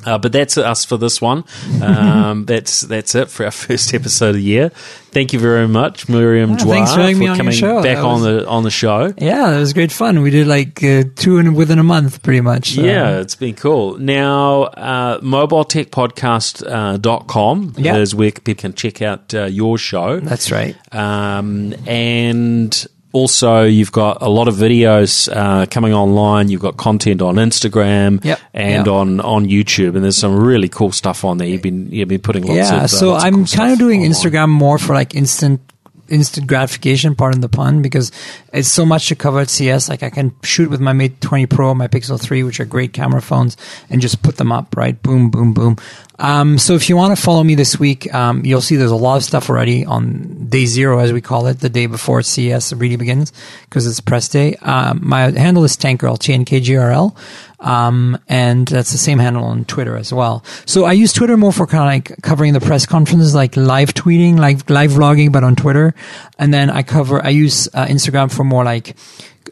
[0.06, 1.44] Uh, but that's us for this one.
[1.82, 4.72] Um, that's that's it for our first episode of the year.
[5.12, 8.64] Thank you very much, Myriam Yeah, Dwyer, for on coming back That on the on
[8.64, 9.12] the show.
[9.18, 10.22] yeah, it was great fun.
[10.22, 12.76] We did like uh, two in within a month, pretty much.
[12.76, 13.98] so- Yeah, it's been cool.
[13.98, 17.98] Now, uh, mobiletechpodcast.com uh, dot com Yeah.
[17.98, 20.20] is where people can check out uh, your show.
[20.20, 20.76] that's right.
[20.94, 26.50] Um, and also, you've got a lot of videos uh, coming online.
[26.50, 28.40] You've got content on Instagram Yep.
[28.54, 28.88] and Yep.
[28.88, 31.48] on, on YouTube, and there's some really cool stuff on there.
[31.48, 32.84] You've been you've been putting lots yeah, of.
[32.84, 34.12] uh, so I'm cool kind of doing online.
[34.12, 35.62] Instagram more for like instant
[36.10, 38.12] instant gratification, pardon the pun, because
[38.54, 39.90] it's so much to cover at CES.
[39.90, 42.94] Like I can shoot with my Mate 20 Pro, my Pixel 3, which are great
[42.94, 43.58] camera phones,
[43.90, 45.02] and just put them up, right?
[45.02, 45.78] Boom, boom, boom.
[46.20, 48.96] Um, so if you want to follow me this week, um, you'll see there's a
[48.96, 52.74] lot of stuff already on day zero, as we call it, the day before CES
[52.74, 53.32] really begins,
[53.62, 54.56] because it's press day.
[54.56, 57.16] Um, my handle is Tankgirl, T-N-K-G-R-L.
[57.60, 60.44] Um, and that's the same handle on Twitter as well.
[60.66, 63.94] So I use Twitter more for kind of like covering the press conferences, like live
[63.94, 65.94] tweeting, like live vlogging, but on Twitter.
[66.38, 68.96] And then I cover, I use uh, Instagram for more like,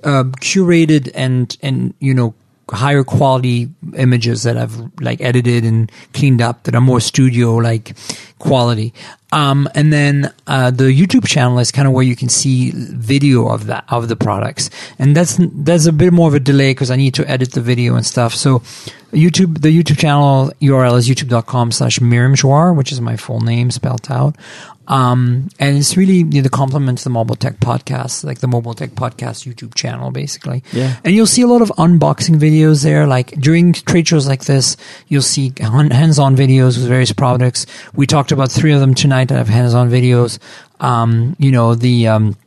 [0.04, 2.34] uh, curated and, and, you know,
[2.72, 7.96] higher quality images that I've like edited and cleaned up that are more studio like
[8.40, 8.94] quality.
[9.32, 13.48] Um, and then uh, the YouTube channel is kind of where you can see video
[13.50, 16.92] of that of the products, and that's that's a bit more of a delay because
[16.92, 18.34] I need to edit the video and stuff.
[18.34, 18.60] So
[19.12, 23.70] YouTube, the YouTube channel URL is youtube.com slash Myriam Joire, which is my full name
[23.72, 24.38] spelled out.
[24.88, 28.48] Um, and it's really you know, the complement to the Mobile Tech Podcast, like the
[28.48, 30.64] Mobile Tech Podcast YouTube channel, basically.
[30.72, 30.98] Yeah.
[31.04, 33.06] And you'll see a lot of unboxing videos there.
[33.06, 34.78] Like during trade shows like this,
[35.08, 37.66] you'll see hands-on videos with various products.
[37.94, 40.40] We talked about three of them tonight that have hands-on videos.
[40.80, 42.38] Um, you know, the, um,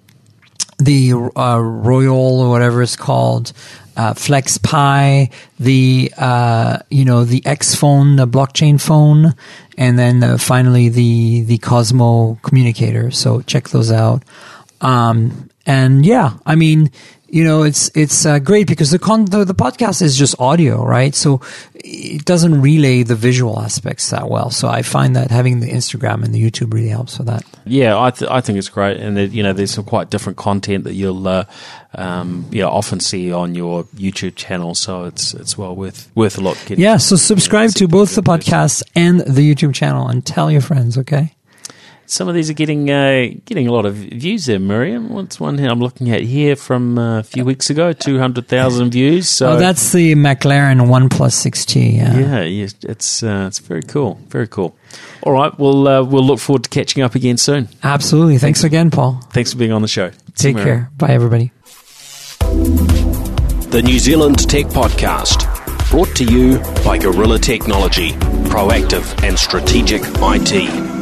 [0.78, 3.52] the uh, Royole or whatever it's called,
[4.00, 9.34] uh, FlexPai, the uh, you know the X phone, the blockchain phone,
[9.76, 13.10] and then uh, finally the the Cosmo communicator.
[13.10, 14.22] So check those out.
[14.80, 16.90] Um, and yeah, I mean,
[17.32, 20.84] you know, it's it's uh, great because the, con- the the podcast is just audio,
[20.84, 21.14] right?
[21.14, 21.40] So
[21.74, 24.50] it doesn't relay the visual aspects that well.
[24.50, 27.44] So I find that having the Instagram and the YouTube really helps with that.
[27.64, 30.36] Yeah, I, th- I think it's great, and that, you know, there's some quite different
[30.38, 31.44] content that you'll uh,
[31.94, 34.74] um, yeah often see on your YouTube channel.
[34.74, 36.58] So it's it's well worth worth a look.
[36.66, 40.62] Get- Yeah, so subscribe to both the podcast and the YouTube channel and tell your
[40.62, 41.34] friends, okay?
[42.10, 45.10] Some of these are getting uh, getting a lot of views there, Myriam.
[45.10, 47.92] What's one here I'm looking at here from uh, a few weeks ago?
[47.92, 49.28] Two hundred thousand views.
[49.28, 51.08] So oh, that's the McLaren OnePlus
[51.48, 51.94] 6T.
[51.94, 52.18] Yeah.
[52.18, 54.76] yeah, yeah, it's uh, it's very cool, very cool.
[55.22, 57.68] All right, we'll uh, we'll look forward to catching up again soon.
[57.84, 58.38] Absolutely.
[58.38, 59.20] Thanks again, Paul.
[59.30, 60.10] Thanks for being on the show.
[60.34, 60.64] Take Myriam.
[60.64, 60.90] care.
[60.98, 61.52] Bye, everybody.
[62.40, 65.46] The New Zealand Tech Podcast,
[65.92, 68.10] brought to you by Gorilla Technology,
[68.50, 70.99] proactive and strategic IT.